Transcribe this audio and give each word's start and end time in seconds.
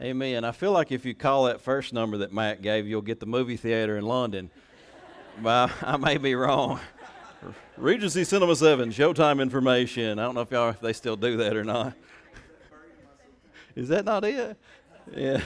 Amen. 0.00 0.44
I 0.44 0.52
feel 0.52 0.70
like 0.70 0.92
if 0.92 1.04
you 1.04 1.12
call 1.12 1.46
that 1.46 1.60
first 1.60 1.92
number 1.92 2.18
that 2.18 2.32
Matt 2.32 2.62
gave, 2.62 2.86
you'll 2.86 3.02
get 3.02 3.18
the 3.18 3.26
movie 3.26 3.56
theater 3.56 3.96
in 3.96 4.04
London. 4.04 4.48
but 5.42 5.72
I, 5.82 5.94
I 5.94 5.96
may 5.96 6.18
be 6.18 6.36
wrong. 6.36 6.78
Regency 7.76 8.22
Cinema 8.22 8.54
7, 8.54 8.90
Showtime 8.90 9.42
information. 9.42 10.20
I 10.20 10.22
don't 10.22 10.36
know 10.36 10.42
if 10.42 10.52
y'all 10.52 10.68
if 10.68 10.78
they 10.80 10.92
still 10.92 11.16
do 11.16 11.38
that 11.38 11.56
or 11.56 11.64
not. 11.64 11.94
Is 13.74 13.88
that 13.88 14.04
not 14.04 14.24
it? 14.24 14.56
Yeah. 15.16 15.40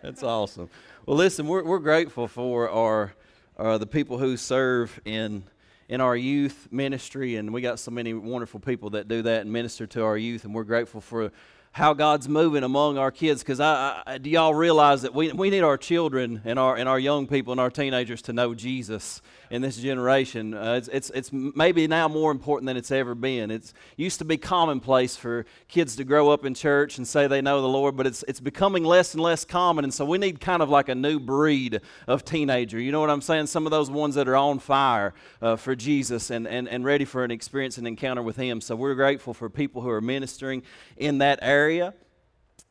That's 0.00 0.22
awesome. 0.22 0.70
Well, 1.04 1.18
listen, 1.18 1.46
we're, 1.46 1.64
we're 1.64 1.78
grateful 1.78 2.26
for 2.26 2.70
our 2.70 3.12
uh, 3.58 3.76
the 3.76 3.86
people 3.86 4.16
who 4.16 4.38
serve 4.38 4.98
in 5.04 5.44
in 5.90 6.00
our 6.00 6.16
youth 6.16 6.68
ministry, 6.70 7.36
and 7.36 7.52
we 7.52 7.60
got 7.60 7.78
so 7.78 7.90
many 7.90 8.14
wonderful 8.14 8.60
people 8.60 8.90
that 8.90 9.08
do 9.08 9.20
that 9.20 9.42
and 9.42 9.52
minister 9.52 9.86
to 9.86 10.02
our 10.02 10.16
youth, 10.16 10.44
and 10.44 10.54
we're 10.54 10.64
grateful 10.64 11.02
for 11.02 11.30
how 11.74 11.92
God's 11.92 12.28
moving 12.28 12.62
among 12.62 12.98
our 12.98 13.10
kids. 13.10 13.42
Because 13.42 13.58
I, 13.58 14.00
I, 14.06 14.18
do 14.18 14.30
y'all 14.30 14.54
realize 14.54 15.02
that 15.02 15.12
we, 15.12 15.32
we 15.32 15.50
need 15.50 15.62
our 15.62 15.76
children 15.76 16.40
and 16.44 16.56
our 16.56 16.76
and 16.76 16.88
our 16.88 17.00
young 17.00 17.26
people 17.26 17.50
and 17.50 17.60
our 17.60 17.70
teenagers 17.70 18.22
to 18.22 18.32
know 18.32 18.54
Jesus 18.54 19.20
in 19.50 19.60
this 19.60 19.76
generation. 19.76 20.54
Uh, 20.54 20.74
it's, 20.74 20.88
it's 20.88 21.10
it's 21.10 21.32
maybe 21.32 21.88
now 21.88 22.06
more 22.06 22.30
important 22.30 22.68
than 22.68 22.76
it's 22.76 22.92
ever 22.92 23.16
been. 23.16 23.50
It's 23.50 23.74
used 23.96 24.20
to 24.20 24.24
be 24.24 24.36
commonplace 24.36 25.16
for 25.16 25.46
kids 25.66 25.96
to 25.96 26.04
grow 26.04 26.30
up 26.30 26.44
in 26.44 26.54
church 26.54 26.96
and 26.96 27.08
say 27.08 27.26
they 27.26 27.42
know 27.42 27.60
the 27.60 27.68
Lord, 27.68 27.96
but 27.96 28.06
it's 28.06 28.22
it's 28.28 28.40
becoming 28.40 28.84
less 28.84 29.12
and 29.12 29.22
less 29.22 29.44
common. 29.44 29.82
And 29.82 29.92
so 29.92 30.04
we 30.04 30.16
need 30.16 30.40
kind 30.40 30.62
of 30.62 30.70
like 30.70 30.88
a 30.88 30.94
new 30.94 31.18
breed 31.18 31.80
of 32.06 32.24
teenager. 32.24 32.78
You 32.78 32.92
know 32.92 33.00
what 33.00 33.10
I'm 33.10 33.20
saying? 33.20 33.48
Some 33.48 33.66
of 33.66 33.72
those 33.72 33.90
ones 33.90 34.14
that 34.14 34.28
are 34.28 34.36
on 34.36 34.60
fire 34.60 35.12
uh, 35.42 35.56
for 35.56 35.74
Jesus 35.74 36.30
and, 36.30 36.46
and 36.46 36.68
and 36.68 36.84
ready 36.84 37.04
for 37.04 37.24
an 37.24 37.32
experience 37.32 37.78
and 37.78 37.88
encounter 37.88 38.22
with 38.22 38.36
Him. 38.36 38.60
So 38.60 38.76
we're 38.76 38.94
grateful 38.94 39.34
for 39.34 39.50
people 39.50 39.82
who 39.82 39.90
are 39.90 40.00
ministering 40.00 40.62
in 40.96 41.18
that 41.18 41.40
area 41.42 41.63
area. 41.64 41.94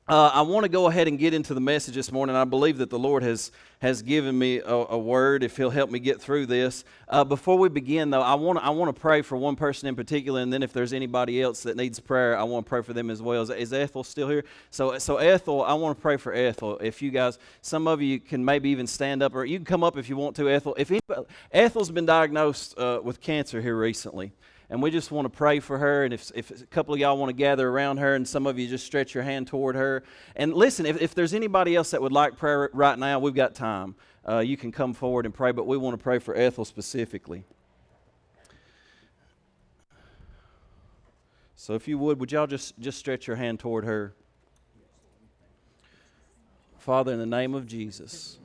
Uh, 0.08 0.30
I 0.32 0.42
want 0.44 0.66
to 0.66 0.70
go 0.70 0.88
ahead 0.88 1.08
and 1.08 1.18
get 1.18 1.34
into 1.34 1.56
the 1.56 1.62
message 1.62 1.96
this 1.96 2.12
morning. 2.12 2.36
I 2.36 2.44
believe 2.44 2.78
that 2.78 2.92
the 2.92 3.00
Lord 3.00 3.24
has, 3.24 3.52
has 3.80 4.04
given 4.04 4.38
me 4.38 4.60
a, 4.60 4.68
a 4.68 4.98
word, 5.00 5.44
if 5.44 5.58
He'll 5.58 5.72
help 5.72 5.90
me 5.90 5.98
get 5.98 6.22
through 6.22 6.46
this. 6.46 6.84
Uh, 7.08 7.24
before 7.24 7.58
we 7.58 7.70
begin, 7.70 8.12
though, 8.12 8.22
I 8.22 8.36
want, 8.36 8.60
I 8.60 8.70
want 8.70 8.96
to 8.96 9.02
pray 9.02 9.24
for 9.24 9.36
one 9.36 9.56
person 9.56 9.88
in 9.88 9.96
particular, 9.96 10.42
and 10.42 10.54
then 10.54 10.62
if 10.62 10.74
there's 10.74 10.94
anybody 10.94 11.42
else 11.42 11.64
that 11.64 11.76
needs 11.76 12.00
prayer, 12.00 12.38
I 12.38 12.44
want 12.44 12.68
to 12.68 12.70
pray 12.70 12.84
for 12.84 12.94
them 12.94 13.10
as 13.10 13.20
well. 13.20 13.42
Is, 13.42 13.50
is 13.50 13.74
Ethel 13.74 14.04
still 14.04 14.30
here? 14.30 14.44
So, 14.70 15.00
so 15.00 15.18
Ethel, 15.18 15.64
I 15.64 15.74
want 15.74 15.98
to 15.98 16.02
pray 16.02 16.18
for 16.18 16.36
Ethel. 16.36 16.78
If 16.78 17.02
you 17.02 17.10
guys, 17.10 17.40
some 17.64 17.88
of 17.88 18.00
you 18.00 18.20
can 18.20 18.46
maybe 18.46 18.70
even 18.70 18.86
stand 18.86 19.24
up, 19.24 19.34
or 19.34 19.44
you 19.44 19.58
can 19.58 19.66
come 19.66 19.84
up 19.84 19.98
if 19.98 20.08
you 20.08 20.18
want 20.18 20.36
to, 20.36 20.52
Ethel. 20.52 20.76
If 20.78 20.92
anybody, 20.92 21.26
Ethel's 21.52 21.90
been 21.90 22.06
diagnosed 22.06 22.78
uh, 22.78 23.00
with 23.04 23.20
cancer 23.20 23.60
here 23.60 23.76
recently 23.76 24.34
and 24.74 24.82
we 24.82 24.90
just 24.90 25.12
want 25.12 25.26
to 25.26 25.30
pray 25.30 25.60
for 25.60 25.78
her. 25.78 26.04
And 26.04 26.12
if, 26.16 26.32
if 26.34 26.50
a 26.50 26.66
couple 26.66 26.96
of 26.96 27.00
y'all 27.00 27.16
want 27.16 27.30
to 27.30 27.34
gather 27.34 27.70
around 27.70 27.98
her, 27.98 28.16
and 28.16 28.28
some 28.28 28.48
of 28.48 28.58
you 28.58 28.68
just 28.68 28.84
stretch 28.84 29.14
your 29.14 29.22
hand 29.22 29.46
toward 29.46 29.76
her. 29.76 30.02
And 30.36 30.52
listen, 30.52 30.88
if, 30.88 31.00
if 31.00 31.14
there's 31.14 31.36
anybody 31.36 31.76
else 31.76 31.92
that 31.92 32.02
would 32.02 32.12
like 32.12 32.38
prayer 32.38 32.72
right 32.74 32.98
now, 32.98 33.20
we've 33.20 33.36
got 33.36 33.54
time. 33.54 33.94
Uh, 34.28 34.40
you 34.40 34.58
can 34.58 34.72
come 34.72 34.96
forward 34.96 35.28
and 35.28 35.34
pray, 35.34 35.52
but 35.52 35.68
we 35.68 35.78
want 35.78 35.96
to 35.96 36.04
pray 36.04 36.18
for 36.18 36.36
Ethel 36.36 36.66
specifically. 36.66 37.44
So 41.56 41.76
if 41.76 41.88
you 41.88 42.00
would, 42.00 42.20
would 42.20 42.32
y'all 42.32 42.48
just, 42.48 42.80
just 42.80 42.98
stretch 42.98 43.28
your 43.28 43.36
hand 43.36 43.60
toward 43.60 43.86
her? 43.86 44.16
Father, 46.80 47.14
in 47.14 47.20
the 47.20 47.28
name 47.28 47.54
of 47.54 47.68
Jesus, 47.68 48.40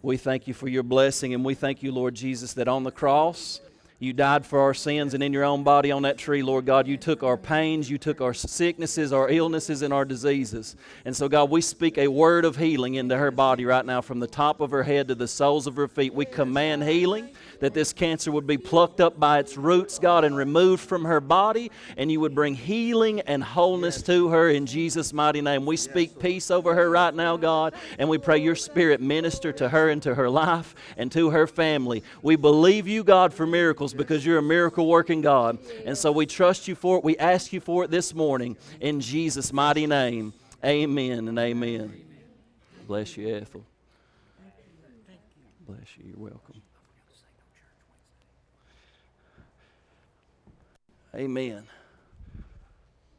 we 0.00 0.16
thank 0.16 0.46
you 0.46 0.54
for 0.54 0.68
your 0.68 0.84
blessing, 0.84 1.34
and 1.34 1.44
we 1.44 1.54
thank 1.54 1.82
you, 1.82 1.90
Lord 1.90 2.14
Jesus, 2.14 2.52
that 2.52 2.68
on 2.68 2.84
the 2.84 2.92
cross, 2.92 3.60
you 3.98 4.12
died 4.12 4.44
for 4.44 4.60
our 4.60 4.74
sins, 4.74 5.14
and 5.14 5.22
in 5.22 5.32
your 5.32 5.44
own 5.44 5.62
body 5.62 5.90
on 5.90 6.02
that 6.02 6.18
tree, 6.18 6.42
Lord 6.42 6.66
God, 6.66 6.86
you 6.86 6.98
took 6.98 7.22
our 7.22 7.38
pains, 7.38 7.88
you 7.88 7.96
took 7.96 8.20
our 8.20 8.34
sicknesses, 8.34 9.10
our 9.10 9.30
illnesses, 9.30 9.80
and 9.80 9.92
our 9.92 10.04
diseases. 10.04 10.76
And 11.06 11.16
so, 11.16 11.30
God, 11.30 11.48
we 11.48 11.62
speak 11.62 11.96
a 11.96 12.08
word 12.08 12.44
of 12.44 12.56
healing 12.56 12.96
into 12.96 13.16
her 13.16 13.30
body 13.30 13.64
right 13.64 13.86
now 13.86 14.02
from 14.02 14.20
the 14.20 14.26
top 14.26 14.60
of 14.60 14.70
her 14.70 14.82
head 14.82 15.08
to 15.08 15.14
the 15.14 15.26
soles 15.26 15.66
of 15.66 15.76
her 15.76 15.88
feet. 15.88 16.12
We 16.12 16.26
command 16.26 16.84
healing 16.84 17.30
that 17.60 17.72
this 17.72 17.94
cancer 17.94 18.30
would 18.30 18.46
be 18.46 18.58
plucked 18.58 19.00
up 19.00 19.18
by 19.18 19.38
its 19.38 19.56
roots, 19.56 19.98
God, 19.98 20.24
and 20.24 20.36
removed 20.36 20.82
from 20.82 21.06
her 21.06 21.20
body, 21.22 21.70
and 21.96 22.12
you 22.12 22.20
would 22.20 22.34
bring 22.34 22.54
healing 22.54 23.20
and 23.20 23.42
wholeness 23.42 24.02
to 24.02 24.28
her 24.28 24.50
in 24.50 24.66
Jesus' 24.66 25.14
mighty 25.14 25.40
name. 25.40 25.64
We 25.64 25.78
speak 25.78 26.18
peace 26.18 26.50
over 26.50 26.74
her 26.74 26.90
right 26.90 27.14
now, 27.14 27.38
God, 27.38 27.72
and 27.98 28.10
we 28.10 28.18
pray 28.18 28.36
your 28.36 28.56
spirit 28.56 29.00
minister 29.00 29.52
to 29.54 29.70
her 29.70 29.88
and 29.88 30.02
to 30.02 30.14
her 30.14 30.28
life 30.28 30.74
and 30.98 31.10
to 31.12 31.30
her 31.30 31.46
family. 31.46 32.02
We 32.20 32.36
believe 32.36 32.86
you, 32.86 33.02
God, 33.02 33.32
for 33.32 33.46
miracles 33.46 33.85
because 33.94 34.24
you're 34.24 34.38
a 34.38 34.42
miracle 34.42 34.86
working 34.86 35.20
God. 35.20 35.58
And 35.84 35.96
so 35.96 36.12
we 36.12 36.26
trust 36.26 36.68
you 36.68 36.74
for 36.74 36.98
it. 36.98 37.04
We 37.04 37.16
ask 37.18 37.52
you 37.52 37.60
for 37.60 37.84
it 37.84 37.90
this 37.90 38.14
morning 38.14 38.56
in 38.80 39.00
Jesus' 39.00 39.52
mighty 39.52 39.86
name. 39.86 40.32
Amen 40.64 41.28
and 41.28 41.38
amen. 41.38 42.02
Bless 42.86 43.16
you, 43.16 43.34
Ethel. 43.34 43.64
Bless 45.66 45.80
you. 45.98 46.04
You're 46.08 46.18
welcome. 46.18 46.62
Amen. 51.14 51.66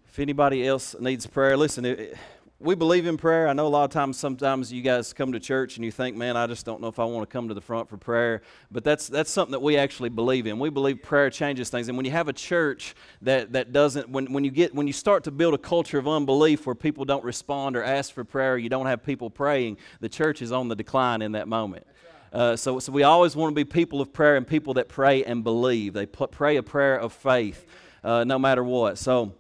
If 0.08 0.20
anybody 0.20 0.68
else 0.68 0.96
needs 1.00 1.26
prayer, 1.26 1.58
listen, 1.58 1.86
it, 1.86 2.18
we 2.60 2.74
believe 2.74 3.06
in 3.06 3.18
prayer. 3.18 3.48
I 3.48 3.54
know 3.54 3.68
a 3.68 3.70
lot 3.70 3.84
of 3.84 3.92
times, 3.92 4.18
sometimes 4.18 4.74
you 4.74 4.82
guys 4.82 5.14
come 5.14 5.32
to 5.34 5.40
church 5.40 5.76
and 5.76 5.86
you 5.86 5.92
think, 5.92 6.18
man, 6.18 6.36
I 6.36 6.48
just 6.48 6.66
don't 6.66 6.82
know 6.82 6.88
if 6.88 6.98
I 6.98 7.06
want 7.06 7.30
to 7.30 7.32
come 7.32 7.50
to 7.50 7.54
the 7.54 7.62
front 7.62 7.88
for 7.88 7.98
prayer. 7.98 8.42
But 8.72 8.84
that's, 8.84 9.08
that's 9.08 9.30
something 9.30 9.52
that 9.52 9.62
we 9.62 9.78
actually 9.78 10.10
believe 10.10 10.48
in. 10.48 10.58
We 10.58 10.72
believe 10.72 11.04
prayer 11.04 11.30
changes 11.30 11.70
things. 11.70 11.88
And 11.88 11.96
when 11.96 12.06
you 12.06 12.12
have 12.12 12.30
a 12.30 12.34
church 12.34 12.96
that, 13.22 13.54
that 13.54 13.74
doesn't, 13.74 14.10
when, 14.10 14.34
when, 14.34 14.44
you 14.44 14.50
get, 14.50 14.74
when 14.74 14.88
you 14.88 14.94
start 14.94 15.24
to 15.26 15.32
build 15.32 15.54
a 15.54 15.60
culture 15.60 16.00
of 16.00 16.08
unbelief 16.08 16.66
where 16.66 16.74
people 16.74 17.06
don't 17.06 17.24
respond 17.24 17.78
or 17.78 17.84
ask 17.84 18.12
for 18.12 18.24
prayer, 18.24 18.58
you 18.58 18.70
don't 18.70 18.88
have 18.88 19.04
people 19.04 19.30
praying, 19.30 19.78
the 20.00 20.10
church 20.10 20.42
is 20.42 20.52
on 20.52 20.68
the 20.68 20.76
decline 20.76 21.22
in 21.22 21.34
that 21.34 21.48
moment. 21.48 21.86
Uh, 22.34 22.56
so, 22.56 22.80
so 22.80 22.92
we 22.92 23.04
always 23.04 23.36
want 23.36 23.52
to 23.52 23.56
be 23.56 23.66
people 23.66 24.02
of 24.02 24.12
prayer 24.12 24.36
and 24.36 24.48
people 24.48 24.74
that 24.74 24.90
pray 24.90 25.24
and 25.24 25.44
believe. 25.44 25.94
They 25.94 26.08
pray 26.08 26.58
a 26.58 26.64
prayer 26.64 26.98
of 26.98 27.14
faith 27.14 27.68
uh, 28.04 28.24
no 28.24 28.40
matter 28.40 28.64
what. 28.64 28.98
So 28.98 29.36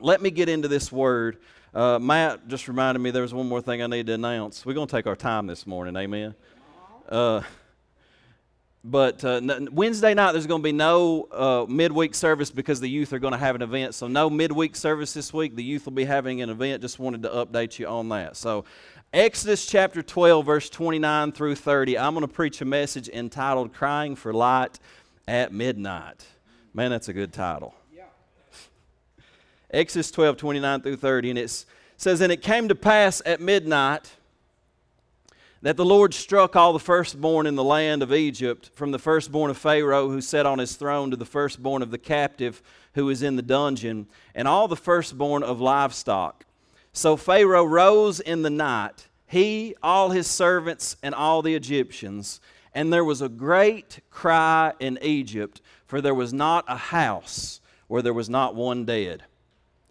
let 0.00 0.22
me 0.22 0.30
get 0.30 0.48
into 0.48 0.68
this 0.68 0.90
word. 0.90 1.36
Uh, 1.76 1.98
Matt 1.98 2.48
just 2.48 2.68
reminded 2.68 3.00
me 3.00 3.10
there's 3.10 3.34
one 3.34 3.46
more 3.46 3.60
thing 3.60 3.82
I 3.82 3.86
need 3.86 4.06
to 4.06 4.14
announce. 4.14 4.64
We're 4.64 4.72
going 4.72 4.86
to 4.86 4.96
take 4.96 5.06
our 5.06 5.14
time 5.14 5.46
this 5.46 5.66
morning, 5.66 5.94
amen. 5.94 6.34
Uh, 7.06 7.42
but 8.82 9.22
uh, 9.22 9.42
n- 9.42 9.68
Wednesday 9.72 10.14
night, 10.14 10.32
there's 10.32 10.46
going 10.46 10.62
to 10.62 10.64
be 10.64 10.72
no 10.72 11.28
uh, 11.30 11.66
midweek 11.68 12.14
service 12.14 12.50
because 12.50 12.80
the 12.80 12.88
youth 12.88 13.12
are 13.12 13.18
going 13.18 13.32
to 13.32 13.38
have 13.38 13.56
an 13.56 13.60
event. 13.60 13.94
So, 13.94 14.08
no 14.08 14.30
midweek 14.30 14.74
service 14.74 15.12
this 15.12 15.34
week. 15.34 15.54
The 15.54 15.62
youth 15.62 15.84
will 15.84 15.92
be 15.92 16.06
having 16.06 16.40
an 16.40 16.48
event. 16.48 16.80
Just 16.80 16.98
wanted 16.98 17.22
to 17.24 17.28
update 17.28 17.78
you 17.78 17.86
on 17.86 18.08
that. 18.08 18.38
So, 18.38 18.64
Exodus 19.12 19.66
chapter 19.66 20.02
12, 20.02 20.46
verse 20.46 20.70
29 20.70 21.32
through 21.32 21.56
30. 21.56 21.98
I'm 21.98 22.14
going 22.14 22.26
to 22.26 22.32
preach 22.32 22.62
a 22.62 22.64
message 22.64 23.10
entitled 23.10 23.74
Crying 23.74 24.16
for 24.16 24.32
Light 24.32 24.78
at 25.28 25.52
Midnight. 25.52 26.24
Man, 26.72 26.90
that's 26.90 27.08
a 27.08 27.12
good 27.12 27.34
title. 27.34 27.74
Exodus 29.70 30.10
12, 30.10 30.36
29 30.36 30.80
through 30.80 30.96
30. 30.96 31.30
And 31.30 31.38
it 31.38 31.64
says, 31.96 32.20
And 32.20 32.32
it 32.32 32.42
came 32.42 32.68
to 32.68 32.74
pass 32.74 33.22
at 33.26 33.40
midnight 33.40 34.10
that 35.62 35.76
the 35.76 35.84
Lord 35.84 36.14
struck 36.14 36.54
all 36.54 36.72
the 36.72 36.78
firstborn 36.78 37.46
in 37.46 37.56
the 37.56 37.64
land 37.64 38.02
of 38.02 38.12
Egypt, 38.12 38.70
from 38.74 38.92
the 38.92 38.98
firstborn 38.98 39.50
of 39.50 39.56
Pharaoh 39.56 40.08
who 40.08 40.20
sat 40.20 40.46
on 40.46 40.58
his 40.58 40.76
throne 40.76 41.10
to 41.10 41.16
the 41.16 41.24
firstborn 41.24 41.82
of 41.82 41.90
the 41.90 41.98
captive 41.98 42.62
who 42.94 43.06
was 43.06 43.22
in 43.22 43.36
the 43.36 43.42
dungeon, 43.42 44.06
and 44.34 44.46
all 44.46 44.68
the 44.68 44.76
firstborn 44.76 45.42
of 45.42 45.60
livestock. 45.60 46.44
So 46.92 47.16
Pharaoh 47.16 47.64
rose 47.64 48.20
in 48.20 48.42
the 48.42 48.50
night, 48.50 49.08
he, 49.26 49.74
all 49.82 50.10
his 50.10 50.26
servants, 50.26 50.96
and 51.02 51.14
all 51.14 51.42
the 51.42 51.54
Egyptians. 51.54 52.40
And 52.74 52.92
there 52.92 53.04
was 53.04 53.20
a 53.20 53.28
great 53.28 54.00
cry 54.10 54.72
in 54.78 54.98
Egypt, 55.02 55.60
for 55.86 56.00
there 56.00 56.14
was 56.14 56.32
not 56.32 56.64
a 56.68 56.76
house 56.76 57.60
where 57.88 58.02
there 58.02 58.14
was 58.14 58.30
not 58.30 58.54
one 58.54 58.84
dead. 58.84 59.24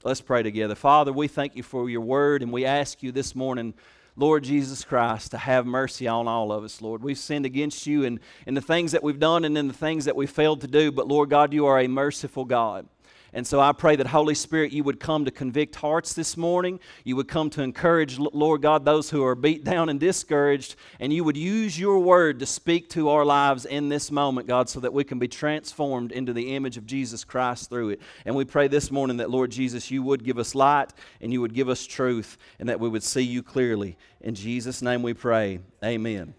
Let's 0.05 0.21
pray 0.21 0.43
together. 0.43 0.75
Father, 0.75 1.11
we 1.11 1.27
thank 1.27 1.55
you 1.55 1.63
for 1.63 1.89
your 1.89 2.01
word, 2.01 2.43
and 2.43 2.51
we 2.51 2.63
ask 2.63 3.01
you 3.01 3.11
this 3.11 3.33
morning, 3.33 3.73
Lord 4.15 4.43
Jesus 4.43 4.83
Christ, 4.85 5.31
to 5.31 5.39
have 5.39 5.65
mercy 5.65 6.07
on 6.07 6.27
all 6.27 6.51
of 6.51 6.63
us, 6.63 6.79
Lord. 6.79 7.01
We've 7.01 7.17
sinned 7.17 7.43
against 7.43 7.87
you 7.87 8.03
in, 8.03 8.19
in 8.45 8.53
the 8.53 8.61
things 8.61 8.91
that 8.91 9.01
we've 9.01 9.19
done 9.19 9.45
and 9.45 9.57
in 9.57 9.67
the 9.67 9.73
things 9.73 10.05
that 10.05 10.15
we 10.15 10.27
failed 10.27 10.61
to 10.61 10.67
do, 10.67 10.91
but 10.91 11.07
Lord 11.07 11.31
God, 11.31 11.55
you 11.55 11.65
are 11.65 11.79
a 11.79 11.87
merciful 11.87 12.45
God. 12.45 12.87
And 13.35 13.45
so 13.45 13.59
I 13.59 13.73
pray 13.73 13.97
that, 13.97 14.07
Holy 14.07 14.33
Spirit, 14.33 14.71
you 14.71 14.85
would 14.85 14.97
come 14.97 15.25
to 15.25 15.31
convict 15.31 15.75
hearts 15.75 16.13
this 16.13 16.37
morning. 16.37 16.79
You 17.03 17.17
would 17.17 17.27
come 17.27 17.49
to 17.49 17.61
encourage, 17.61 18.17
Lord 18.17 18.61
God, 18.61 18.85
those 18.85 19.09
who 19.09 19.25
are 19.25 19.35
beat 19.35 19.65
down 19.65 19.89
and 19.89 19.99
discouraged. 19.99 20.77
And 21.01 21.11
you 21.11 21.25
would 21.25 21.35
use 21.35 21.77
your 21.77 21.99
word 21.99 22.39
to 22.39 22.45
speak 22.45 22.89
to 22.91 23.09
our 23.09 23.25
lives 23.25 23.65
in 23.65 23.89
this 23.89 24.09
moment, 24.09 24.47
God, 24.47 24.69
so 24.69 24.79
that 24.79 24.93
we 24.93 25.03
can 25.03 25.19
be 25.19 25.27
transformed 25.27 26.13
into 26.13 26.31
the 26.31 26.55
image 26.55 26.77
of 26.77 26.85
Jesus 26.85 27.25
Christ 27.25 27.69
through 27.69 27.89
it. 27.89 28.01
And 28.23 28.37
we 28.37 28.45
pray 28.45 28.69
this 28.69 28.89
morning 28.89 29.17
that, 29.17 29.29
Lord 29.29 29.51
Jesus, 29.51 29.91
you 29.91 30.01
would 30.01 30.23
give 30.23 30.39
us 30.39 30.55
light 30.55 30.93
and 31.19 31.33
you 31.33 31.41
would 31.41 31.53
give 31.53 31.67
us 31.67 31.85
truth 31.85 32.37
and 32.57 32.69
that 32.69 32.79
we 32.79 32.87
would 32.87 33.03
see 33.03 33.23
you 33.23 33.43
clearly. 33.43 33.97
In 34.21 34.33
Jesus' 34.33 34.81
name 34.81 35.03
we 35.03 35.13
pray. 35.13 35.59
Amen. 35.83 36.35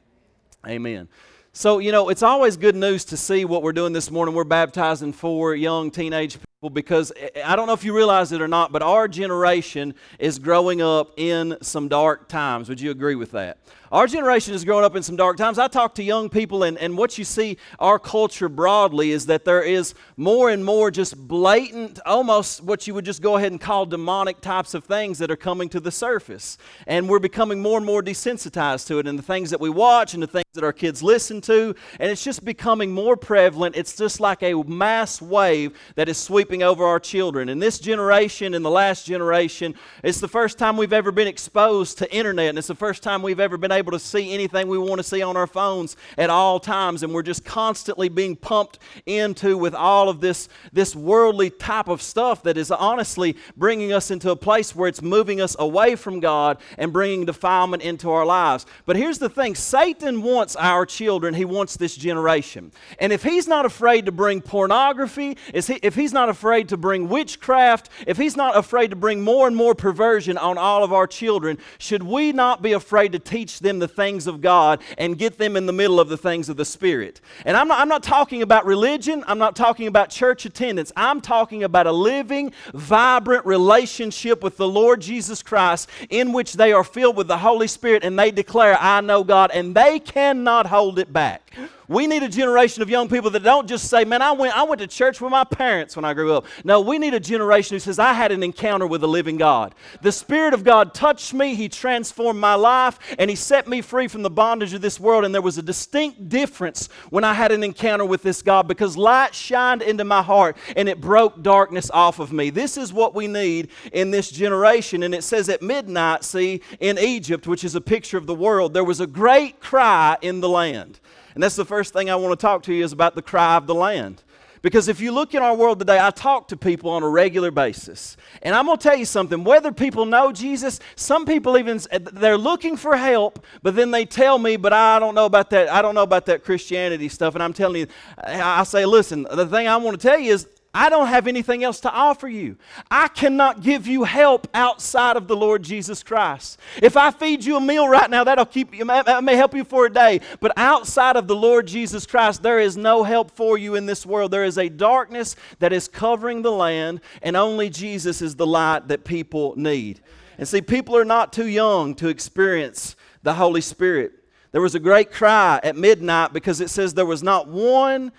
Amen. 0.66 1.08
So, 1.52 1.78
you 1.78 1.93
know, 1.93 2.08
it's 2.08 2.22
always 2.22 2.56
good 2.56 2.75
news 2.75 3.04
to 3.06 3.19
see 3.19 3.44
what 3.44 3.62
we're 3.62 3.72
doing 3.72 3.93
this 3.93 4.10
morning. 4.10 4.34
We're 4.34 4.44
baptizing 4.44 5.12
four 5.12 5.54
young 5.54 5.90
teenage 5.90 6.38
people 6.56 6.70
because 6.70 7.12
eh, 7.17 7.29
eh, 7.35 7.43
I 7.44 7.55
don't 7.55 7.67
know 7.67 7.75
if 7.75 7.85
you 7.85 7.94
realize 7.94 8.32
it 8.32 8.41
or 8.41 8.49
not, 8.49 8.73
but 8.73 8.81
our 8.81 9.08
generation 9.08 9.94
is 10.19 10.38
growing 10.38 10.81
up 10.81 11.12
in 11.19 11.58
some 11.61 11.87
dark 11.87 12.29
times. 12.29 12.70
Would 12.70 12.81
you 12.81 12.91
agree 12.91 13.14
with 13.14 13.32
that? 13.32 13.58
Our 13.92 14.08
generation 14.08 14.52
is 14.52 14.64
growing 14.64 14.84
up 14.84 14.96
in 14.96 15.04
some 15.04 15.14
dark 15.14 15.36
times. 15.36 15.60
I 15.60 15.68
talk 15.68 15.94
to 15.94 16.02
young 16.02 16.28
people, 16.28 16.64
and, 16.64 16.76
and 16.78 16.98
what 16.98 17.18
you 17.18 17.24
see 17.24 17.56
our 17.78 18.00
culture 18.00 18.48
broadly 18.48 19.12
is 19.12 19.26
that 19.26 19.44
there 19.44 19.62
is 19.62 19.94
more 20.16 20.50
and 20.50 20.64
more 20.64 20.90
just 20.90 21.16
blatant, 21.16 22.00
almost 22.04 22.64
what 22.64 22.88
you 22.88 22.94
would 22.94 23.04
just 23.04 23.22
go 23.22 23.36
ahead 23.36 23.52
and 23.52 23.60
call 23.60 23.86
demonic 23.86 24.40
types 24.40 24.74
of 24.74 24.84
things 24.84 25.18
that 25.18 25.30
are 25.30 25.36
coming 25.36 25.68
to 25.68 25.78
the 25.78 25.92
surface. 25.92 26.58
And 26.88 27.08
we're 27.08 27.20
becoming 27.20 27.62
more 27.62 27.76
and 27.76 27.86
more 27.86 28.02
desensitized 28.02 28.88
to 28.88 28.98
it, 28.98 29.06
and 29.06 29.16
the 29.16 29.22
things 29.22 29.50
that 29.50 29.60
we 29.60 29.70
watch 29.70 30.14
and 30.14 30.22
the 30.22 30.26
things 30.26 30.46
that 30.54 30.64
our 30.64 30.72
kids 30.72 31.00
listen 31.00 31.40
to, 31.42 31.72
and 32.00 32.10
it's 32.10 32.24
just 32.24 32.44
becoming 32.44 32.90
more 32.90 33.16
prevalent. 33.16 33.76
It's 33.76 33.96
just 33.96 34.18
like 34.18 34.42
a 34.42 34.54
mass 34.64 35.22
wave 35.22 35.78
that 35.94 36.08
is 36.08 36.18
sweeping 36.18 36.64
over 36.64 36.84
our 36.84 36.98
children. 36.98 37.48
And 37.48 37.62
this 37.62 37.78
generation, 37.78 38.54
and 38.54 38.64
the 38.64 38.70
last 38.70 39.06
generation, 39.06 39.76
it's 40.02 40.18
the 40.18 40.26
first 40.26 40.58
time 40.58 40.76
we've 40.76 40.92
ever 40.92 41.12
been 41.12 41.28
exposed 41.28 41.98
to 41.98 42.12
internet, 42.12 42.48
and 42.48 42.58
it's 42.58 42.66
the 42.66 42.74
first 42.74 43.04
time 43.04 43.22
we've 43.22 43.38
ever 43.38 43.56
been 43.56 43.75
able 43.76 43.93
to 43.93 43.99
see 43.99 44.32
anything 44.32 44.69
we 44.69 44.78
want 44.78 44.99
to 44.99 45.02
see 45.02 45.23
on 45.23 45.37
our 45.37 45.46
phones 45.46 45.96
at 46.19 46.31
all 46.31 46.58
times, 46.58 47.02
and 47.02 47.12
we're 47.12 47.23
just 47.23 47.44
constantly 47.44 48.08
being 48.08 48.37
pumped 48.37 48.78
into 49.06 49.56
with 49.56 49.75
all 49.75 50.08
of 50.08 50.20
this, 50.20 50.49
this 50.73 50.96
worldly 50.96 51.50
type 51.50 51.88
of 51.88 52.02
stuff 52.02 52.43
that 52.43 52.56
is 52.56 52.70
honestly 52.70 53.37
bringing 53.56 53.93
us 53.93 54.11
into 54.11 54.31
a 54.31 54.37
place 54.37 54.75
where 54.75 54.88
it's 54.88 55.02
moving 55.02 55.40
us 55.40 55.55
away 55.58 55.94
from 55.96 56.20
God 56.20 56.58
and 56.78 56.93
bringing 56.93 57.25
defilement 57.25 57.82
into 57.82 58.11
our 58.11 58.26
lives. 58.26 58.67
But 58.84 58.96
here's 58.96 59.19
the 59.19 59.28
thing 59.28 59.55
Satan 59.55 60.22
wants 60.22 60.56
our 60.56 60.87
children, 60.87 61.34
he 61.34 61.44
wants 61.44 61.76
this 61.76 61.96
generation. 61.96 62.72
And 62.99 63.12
if 63.12 63.22
he's 63.22 63.46
not 63.46 63.67
afraid 63.67 64.06
to 64.06 64.12
bring 64.12 64.40
pornography, 64.40 65.37
if 65.52 65.94
he's 65.94 66.12
not 66.12 66.29
afraid 66.29 66.69
to 66.70 66.76
bring 66.76 67.08
witchcraft, 67.08 67.90
if 68.06 68.17
he's 68.17 68.37
not 68.37 68.56
afraid 68.56 68.90
to 68.90 68.96
bring 68.96 69.20
more 69.20 69.46
and 69.46 69.56
more 69.56 69.75
perversion 69.75 70.38
on 70.38 70.58
all 70.58 70.82
of 70.82 70.93
our 70.93 71.06
children, 71.06 71.58
should 71.79 72.02
we 72.02 72.32
not 72.32 72.62
be 72.62 72.72
afraid 72.72 73.12
to 73.12 73.19
teach 73.19 73.61
them 73.66 73.78
the 73.78 73.88
things 73.88 74.26
of 74.26 74.40
God 74.40 74.80
and 74.96 75.18
get 75.18 75.38
them 75.38 75.56
in 75.56 75.66
the 75.66 75.72
middle 75.72 76.00
of 76.00 76.08
the 76.08 76.16
things 76.16 76.48
of 76.48 76.56
the 76.56 76.64
Spirit. 76.64 77.20
And 77.44 77.56
I'm 77.56 77.68
not, 77.68 77.80
I'm 77.80 77.88
not 77.88 78.02
talking 78.02 78.42
about 78.42 78.64
religion, 78.64 79.24
I'm 79.26 79.38
not 79.38 79.56
talking 79.56 79.86
about 79.86 80.08
church 80.10 80.46
attendance. 80.46 80.92
I'm 80.96 81.20
talking 81.20 81.64
about 81.64 81.86
a 81.86 81.92
living, 81.92 82.52
vibrant 82.72 83.44
relationship 83.44 84.42
with 84.42 84.56
the 84.56 84.68
Lord 84.68 85.00
Jesus 85.00 85.42
Christ 85.42 85.90
in 86.08 86.32
which 86.32 86.54
they 86.54 86.72
are 86.72 86.84
filled 86.84 87.16
with 87.16 87.28
the 87.28 87.38
Holy 87.38 87.66
Spirit 87.66 88.04
and 88.04 88.18
they 88.18 88.30
declare, 88.30 88.76
I 88.80 89.00
know 89.00 89.24
God, 89.24 89.50
and 89.52 89.74
they 89.74 89.98
cannot 89.98 90.66
hold 90.66 90.98
it 90.98 91.12
back. 91.12 91.52
We 91.88 92.06
need 92.06 92.22
a 92.22 92.28
generation 92.28 92.82
of 92.82 92.90
young 92.90 93.08
people 93.08 93.30
that 93.30 93.42
don't 93.42 93.68
just 93.68 93.88
say, 93.88 94.04
Man, 94.04 94.22
I 94.22 94.32
went, 94.32 94.56
I 94.56 94.64
went 94.64 94.80
to 94.80 94.86
church 94.86 95.20
with 95.20 95.30
my 95.30 95.44
parents 95.44 95.94
when 95.94 96.04
I 96.04 96.14
grew 96.14 96.32
up. 96.32 96.46
No, 96.64 96.80
we 96.80 96.98
need 96.98 97.14
a 97.14 97.20
generation 97.20 97.74
who 97.74 97.78
says, 97.78 97.98
I 97.98 98.12
had 98.12 98.32
an 98.32 98.42
encounter 98.42 98.86
with 98.86 99.00
the 99.00 99.08
living 99.08 99.36
God. 99.36 99.74
The 100.02 100.10
Spirit 100.10 100.52
of 100.52 100.64
God 100.64 100.94
touched 100.94 101.32
me, 101.32 101.54
He 101.54 101.68
transformed 101.68 102.40
my 102.40 102.54
life, 102.54 102.98
and 103.18 103.30
He 103.30 103.36
set 103.36 103.68
me 103.68 103.82
free 103.82 104.08
from 104.08 104.22
the 104.22 104.30
bondage 104.30 104.72
of 104.72 104.80
this 104.80 104.98
world. 104.98 105.24
And 105.24 105.34
there 105.34 105.42
was 105.42 105.58
a 105.58 105.62
distinct 105.62 106.28
difference 106.28 106.88
when 107.10 107.24
I 107.24 107.34
had 107.34 107.52
an 107.52 107.62
encounter 107.62 108.04
with 108.04 108.22
this 108.22 108.42
God 108.42 108.66
because 108.66 108.96
light 108.96 109.34
shined 109.34 109.82
into 109.82 110.04
my 110.04 110.22
heart 110.22 110.56
and 110.76 110.88
it 110.88 111.00
broke 111.00 111.42
darkness 111.42 111.90
off 111.92 112.18
of 112.18 112.32
me. 112.32 112.50
This 112.50 112.76
is 112.76 112.92
what 112.92 113.14
we 113.14 113.28
need 113.28 113.70
in 113.92 114.10
this 114.10 114.30
generation. 114.30 115.02
And 115.02 115.14
it 115.14 115.22
says 115.22 115.48
at 115.48 115.62
midnight, 115.62 116.24
see, 116.24 116.62
in 116.80 116.98
Egypt, 116.98 117.46
which 117.46 117.64
is 117.64 117.74
a 117.74 117.80
picture 117.80 118.18
of 118.18 118.26
the 118.26 118.34
world, 118.34 118.74
there 118.74 118.84
was 118.84 119.00
a 119.00 119.06
great 119.06 119.60
cry 119.60 120.16
in 120.20 120.40
the 120.40 120.48
land. 120.48 121.00
And 121.36 121.42
that's 121.42 121.54
the 121.54 121.66
first 121.66 121.92
thing 121.92 122.08
I 122.08 122.16
want 122.16 122.32
to 122.32 122.42
talk 122.42 122.62
to 122.62 122.72
you 122.72 122.82
is 122.82 122.92
about 122.92 123.14
the 123.14 123.20
cry 123.20 123.56
of 123.56 123.66
the 123.66 123.74
land. 123.74 124.22
Because 124.62 124.88
if 124.88 125.00
you 125.02 125.12
look 125.12 125.34
in 125.34 125.42
our 125.42 125.54
world 125.54 125.78
today, 125.78 125.98
I 126.00 126.10
talk 126.10 126.48
to 126.48 126.56
people 126.56 126.90
on 126.90 127.02
a 127.02 127.08
regular 127.10 127.50
basis. 127.50 128.16
And 128.40 128.54
I'm 128.54 128.64
going 128.64 128.78
to 128.78 128.82
tell 128.82 128.96
you 128.96 129.04
something, 129.04 129.44
whether 129.44 129.70
people 129.70 130.06
know 130.06 130.32
Jesus, 130.32 130.80
some 130.94 131.26
people 131.26 131.58
even 131.58 131.78
they're 132.14 132.38
looking 132.38 132.78
for 132.78 132.96
help, 132.96 133.44
but 133.62 133.76
then 133.76 133.90
they 133.90 134.06
tell 134.06 134.38
me, 134.38 134.56
"But 134.56 134.72
I 134.72 134.98
don't 134.98 135.14
know 135.14 135.26
about 135.26 135.50
that. 135.50 135.70
I 135.70 135.82
don't 135.82 135.94
know 135.94 136.02
about 136.02 136.24
that 136.24 136.42
Christianity 136.42 137.10
stuff." 137.10 137.34
And 137.34 137.44
I'm 137.44 137.52
telling 137.52 137.82
you, 137.82 137.86
I 138.18 138.64
say, 138.64 138.86
"Listen, 138.86 139.26
the 139.30 139.46
thing 139.46 139.68
I 139.68 139.76
want 139.76 140.00
to 140.00 140.08
tell 140.08 140.18
you 140.18 140.32
is 140.32 140.48
I 140.78 140.90
don't 140.90 141.06
have 141.06 141.26
anything 141.26 141.64
else 141.64 141.81
to 141.81 141.90
offer 141.90 142.28
you. 142.28 142.58
I 142.90 143.08
cannot 143.08 143.62
give 143.62 143.87
you 143.87 144.05
help 144.05 144.46
outside 144.52 145.17
of 145.17 145.26
the 145.26 145.34
Lord 145.34 145.62
Jesus 145.62 146.02
Christ. 146.02 146.61
If 146.82 146.99
I 146.99 147.11
feed 147.11 147.46
you 147.46 147.56
a 147.56 147.61
meal 147.62 147.88
right 147.88 148.11
now, 148.11 148.25
that'll 148.25 148.44
keep 148.44 148.75
you, 148.75 148.84
that 148.84 149.25
may 149.25 149.37
help 149.37 149.55
you 149.55 149.64
for 149.64 149.87
a 149.87 149.90
day. 149.90 150.20
But 150.38 150.52
outside 150.58 151.17
of 151.17 151.28
the 151.28 151.34
Lord 151.34 151.67
Jesus 151.67 152.05
Christ, 152.05 152.43
there 152.43 152.61
is 152.61 152.76
no 152.76 153.05
help 153.05 153.31
for 153.31 153.56
you 153.56 153.75
in 153.75 153.87
this 153.87 154.05
world. 154.05 154.32
There 154.32 154.44
is 154.44 154.58
a 154.58 154.69
darkness 154.69 155.34
that 155.61 155.73
is 155.73 155.88
covering 155.88 156.43
the 156.43 156.52
land, 156.52 157.00
and 157.22 157.38
only 157.38 157.70
Jesus 157.70 158.20
is 158.20 158.37
the 158.37 158.46
light 158.46 158.88
that 158.88 159.05
people 159.05 159.55
need. 159.56 160.02
And 160.37 160.46
see, 160.46 160.61
people 160.61 160.94
are 160.94 161.06
not 161.06 161.32
too 161.32 161.49
young 161.49 161.94
to 161.94 162.08
experience 162.08 162.96
the 163.22 163.32
Holy 163.32 163.62
Spirit. 163.62 164.12
There 164.52 164.61
was 164.61 164.75
a 164.75 164.81
great 164.81 165.11
cry 165.11 165.58
at 165.62 165.75
midnight 165.75 166.34
because 166.34 166.61
it 166.61 166.69
says 166.69 166.93
there 166.93 167.06
was 167.06 167.22
not 167.22 167.49
one 167.49 168.12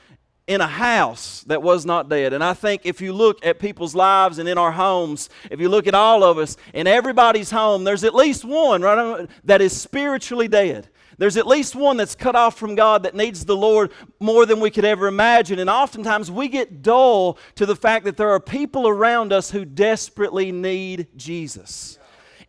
in 0.47 0.61
a 0.61 0.67
house 0.67 1.43
that 1.47 1.61
was 1.61 1.85
not 1.85 2.09
dead. 2.09 2.33
And 2.33 2.43
I 2.43 2.53
think 2.53 2.81
if 2.85 3.01
you 3.01 3.11
look 3.11 3.45
at 3.45 3.59
people's 3.59 3.93
lives 3.93 4.39
and 4.39 4.47
in 4.47 4.57
our 4.57 4.71
homes, 4.71 5.29
if 5.51 5.59
you 5.59 5.67
look 5.67 5.87
at 5.87 5.93
all 5.93 6.23
of 6.23 6.37
us, 6.37 6.55
in 6.73 6.87
everybody's 6.87 7.51
home, 7.51 7.83
there's 7.83 8.05
at 8.05 8.15
least 8.15 8.45
one, 8.45 8.81
right, 8.81 8.97
uh, 8.97 9.27
that 9.43 9.61
is 9.61 9.79
spiritually 9.79 10.47
dead. 10.47 10.87
There's 11.17 11.35
at 11.35 11.47
least 11.47 11.75
one 11.75 11.97
that's 11.97 12.15
cut 12.15 12.35
off 12.35 12.57
from 12.57 12.75
God 12.75 13.03
that 13.03 13.15
needs 13.15 13.43
the 13.43 13.57
Lord 13.57 13.91
more 14.19 14.45
than 14.45 14.59
we 14.59 14.69
could 14.69 14.85
ever 14.85 15.07
imagine. 15.07 15.59
And 15.59 15.69
oftentimes 15.69 16.29
we 16.31 16.47
get 16.47 16.81
dull 16.81 17.39
to 17.55 17.65
the 17.65 17.75
fact 17.75 18.05
that 18.05 18.17
there 18.17 18.29
are 18.29 18.39
people 18.39 18.87
around 18.87 19.33
us 19.33 19.49
who 19.49 19.65
desperately 19.65 20.51
need 20.51 21.07
Jesus. 21.17 21.97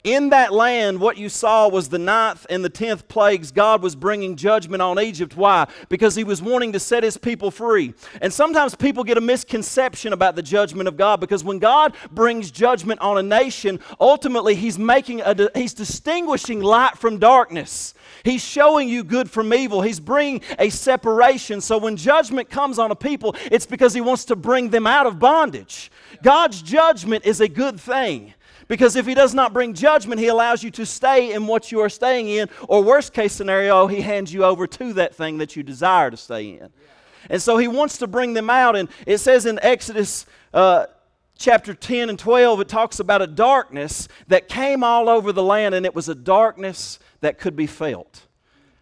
In 0.04 0.30
that 0.30 0.52
land, 0.52 1.00
what 1.00 1.16
you 1.16 1.28
saw 1.28 1.68
was 1.68 1.88
the 1.88 1.98
ninth 1.98 2.46
and 2.48 2.64
the 2.64 2.68
tenth 2.68 3.08
plagues. 3.08 3.50
God 3.50 3.82
was 3.82 3.96
bringing 3.96 4.36
judgment 4.36 4.80
on 4.80 5.00
Egypt. 5.00 5.36
Why? 5.36 5.66
Because 5.88 6.14
He 6.14 6.22
was 6.22 6.40
wanting 6.40 6.72
to 6.74 6.80
set 6.80 7.02
His 7.02 7.16
people 7.16 7.50
free. 7.50 7.94
And 8.22 8.32
sometimes 8.32 8.76
people 8.76 9.02
get 9.02 9.18
a 9.18 9.20
misconception 9.20 10.12
about 10.12 10.36
the 10.36 10.42
judgment 10.42 10.86
of 10.86 10.96
God 10.96 11.18
because 11.18 11.42
when 11.42 11.58
God 11.58 11.96
brings 12.12 12.52
judgment 12.52 13.00
on 13.00 13.18
a 13.18 13.22
nation, 13.24 13.80
ultimately 13.98 14.54
He's 14.54 14.78
making 14.78 15.20
a, 15.20 15.50
He's 15.56 15.74
distinguishing 15.74 16.60
light 16.60 16.96
from 16.96 17.18
darkness. 17.18 17.92
He's 18.22 18.44
showing 18.44 18.88
you 18.88 19.02
good 19.02 19.28
from 19.28 19.52
evil. 19.52 19.82
He's 19.82 20.00
bringing 20.00 20.42
a 20.60 20.70
separation. 20.70 21.60
So 21.60 21.76
when 21.76 21.96
judgment 21.96 22.50
comes 22.50 22.78
on 22.78 22.92
a 22.92 22.96
people, 22.96 23.34
it's 23.50 23.66
because 23.66 23.94
He 23.94 24.00
wants 24.00 24.24
to 24.26 24.36
bring 24.36 24.70
them 24.70 24.86
out 24.86 25.06
of 25.06 25.18
bondage. 25.18 25.90
God's 26.22 26.62
judgment 26.62 27.26
is 27.26 27.40
a 27.40 27.48
good 27.48 27.80
thing. 27.80 28.34
Because 28.68 28.96
if 28.96 29.06
he 29.06 29.14
does 29.14 29.34
not 29.34 29.54
bring 29.54 29.72
judgment, 29.72 30.20
he 30.20 30.26
allows 30.26 30.62
you 30.62 30.70
to 30.72 30.84
stay 30.84 31.32
in 31.32 31.46
what 31.46 31.72
you 31.72 31.80
are 31.80 31.88
staying 31.88 32.28
in, 32.28 32.50
or 32.68 32.82
worst 32.82 33.14
case 33.14 33.32
scenario, 33.32 33.87
he 33.87 34.02
hands 34.02 34.32
you 34.32 34.44
over 34.44 34.66
to 34.66 34.92
that 34.92 35.14
thing 35.14 35.38
that 35.38 35.56
you 35.56 35.62
desire 35.62 36.10
to 36.10 36.16
stay 36.18 36.50
in. 36.50 36.68
And 37.30 37.42
so 37.42 37.56
he 37.56 37.66
wants 37.66 37.98
to 37.98 38.06
bring 38.06 38.34
them 38.34 38.50
out. 38.50 38.76
And 38.76 38.90
it 39.06 39.18
says 39.18 39.46
in 39.46 39.58
Exodus 39.62 40.26
uh, 40.52 40.87
chapter 41.38 41.72
10 41.72 42.10
and 42.10 42.18
12, 42.18 42.60
it 42.60 42.68
talks 42.68 43.00
about 43.00 43.22
a 43.22 43.26
darkness 43.26 44.06
that 44.28 44.48
came 44.48 44.84
all 44.84 45.08
over 45.08 45.32
the 45.32 45.42
land, 45.42 45.75
and 45.75 45.87
it 45.87 45.94
was 45.94 46.10
a 46.10 46.14
darkness 46.14 46.98
that 47.20 47.38
could 47.38 47.56
be 47.56 47.66
felt. 47.66 48.26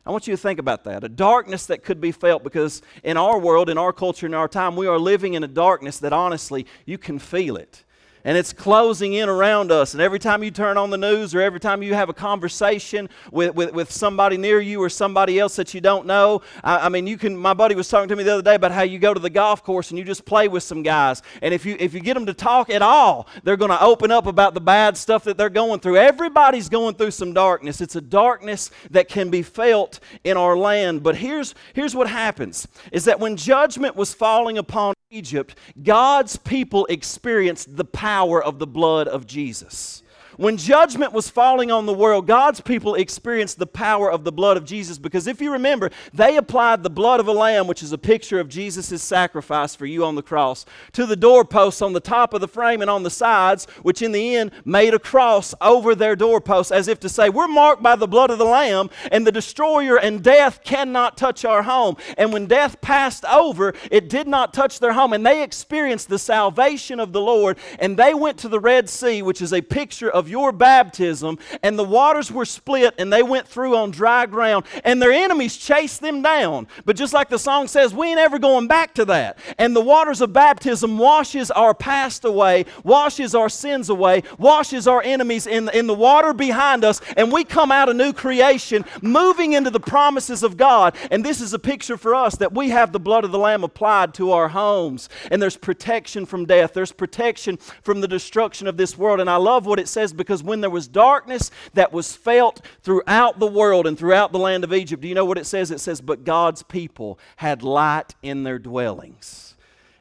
I 0.04 0.10
want 0.10 0.26
you 0.26 0.34
to 0.34 0.40
think 0.40 0.58
about 0.58 0.84
that. 0.84 1.02
A 1.04 1.08
darkness 1.08 1.66
that 1.66 1.82
could 1.82 2.00
be 2.00 2.12
felt 2.12 2.44
because 2.44 2.82
in 3.02 3.16
our 3.16 3.38
world, 3.38 3.68
in 3.68 3.78
our 3.78 3.92
culture, 3.92 4.26
in 4.26 4.34
our 4.34 4.48
time, 4.48 4.76
we 4.76 4.86
are 4.86 4.98
living 4.98 5.34
in 5.34 5.42
a 5.42 5.48
darkness 5.48 5.98
that 5.98 6.12
honestly, 6.12 6.66
you 6.84 6.98
can 6.98 7.18
feel 7.18 7.56
it 7.56 7.84
and 8.26 8.36
it's 8.36 8.52
closing 8.52 9.14
in 9.14 9.28
around 9.28 9.70
us. 9.70 9.94
And 9.94 10.02
every 10.02 10.18
time 10.18 10.42
you 10.42 10.50
turn 10.50 10.76
on 10.76 10.90
the 10.90 10.98
news 10.98 11.32
or 11.32 11.40
every 11.40 11.60
time 11.60 11.80
you 11.80 11.94
have 11.94 12.08
a 12.08 12.12
conversation 12.12 13.08
with, 13.30 13.54
with, 13.54 13.72
with 13.72 13.92
somebody 13.92 14.36
near 14.36 14.60
you 14.60 14.82
or 14.82 14.90
somebody 14.90 15.38
else 15.38 15.54
that 15.56 15.72
you 15.72 15.80
don't 15.80 16.06
know, 16.06 16.42
I, 16.64 16.86
I, 16.86 16.88
mean, 16.88 17.06
you 17.06 17.18
can. 17.18 17.36
My 17.36 17.54
buddy 17.54 17.76
was 17.76 17.88
talking 17.88 18.08
to 18.08 18.16
me 18.16 18.24
the 18.24 18.32
other 18.32 18.42
day 18.42 18.56
about 18.56 18.72
how 18.72 18.82
you 18.82 18.98
go 18.98 19.14
to 19.14 19.20
the 19.20 19.30
golf 19.30 19.62
course 19.62 19.90
and 19.90 19.98
you 19.98 20.04
just 20.04 20.24
play 20.24 20.48
with 20.48 20.64
some 20.64 20.82
guys. 20.82 21.22
And 21.40 21.54
if 21.54 21.64
you, 21.64 21.76
if 21.78 21.94
you 21.94 22.00
get 22.00 22.14
them 22.14 22.26
to 22.26 22.34
talk 22.34 22.68
at 22.68 22.82
all, 22.82 23.28
they're 23.44 23.56
going 23.56 23.70
to 23.70 23.80
open 23.80 24.10
up 24.10 24.26
about 24.26 24.54
the 24.54 24.60
bad 24.60 24.96
stuff 24.96 25.22
that 25.22 25.38
they're 25.38 25.48
going 25.48 25.78
through. 25.78 25.98
Everybody's 25.98 26.68
going 26.68 26.96
through 26.96 27.12
some 27.12 27.32
darkness. 27.32 27.80
It's 27.80 27.94
a 27.94 28.00
darkness 28.00 28.72
that 28.90 29.08
can 29.08 29.30
be 29.30 29.44
felt 29.44 30.00
in 30.24 30.36
our 30.36 30.58
land. 30.58 31.04
But 31.04 31.14
here's, 31.14 31.54
here's 31.74 31.94
what 31.94 32.10
happens 32.10 32.66
is 32.90 33.04
that 33.04 33.20
when 33.20 33.36
judgment 33.36 33.94
was 33.94 34.12
falling 34.12 34.58
upon 34.58 34.95
Egypt, 35.10 35.56
God's 35.82 36.36
people 36.36 36.86
experienced 36.86 37.76
the 37.76 37.84
power 37.84 38.42
of 38.42 38.58
the 38.58 38.66
blood 38.66 39.06
of 39.06 39.26
Jesus. 39.26 40.02
When 40.36 40.56
judgment 40.56 41.12
was 41.12 41.30
falling 41.30 41.70
on 41.70 41.86
the 41.86 41.92
world, 41.92 42.26
God's 42.26 42.60
people 42.60 42.94
experienced 42.94 43.58
the 43.58 43.66
power 43.66 44.10
of 44.10 44.24
the 44.24 44.32
blood 44.32 44.56
of 44.56 44.64
Jesus 44.64 44.98
because 44.98 45.26
if 45.26 45.40
you 45.40 45.52
remember, 45.52 45.90
they 46.12 46.36
applied 46.36 46.82
the 46.82 46.90
blood 46.90 47.20
of 47.20 47.28
a 47.28 47.32
lamb, 47.32 47.66
which 47.66 47.82
is 47.82 47.92
a 47.92 47.98
picture 47.98 48.38
of 48.38 48.48
Jesus' 48.48 49.02
sacrifice 49.02 49.74
for 49.74 49.86
you 49.86 50.04
on 50.04 50.14
the 50.14 50.22
cross, 50.22 50.64
to 50.92 51.06
the 51.06 51.16
doorposts 51.16 51.82
on 51.82 51.92
the 51.92 52.00
top 52.00 52.34
of 52.34 52.40
the 52.40 52.48
frame 52.48 52.82
and 52.82 52.90
on 52.90 53.02
the 53.02 53.10
sides, 53.10 53.66
which 53.82 54.02
in 54.02 54.12
the 54.12 54.36
end 54.36 54.52
made 54.64 54.94
a 54.94 54.98
cross 54.98 55.54
over 55.60 55.94
their 55.94 56.16
doorposts 56.16 56.72
as 56.72 56.88
if 56.88 57.00
to 57.00 57.08
say, 57.08 57.28
We're 57.28 57.48
marked 57.48 57.82
by 57.82 57.96
the 57.96 58.08
blood 58.08 58.30
of 58.30 58.38
the 58.38 58.44
lamb, 58.44 58.90
and 59.10 59.26
the 59.26 59.32
destroyer 59.32 59.98
and 59.98 60.22
death 60.22 60.62
cannot 60.64 61.16
touch 61.16 61.44
our 61.44 61.62
home. 61.62 61.96
And 62.18 62.32
when 62.32 62.46
death 62.46 62.80
passed 62.80 63.24
over, 63.24 63.74
it 63.90 64.08
did 64.08 64.28
not 64.28 64.52
touch 64.52 64.80
their 64.80 64.92
home, 64.92 65.12
and 65.12 65.24
they 65.24 65.42
experienced 65.42 66.08
the 66.08 66.18
salvation 66.18 67.00
of 67.00 67.12
the 67.12 67.20
Lord, 67.20 67.58
and 67.78 67.96
they 67.96 68.14
went 68.14 68.38
to 68.38 68.48
the 68.48 68.60
Red 68.60 68.88
Sea, 68.88 69.22
which 69.22 69.40
is 69.40 69.52
a 69.52 69.62
picture 69.62 70.10
of 70.10 70.25
your 70.28 70.52
baptism, 70.52 71.38
and 71.62 71.78
the 71.78 71.84
waters 71.84 72.30
were 72.30 72.44
split, 72.44 72.94
and 72.98 73.12
they 73.12 73.22
went 73.22 73.46
through 73.46 73.76
on 73.76 73.90
dry 73.90 74.26
ground, 74.26 74.64
and 74.84 75.00
their 75.00 75.12
enemies 75.12 75.56
chased 75.56 76.00
them 76.00 76.22
down. 76.22 76.66
But 76.84 76.96
just 76.96 77.12
like 77.12 77.28
the 77.28 77.38
song 77.38 77.68
says, 77.68 77.94
we 77.94 78.08
ain't 78.08 78.18
ever 78.18 78.38
going 78.38 78.66
back 78.66 78.94
to 78.94 79.04
that. 79.06 79.38
And 79.58 79.74
the 79.74 79.80
waters 79.80 80.20
of 80.20 80.32
baptism 80.32 80.98
washes 80.98 81.50
our 81.50 81.74
past 81.74 82.24
away, 82.24 82.66
washes 82.84 83.34
our 83.34 83.48
sins 83.48 83.88
away, 83.88 84.22
washes 84.38 84.86
our 84.86 85.02
enemies 85.02 85.46
in, 85.46 85.68
in 85.70 85.86
the 85.86 85.94
water 85.94 86.32
behind 86.32 86.84
us, 86.84 87.00
and 87.16 87.32
we 87.32 87.44
come 87.44 87.72
out 87.72 87.88
a 87.88 87.94
new 87.94 88.12
creation, 88.12 88.84
moving 89.02 89.52
into 89.52 89.70
the 89.70 89.80
promises 89.80 90.42
of 90.42 90.56
God. 90.56 90.96
And 91.10 91.24
this 91.24 91.40
is 91.40 91.52
a 91.52 91.58
picture 91.58 91.96
for 91.96 92.14
us 92.14 92.36
that 92.36 92.52
we 92.52 92.70
have 92.70 92.92
the 92.92 93.00
blood 93.00 93.24
of 93.24 93.32
the 93.32 93.38
Lamb 93.38 93.64
applied 93.64 94.14
to 94.14 94.32
our 94.32 94.48
homes, 94.48 95.08
and 95.30 95.40
there's 95.40 95.56
protection 95.56 96.26
from 96.26 96.44
death, 96.46 96.72
there's 96.72 96.92
protection 96.92 97.56
from 97.82 98.00
the 98.00 98.08
destruction 98.08 98.66
of 98.66 98.76
this 98.76 98.96
world. 98.98 99.20
And 99.20 99.30
I 99.30 99.36
love 99.36 99.66
what 99.66 99.78
it 99.78 99.88
says 99.88 100.12
because 100.16 100.42
when 100.42 100.60
there 100.60 100.70
was 100.70 100.88
darkness 100.88 101.50
that 101.74 101.92
was 101.92 102.14
felt 102.16 102.60
throughout 102.82 103.38
the 103.38 103.46
world 103.46 103.86
and 103.86 103.98
throughout 103.98 104.32
the 104.32 104.38
land 104.38 104.64
of 104.64 104.72
Egypt, 104.72 105.02
do 105.02 105.08
you 105.08 105.14
know 105.14 105.24
what 105.24 105.38
it 105.38 105.46
says? 105.46 105.70
It 105.70 105.80
says, 105.80 106.00
But 106.00 106.24
God's 106.24 106.62
people 106.62 107.18
had 107.36 107.62
light 107.62 108.14
in 108.22 108.42
their 108.42 108.58
dwellings. 108.58 109.45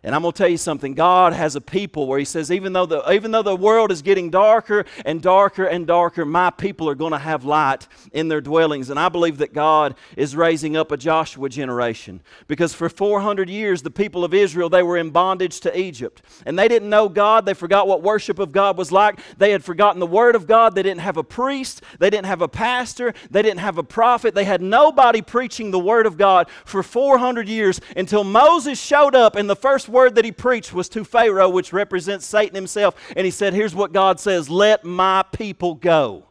And 0.05 0.13
I'm 0.13 0.21
going 0.21 0.33
to 0.33 0.37
tell 0.37 0.47
you 0.47 0.57
something. 0.57 0.93
God 0.93 1.33
has 1.33 1.55
a 1.55 1.61
people 1.61 2.05
where 2.05 2.19
He 2.19 2.25
says, 2.25 2.51
even 2.51 2.73
though, 2.73 2.85
the, 2.85 3.11
even 3.11 3.31
though 3.31 3.41
the 3.41 3.55
world 3.55 3.91
is 3.91 4.03
getting 4.03 4.29
darker 4.29 4.85
and 5.03 5.19
darker 5.19 5.65
and 5.65 5.87
darker, 5.87 6.25
my 6.25 6.51
people 6.51 6.87
are 6.87 6.93
going 6.93 7.13
to 7.13 7.17
have 7.17 7.43
light 7.43 7.87
in 8.13 8.27
their 8.27 8.39
dwellings. 8.39 8.91
And 8.91 8.99
I 8.99 9.09
believe 9.09 9.39
that 9.39 9.51
God 9.51 9.95
is 10.15 10.35
raising 10.35 10.77
up 10.77 10.91
a 10.91 10.97
Joshua 10.97 11.49
generation. 11.49 12.21
Because 12.47 12.71
for 12.71 12.87
400 12.87 13.49
years, 13.49 13.81
the 13.81 13.89
people 13.89 14.23
of 14.23 14.31
Israel, 14.35 14.69
they 14.69 14.83
were 14.83 14.97
in 14.97 15.09
bondage 15.09 15.59
to 15.61 15.75
Egypt. 15.75 16.21
And 16.45 16.57
they 16.59 16.67
didn't 16.67 16.91
know 16.91 17.09
God. 17.09 17.47
They 17.47 17.55
forgot 17.55 17.87
what 17.87 18.03
worship 18.03 18.37
of 18.37 18.51
God 18.51 18.77
was 18.77 18.91
like. 18.91 19.19
They 19.39 19.49
had 19.49 19.63
forgotten 19.63 19.99
the 19.99 20.05
Word 20.05 20.35
of 20.35 20.45
God. 20.45 20.75
They 20.75 20.83
didn't 20.83 21.01
have 21.01 21.17
a 21.17 21.23
priest. 21.23 21.81
They 21.97 22.11
didn't 22.11 22.27
have 22.27 22.43
a 22.43 22.47
pastor. 22.47 23.15
They 23.31 23.41
didn't 23.41 23.61
have 23.61 23.79
a 23.79 23.83
prophet. 23.83 24.35
They 24.35 24.45
had 24.45 24.61
nobody 24.61 25.23
preaching 25.23 25.71
the 25.71 25.79
Word 25.79 26.05
of 26.05 26.15
God 26.15 26.47
for 26.63 26.83
400 26.83 27.49
years 27.49 27.81
until 27.97 28.23
Moses 28.23 28.79
showed 28.79 29.15
up 29.15 29.35
in 29.35 29.47
the 29.47 29.55
first 29.55 29.89
word 29.95 30.15
that 30.15 30.25
he 30.25 30.31
preached 30.31 30.73
was 30.73 30.89
to 30.89 31.03
Pharaoh, 31.03 31.49
which 31.49 31.73
represents 31.73 32.25
Satan 32.25 32.53
himself. 32.53 32.95
And 33.15 33.25
he 33.25 33.31
said, 33.31 33.53
Here's 33.53 33.73
what 33.73 33.93
God 33.93 34.19
says 34.19 34.49
let 34.49 34.83
my 34.83 35.23
people 35.31 35.73
go. 35.73 36.25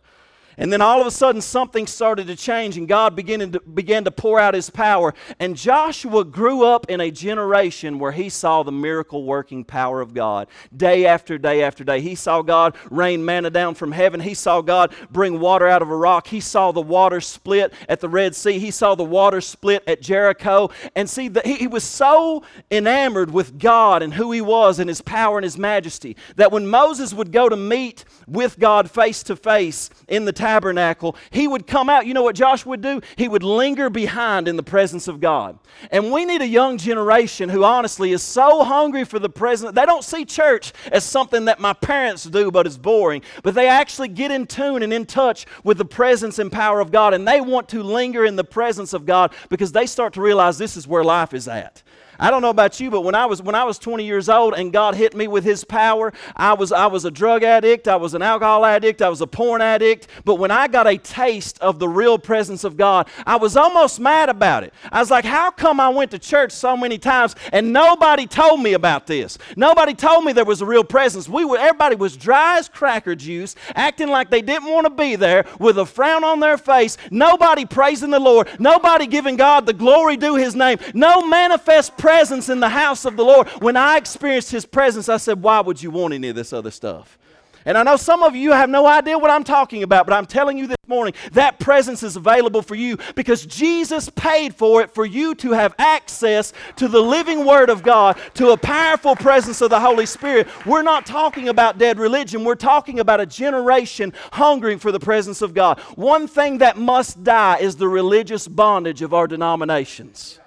And 0.56 0.72
then 0.72 0.80
all 0.80 1.00
of 1.00 1.06
a 1.06 1.10
sudden, 1.10 1.40
something 1.40 1.86
started 1.86 2.26
to 2.28 2.36
change, 2.36 2.76
and 2.76 2.88
God 2.88 3.16
began 3.16 3.52
to, 3.52 3.60
began 3.60 4.04
to 4.04 4.10
pour 4.10 4.38
out 4.38 4.54
His 4.54 4.70
power. 4.70 5.14
And 5.38 5.56
Joshua 5.56 6.24
grew 6.24 6.64
up 6.64 6.86
in 6.88 7.00
a 7.00 7.10
generation 7.10 7.98
where 7.98 8.12
he 8.12 8.28
saw 8.28 8.62
the 8.62 8.72
miracle 8.72 9.24
working 9.24 9.64
power 9.64 10.00
of 10.00 10.14
God 10.14 10.48
day 10.76 11.06
after 11.06 11.38
day 11.38 11.62
after 11.62 11.84
day. 11.84 12.00
He 12.00 12.14
saw 12.14 12.42
God 12.42 12.76
rain 12.90 13.24
manna 13.24 13.50
down 13.50 13.74
from 13.74 13.92
heaven. 13.92 14.20
He 14.20 14.34
saw 14.34 14.60
God 14.60 14.94
bring 15.10 15.40
water 15.40 15.66
out 15.66 15.82
of 15.82 15.90
a 15.90 15.96
rock. 15.96 16.26
He 16.26 16.40
saw 16.40 16.72
the 16.72 16.80
water 16.80 17.20
split 17.20 17.72
at 17.88 18.00
the 18.00 18.08
Red 18.08 18.34
Sea. 18.34 18.58
He 18.58 18.70
saw 18.70 18.94
the 18.94 19.04
water 19.04 19.40
split 19.40 19.82
at 19.86 20.00
Jericho. 20.00 20.70
And 20.94 21.08
see, 21.08 21.28
the, 21.28 21.42
he, 21.44 21.54
he 21.54 21.66
was 21.66 21.84
so 21.84 22.44
enamored 22.70 23.30
with 23.30 23.58
God 23.58 24.02
and 24.02 24.14
who 24.14 24.32
He 24.32 24.40
was 24.40 24.78
and 24.78 24.88
His 24.88 25.00
power 25.00 25.38
and 25.38 25.44
His 25.44 25.58
majesty 25.58 26.16
that 26.36 26.52
when 26.52 26.66
Moses 26.66 27.12
would 27.14 27.32
go 27.32 27.48
to 27.48 27.56
meet 27.56 28.04
with 28.26 28.58
God 28.58 28.90
face 28.90 29.22
to 29.24 29.36
face 29.36 29.90
in 30.08 30.24
the 30.24 30.32
tabernacle, 30.44 31.16
he 31.30 31.48
would 31.48 31.66
come 31.66 31.88
out. 31.88 32.06
You 32.06 32.12
know 32.12 32.22
what 32.22 32.36
Josh 32.36 32.66
would 32.66 32.82
do? 32.82 33.00
He 33.16 33.28
would 33.28 33.42
linger 33.42 33.88
behind 33.88 34.46
in 34.46 34.56
the 34.56 34.62
presence 34.62 35.08
of 35.08 35.18
God. 35.18 35.58
And 35.90 36.12
we 36.12 36.26
need 36.26 36.42
a 36.42 36.46
young 36.46 36.76
generation 36.76 37.48
who 37.48 37.64
honestly 37.64 38.12
is 38.12 38.22
so 38.22 38.62
hungry 38.62 39.04
for 39.04 39.18
the 39.18 39.30
presence. 39.30 39.72
They 39.74 39.86
don't 39.86 40.04
see 40.04 40.26
church 40.26 40.74
as 40.92 41.02
something 41.02 41.46
that 41.46 41.60
my 41.60 41.72
parents 41.72 42.24
do, 42.24 42.50
but 42.50 42.66
is 42.66 42.76
boring. 42.76 43.22
But 43.42 43.54
they 43.54 43.68
actually 43.68 44.08
get 44.08 44.30
in 44.30 44.46
tune 44.46 44.82
and 44.82 44.92
in 44.92 45.06
touch 45.06 45.46
with 45.64 45.78
the 45.78 45.86
presence 45.86 46.38
and 46.38 46.52
power 46.52 46.80
of 46.80 46.92
God. 46.92 47.14
And 47.14 47.26
they 47.26 47.40
want 47.40 47.70
to 47.70 47.82
linger 47.82 48.26
in 48.26 48.36
the 48.36 48.44
presence 48.44 48.92
of 48.92 49.06
God 49.06 49.32
because 49.48 49.72
they 49.72 49.86
start 49.86 50.12
to 50.14 50.20
realize 50.20 50.58
this 50.58 50.76
is 50.76 50.86
where 50.86 51.02
life 51.02 51.32
is 51.32 51.48
at. 51.48 51.82
I 52.18 52.30
don't 52.30 52.42
know 52.42 52.50
about 52.50 52.80
you, 52.80 52.90
but 52.90 53.02
when 53.02 53.14
I 53.14 53.26
was 53.26 53.42
when 53.42 53.54
I 53.54 53.64
was 53.64 53.78
20 53.78 54.04
years 54.04 54.28
old 54.28 54.54
and 54.54 54.72
God 54.72 54.94
hit 54.94 55.14
me 55.14 55.26
with 55.26 55.44
his 55.44 55.64
power, 55.64 56.12
I 56.36 56.54
was 56.54 56.72
I 56.72 56.86
was 56.86 57.04
a 57.04 57.10
drug 57.10 57.42
addict, 57.42 57.88
I 57.88 57.96
was 57.96 58.14
an 58.14 58.22
alcohol 58.22 58.64
addict, 58.64 59.02
I 59.02 59.08
was 59.08 59.20
a 59.20 59.26
porn 59.26 59.60
addict, 59.60 60.08
but 60.24 60.36
when 60.36 60.50
I 60.50 60.68
got 60.68 60.86
a 60.86 60.96
taste 60.96 61.58
of 61.60 61.78
the 61.78 61.88
real 61.88 62.18
presence 62.18 62.64
of 62.64 62.76
God, 62.76 63.08
I 63.26 63.36
was 63.36 63.56
almost 63.56 64.00
mad 64.00 64.28
about 64.28 64.64
it. 64.64 64.72
I 64.90 65.00
was 65.00 65.10
like, 65.10 65.24
how 65.24 65.50
come 65.50 65.80
I 65.80 65.88
went 65.88 66.10
to 66.12 66.18
church 66.18 66.52
so 66.52 66.76
many 66.76 66.98
times 66.98 67.34
and 67.52 67.72
nobody 67.72 68.26
told 68.26 68.62
me 68.62 68.74
about 68.74 69.06
this? 69.06 69.38
Nobody 69.56 69.94
told 69.94 70.24
me 70.24 70.32
there 70.32 70.44
was 70.44 70.62
a 70.62 70.66
real 70.66 70.84
presence. 70.84 71.28
We 71.28 71.44
were 71.44 71.58
everybody 71.58 71.96
was 71.96 72.16
dry 72.16 72.58
as 72.58 72.68
cracker 72.68 73.14
juice, 73.14 73.56
acting 73.74 74.08
like 74.08 74.30
they 74.30 74.42
didn't 74.42 74.70
want 74.70 74.86
to 74.86 74.90
be 74.90 75.16
there 75.16 75.44
with 75.58 75.78
a 75.78 75.86
frown 75.86 76.24
on 76.24 76.40
their 76.40 76.58
face, 76.58 76.96
nobody 77.10 77.64
praising 77.64 78.10
the 78.10 78.20
Lord, 78.20 78.48
nobody 78.58 79.06
giving 79.06 79.36
God 79.36 79.66
the 79.66 79.72
glory 79.72 80.16
due 80.16 80.36
his 80.36 80.54
name, 80.54 80.78
no 80.92 81.26
manifest 81.26 81.96
presence 82.04 82.50
in 82.50 82.60
the 82.60 82.68
house 82.68 83.06
of 83.06 83.16
the 83.16 83.24
Lord. 83.24 83.48
When 83.62 83.78
I 83.78 83.96
experienced 83.96 84.50
His 84.50 84.66
presence, 84.66 85.08
I 85.08 85.16
said, 85.16 85.40
Why 85.40 85.62
would 85.62 85.82
you 85.82 85.90
want 85.90 86.12
any 86.12 86.28
of 86.28 86.36
this 86.36 86.52
other 86.52 86.70
stuff? 86.70 87.18
And 87.64 87.78
I 87.78 87.82
know 87.82 87.96
some 87.96 88.22
of 88.22 88.36
you 88.36 88.52
have 88.52 88.68
no 88.68 88.86
idea 88.86 89.16
what 89.16 89.30
I'm 89.30 89.42
talking 89.42 89.82
about, 89.82 90.04
but 90.04 90.12
I'm 90.12 90.26
telling 90.26 90.58
you 90.58 90.66
this 90.66 90.76
morning 90.86 91.14
that 91.32 91.58
presence 91.58 92.02
is 92.02 92.16
available 92.16 92.60
for 92.60 92.74
you 92.74 92.98
because 93.14 93.46
Jesus 93.46 94.10
paid 94.10 94.54
for 94.54 94.82
it 94.82 94.90
for 94.92 95.06
you 95.06 95.34
to 95.36 95.52
have 95.52 95.74
access 95.78 96.52
to 96.76 96.88
the 96.88 97.00
living 97.00 97.46
Word 97.46 97.70
of 97.70 97.82
God, 97.82 98.18
to 98.34 98.50
a 98.50 98.56
powerful 98.58 99.16
presence 99.16 99.62
of 99.62 99.70
the 99.70 99.80
Holy 99.80 100.04
Spirit. 100.04 100.46
We're 100.66 100.82
not 100.82 101.06
talking 101.06 101.48
about 101.48 101.78
dead 101.78 101.98
religion, 101.98 102.44
we're 102.44 102.54
talking 102.54 103.00
about 103.00 103.22
a 103.22 103.24
generation 103.24 104.12
hungering 104.32 104.78
for 104.78 104.92
the 104.92 105.00
presence 105.00 105.40
of 105.40 105.54
God. 105.54 105.80
One 105.96 106.26
thing 106.26 106.58
that 106.58 106.76
must 106.76 107.24
die 107.24 107.56
is 107.60 107.76
the 107.76 107.88
religious 107.88 108.46
bondage 108.46 109.00
of 109.00 109.14
our 109.14 109.26
denominations. 109.26 110.38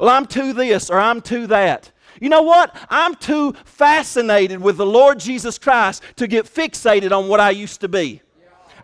Well, 0.00 0.08
I'm 0.08 0.24
to 0.28 0.54
this 0.54 0.88
or 0.88 0.98
I'm 0.98 1.20
to 1.22 1.46
that. 1.48 1.92
You 2.22 2.30
know 2.30 2.40
what? 2.40 2.74
I'm 2.88 3.14
too 3.14 3.52
fascinated 3.66 4.58
with 4.58 4.78
the 4.78 4.86
Lord 4.86 5.20
Jesus 5.20 5.58
Christ 5.58 6.02
to 6.16 6.26
get 6.26 6.46
fixated 6.46 7.12
on 7.12 7.28
what 7.28 7.38
I 7.38 7.50
used 7.50 7.82
to 7.82 7.88
be. 7.88 8.22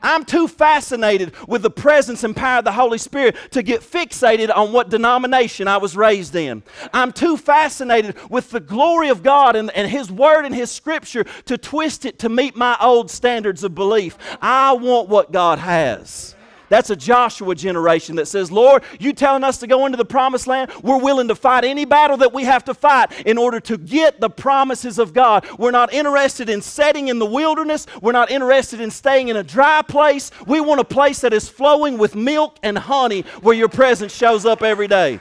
I'm 0.03 0.27
too 0.27 0.47
fascinated 0.47 1.33
with 1.49 1.63
the 1.63 1.71
presence 1.71 2.23
and 2.23 2.37
power 2.37 2.59
of 2.59 2.67
the 2.67 2.73
Holy 2.73 2.99
Spirit 2.99 3.35
to 3.53 3.63
get 3.63 3.81
fixated 3.81 4.55
on 4.55 4.73
what 4.73 4.91
denomination 4.91 5.69
I 5.69 5.79
was 5.79 5.97
raised 5.97 6.37
in. 6.37 6.63
I'm 6.93 7.13
too 7.13 7.39
fascinated 7.39 8.15
with 8.31 8.51
the 8.51 8.61
glory 8.61 9.09
of 9.09 9.23
God 9.23 9.57
and, 9.57 9.71
and 9.71 9.91
His 9.91 10.13
Word 10.13 10.45
and 10.45 10.55
His 10.55 10.71
Scripture 10.71 11.25
to 11.47 11.57
twist 11.57 12.05
it 12.05 12.19
to 12.19 12.29
meet 12.29 12.57
my 12.57 12.77
old 12.79 13.11
standards 13.11 13.65
of 13.65 13.75
belief. 13.75 14.19
I 14.43 14.75
want 14.75 15.09
what 15.09 15.33
God 15.33 15.61
has. 15.61 16.36
That's 16.69 16.91
a 16.91 16.97
Joshua 16.97 17.55
generation 17.55 18.17
that 18.17 18.27
says, 18.27 18.51
Lord, 18.51 18.83
you 18.99 19.13
telling 19.13 19.45
us 19.45 19.59
to 19.59 19.67
go 19.67 19.87
into 19.87 19.97
the 19.97 20.05
promised 20.05 20.47
land? 20.47 20.71
We're 20.83 21.01
willing 21.01 21.29
to 21.29 21.35
fight 21.35 21.65
any 21.65 21.85
battle 21.85 22.17
that 22.19 22.33
we 22.33 22.45
have 22.45 22.65
to 22.65 22.75
fight 22.75 23.13
in 23.27 23.39
order 23.39 23.61
to 23.61 23.79
get 23.79 24.21
the 24.21 24.31
promises 24.31 24.99
of 24.99 25.13
God. 25.13 25.47
We're 25.59 25.71
not 25.71 25.93
interested 25.93 26.49
in 26.49 26.63
setting 26.63 27.09
in 27.09 27.19
the 27.19 27.27
wilderness. 27.27 27.87
We're 28.03 28.13
not 28.13 28.31
interested 28.31 28.81
in 28.81 28.91
staying 28.91 29.29
in 29.29 29.37
a 29.37 29.43
dry 29.43 29.83
place. 29.83 30.31
We 30.47 30.61
want 30.61 30.81
a 30.81 30.85
place 30.85 31.21
that 31.21 31.33
is 31.33 31.49
flowing 31.49 31.99
with 31.99 32.15
milk 32.15 32.59
and 32.63 32.77
honey 32.77 33.23
where 33.43 33.55
your 33.55 33.69
presence 33.69 34.15
shows 34.15 34.45
up 34.45 34.63
every 34.63 34.89
day. 34.89 35.21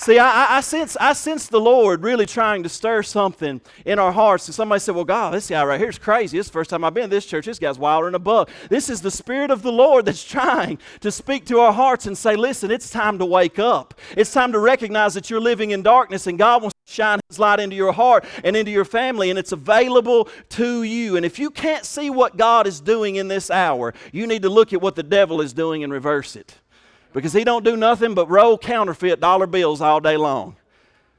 See, 0.00 0.18
I, 0.18 0.56
I, 0.56 0.60
sense, 0.62 0.96
I 0.98 1.12
sense 1.12 1.46
the 1.46 1.60
Lord 1.60 2.02
really 2.02 2.24
trying 2.24 2.62
to 2.62 2.70
stir 2.70 3.02
something 3.02 3.60
in 3.84 3.98
our 3.98 4.12
hearts. 4.12 4.48
And 4.48 4.54
somebody 4.54 4.80
said, 4.80 4.94
Well, 4.94 5.04
God, 5.04 5.34
this 5.34 5.50
guy 5.50 5.62
right 5.62 5.78
here 5.78 5.90
is 5.90 5.98
crazy. 5.98 6.38
This 6.38 6.46
is 6.46 6.50
the 6.50 6.54
first 6.54 6.70
time 6.70 6.84
I've 6.84 6.94
been 6.94 7.04
in 7.04 7.10
this 7.10 7.26
church. 7.26 7.44
This 7.44 7.58
guy's 7.58 7.78
wilder 7.78 8.06
than 8.06 8.14
a 8.14 8.18
buck. 8.18 8.48
This 8.70 8.88
is 8.88 9.02
the 9.02 9.10
Spirit 9.10 9.50
of 9.50 9.60
the 9.60 9.70
Lord 9.70 10.06
that's 10.06 10.24
trying 10.30 10.78
to 11.00 11.12
speak 11.12 11.44
to 11.46 11.60
our 11.60 11.74
hearts 11.74 12.06
and 12.06 12.16
say, 12.16 12.34
Listen, 12.34 12.70
it's 12.70 12.88
time 12.88 13.18
to 13.18 13.26
wake 13.26 13.58
up. 13.58 13.92
It's 14.16 14.32
time 14.32 14.52
to 14.52 14.58
recognize 14.58 15.12
that 15.12 15.28
you're 15.28 15.38
living 15.38 15.72
in 15.72 15.82
darkness 15.82 16.26
and 16.26 16.38
God 16.38 16.62
wants 16.62 16.78
to 16.86 16.92
shine 16.94 17.20
His 17.28 17.38
light 17.38 17.60
into 17.60 17.76
your 17.76 17.92
heart 17.92 18.24
and 18.42 18.56
into 18.56 18.70
your 18.70 18.86
family, 18.86 19.28
and 19.28 19.38
it's 19.38 19.52
available 19.52 20.30
to 20.50 20.82
you. 20.82 21.16
And 21.16 21.26
if 21.26 21.38
you 21.38 21.50
can't 21.50 21.84
see 21.84 22.08
what 22.08 22.38
God 22.38 22.66
is 22.66 22.80
doing 22.80 23.16
in 23.16 23.28
this 23.28 23.50
hour, 23.50 23.92
you 24.12 24.26
need 24.26 24.40
to 24.42 24.48
look 24.48 24.72
at 24.72 24.80
what 24.80 24.94
the 24.94 25.02
devil 25.02 25.42
is 25.42 25.52
doing 25.52 25.84
and 25.84 25.92
reverse 25.92 26.36
it 26.36 26.59
because 27.12 27.32
he 27.32 27.44
don't 27.44 27.64
do 27.64 27.76
nothing 27.76 28.14
but 28.14 28.28
roll 28.28 28.58
counterfeit 28.58 29.20
dollar 29.20 29.46
bills 29.46 29.80
all 29.80 30.00
day 30.00 30.16
long. 30.16 30.56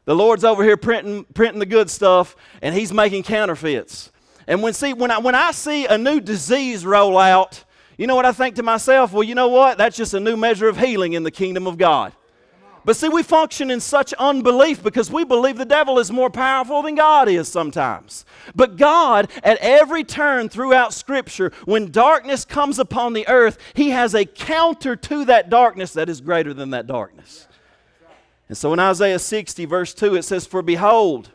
The 0.06 0.16
Lord's 0.16 0.44
over 0.44 0.64
here 0.64 0.78
printing, 0.78 1.26
printing 1.34 1.60
the 1.60 1.66
good 1.66 1.90
stuff, 1.90 2.36
and 2.62 2.74
he's 2.74 2.92
making 2.92 3.24
counterfeits. 3.24 4.12
And 4.48 4.64
when, 4.64 4.74
see, 4.74 4.94
when, 4.94 5.12
I, 5.12 5.20
when 5.20 5.36
I 5.36 5.52
see 5.52 5.86
a 5.86 5.98
new 5.98 6.20
disease 6.20 6.86
roll 6.86 7.18
out, 7.18 7.64
you 7.98 8.08
know 8.08 8.16
what 8.16 8.26
I 8.26 8.32
think 8.32 8.56
to 8.56 8.64
myself? 8.64 9.14
Well, 9.14 9.24
you 9.24 9.36
know 9.36 9.50
what? 9.50 9.78
That's 9.78 9.96
just 9.96 10.14
a 10.14 10.20
new 10.20 10.36
measure 10.36 10.68
of 10.68 10.78
healing 10.78 11.14
in 11.14 11.24
the 11.24 11.32
kingdom 11.32 11.68
of 11.68 11.78
God. 11.78 12.14
But 12.84 12.96
see, 12.96 13.10
we 13.10 13.22
function 13.22 13.70
in 13.70 13.80
such 13.80 14.12
unbelief 14.14 14.82
because 14.82 15.12
we 15.12 15.24
believe 15.24 15.58
the 15.58 15.66
devil 15.66 16.00
is 16.00 16.12
more 16.12 16.32
powerful 16.32 16.82
than 16.82 16.96
God 16.96 17.30
is 17.30 17.48
sometimes. 17.48 18.26
But 18.56 18.78
God, 18.78 19.30
at 19.44 19.60
every 19.60 20.04
turn 20.04 20.50
throughout 20.50 20.94
Scripture, 20.94 21.52
when 21.66 21.92
darkness 21.92 22.44
comes 22.44 22.80
upon 22.80 23.14
the 23.14 23.28
earth, 23.28 23.60
He 23.76 23.92
has 23.92 24.16
a 24.16 24.26
counter 24.26 24.96
to 24.96 25.26
that 25.26 25.50
darkness 25.50 25.94
that 25.94 26.10
is 26.10 26.22
greater 26.22 26.54
than 26.54 26.72
that 26.72 26.88
darkness. 26.88 27.48
And 28.50 28.58
so 28.58 28.74
in 28.74 28.80
Isaiah 28.80 29.20
60, 29.20 29.66
verse 29.66 29.94
2, 29.94 30.16
it 30.16 30.24
says, 30.24 30.48
For 30.48 30.62
behold, 30.62 31.30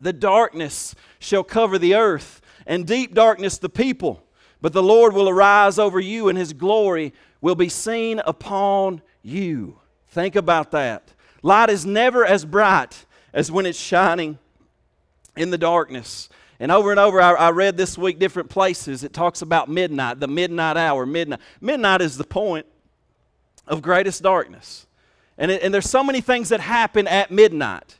the 0.00 0.12
darkness 0.12 0.94
shall 1.18 1.44
cover 1.44 1.78
the 1.78 1.94
earth, 1.94 2.40
and 2.66 2.86
deep 2.86 3.14
darkness 3.14 3.58
the 3.58 3.68
people. 3.68 4.24
But 4.60 4.72
the 4.72 4.82
Lord 4.82 5.14
will 5.14 5.28
arise 5.28 5.78
over 5.78 6.00
you, 6.00 6.28
and 6.28 6.36
His 6.36 6.52
glory 6.52 7.14
will 7.40 7.54
be 7.54 7.68
seen 7.68 8.20
upon 8.26 9.02
you. 9.22 9.78
Think 10.10 10.36
about 10.36 10.70
that. 10.72 11.12
Light 11.42 11.70
is 11.70 11.86
never 11.86 12.24
as 12.24 12.44
bright 12.44 13.06
as 13.32 13.50
when 13.50 13.66
it's 13.66 13.78
shining 13.78 14.38
in 15.36 15.50
the 15.50 15.58
darkness. 15.58 16.28
And 16.60 16.72
over 16.72 16.90
and 16.90 16.98
over, 16.98 17.20
I, 17.20 17.34
I, 17.34 17.50
read 17.50 17.76
this 17.76 17.96
week 17.96 18.18
different 18.18 18.50
places. 18.50 19.04
It 19.04 19.12
talks 19.12 19.42
about 19.42 19.68
midnight, 19.68 20.18
the 20.18 20.26
midnight 20.26 20.76
hour, 20.76 21.06
midnight. 21.06 21.40
Midnight 21.60 22.00
is 22.00 22.16
the 22.16 22.24
point 22.24 22.66
of 23.66 23.80
greatest 23.80 24.22
darkness. 24.22 24.86
And, 25.36 25.52
it, 25.52 25.62
and 25.62 25.72
there's 25.72 25.88
so 25.88 26.02
many 26.02 26.20
things 26.20 26.48
that 26.48 26.58
happen 26.58 27.06
at 27.06 27.30
midnight. 27.30 27.98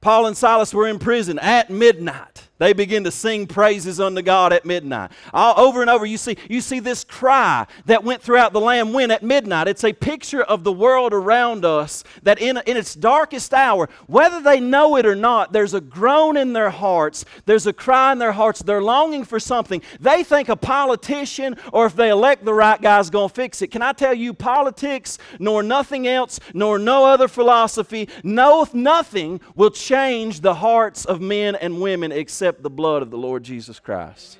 Paul 0.00 0.26
and 0.26 0.36
Silas 0.36 0.72
were 0.72 0.88
in 0.88 0.98
prison 0.98 1.38
at 1.38 1.68
midnight. 1.68 2.48
They 2.58 2.72
begin 2.72 3.02
to 3.02 3.10
sing 3.10 3.48
praises 3.48 3.98
unto 3.98 4.22
God 4.22 4.52
at 4.52 4.64
midnight. 4.64 5.10
All, 5.32 5.58
over 5.58 5.80
and 5.80 5.90
over, 5.90 6.06
you 6.06 6.16
see, 6.16 6.36
you 6.48 6.60
see 6.60 6.78
this 6.78 7.02
cry 7.02 7.66
that 7.86 8.04
went 8.04 8.22
throughout 8.22 8.52
the 8.52 8.60
land 8.60 8.94
when 8.94 9.10
at 9.10 9.24
midnight. 9.24 9.66
It's 9.66 9.82
a 9.82 9.92
picture 9.92 10.42
of 10.42 10.62
the 10.62 10.72
world 10.72 11.12
around 11.12 11.64
us 11.64 12.04
that 12.22 12.40
in, 12.40 12.56
in 12.64 12.76
its 12.76 12.94
darkest 12.94 13.52
hour, 13.52 13.88
whether 14.06 14.40
they 14.40 14.60
know 14.60 14.96
it 14.96 15.04
or 15.04 15.16
not, 15.16 15.52
there's 15.52 15.74
a 15.74 15.80
groan 15.80 16.36
in 16.36 16.52
their 16.52 16.70
hearts, 16.70 17.24
there's 17.44 17.66
a 17.66 17.72
cry 17.72 18.12
in 18.12 18.18
their 18.18 18.32
hearts, 18.32 18.62
they're 18.62 18.80
longing 18.80 19.24
for 19.24 19.40
something. 19.40 19.82
They 19.98 20.22
think 20.22 20.48
a 20.48 20.56
politician 20.56 21.56
or 21.72 21.86
if 21.86 21.96
they 21.96 22.10
elect 22.10 22.44
the 22.44 22.54
right 22.54 22.80
guy 22.80 23.00
is 23.00 23.10
going 23.10 23.30
to 23.30 23.34
fix 23.34 23.62
it. 23.62 23.72
Can 23.72 23.82
I 23.82 23.92
tell 23.92 24.14
you, 24.14 24.32
politics, 24.32 25.18
nor 25.40 25.64
nothing 25.64 26.06
else, 26.06 26.38
nor 26.52 26.78
no 26.78 27.04
other 27.04 27.26
philosophy, 27.26 28.08
no 28.22 28.64
nothing 28.72 29.40
will 29.56 29.70
change 29.70 30.40
the 30.40 30.54
hearts 30.54 31.04
of 31.04 31.20
men 31.20 31.56
and 31.56 31.80
women 31.80 32.12
except 32.12 32.43
the 32.52 32.70
blood 32.70 33.02
of 33.02 33.10
the 33.10 33.18
Lord 33.18 33.42
Jesus 33.42 33.80
Christ. 33.80 34.38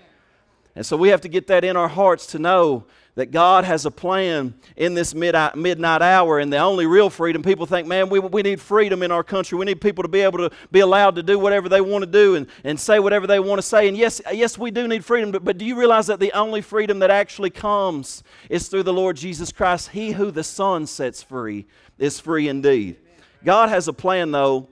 And 0.76 0.84
so 0.84 0.96
we 0.96 1.11
have 1.11 1.20
to 1.20 1.28
get 1.28 1.46
that 1.49 1.64
in 1.64 1.76
our 1.76 1.88
hearts 1.88 2.26
to 2.28 2.38
know 2.38 2.84
that 3.14 3.30
God 3.30 3.64
has 3.64 3.87
a 3.87 3.92
plan 3.92 4.54
in 4.75 4.94
this 4.94 5.14
midnight 5.14 6.02
hour, 6.02 6.40
and 6.40 6.52
the 6.52 6.58
only 6.58 6.84
real 6.84 7.08
freedom, 7.08 7.44
people 7.44 7.64
think, 7.64 7.87
man, 7.87 8.08
we, 8.08 8.18
we 8.18 8.42
need 8.42 8.61
freedom 8.61 9.04
in 9.04 9.12
our 9.12 9.23
country. 9.23 9.56
We 9.56 9.64
need 9.64 9.80
people 9.80 10.02
to 10.02 10.08
be 10.08 10.23
able 10.23 10.38
to 10.38 10.50
be 10.73 10.80
allowed 10.80 11.14
to 11.14 11.23
do 11.23 11.38
whatever 11.38 11.68
they 11.68 11.80
want 11.80 12.02
to 12.02 12.11
do 12.11 12.34
and, 12.34 12.49
and 12.64 12.78
say 12.78 12.99
whatever 12.99 13.28
they 13.28 13.38
want 13.38 13.58
to 13.58 13.62
say. 13.62 13.87
And 13.87 13.96
yes, 13.96 14.20
yes, 14.32 14.58
we 14.58 14.73
do 14.73 14.88
need 14.88 15.04
freedom, 15.04 15.30
but, 15.30 15.44
but 15.44 15.58
do 15.58 15.64
you 15.64 15.78
realize 15.78 16.08
that 16.08 16.18
the 16.18 16.32
only 16.32 16.61
freedom 16.61 16.99
that 16.99 17.11
actually 17.11 17.50
comes 17.50 18.25
is 18.49 18.66
through 18.66 18.82
the 18.82 18.92
Lord 18.92 19.16
Jesus 19.16 19.52
Christ? 19.52 19.90
He 19.90 20.11
who 20.11 20.32
the 20.32 20.42
Son 20.42 20.84
sets 20.84 21.23
free 21.23 21.66
is 21.99 22.18
free 22.18 22.49
indeed. 22.49 22.96
God 23.44 23.68
has 23.68 23.87
a 23.87 23.92
plan, 23.92 24.32
though, 24.32 24.68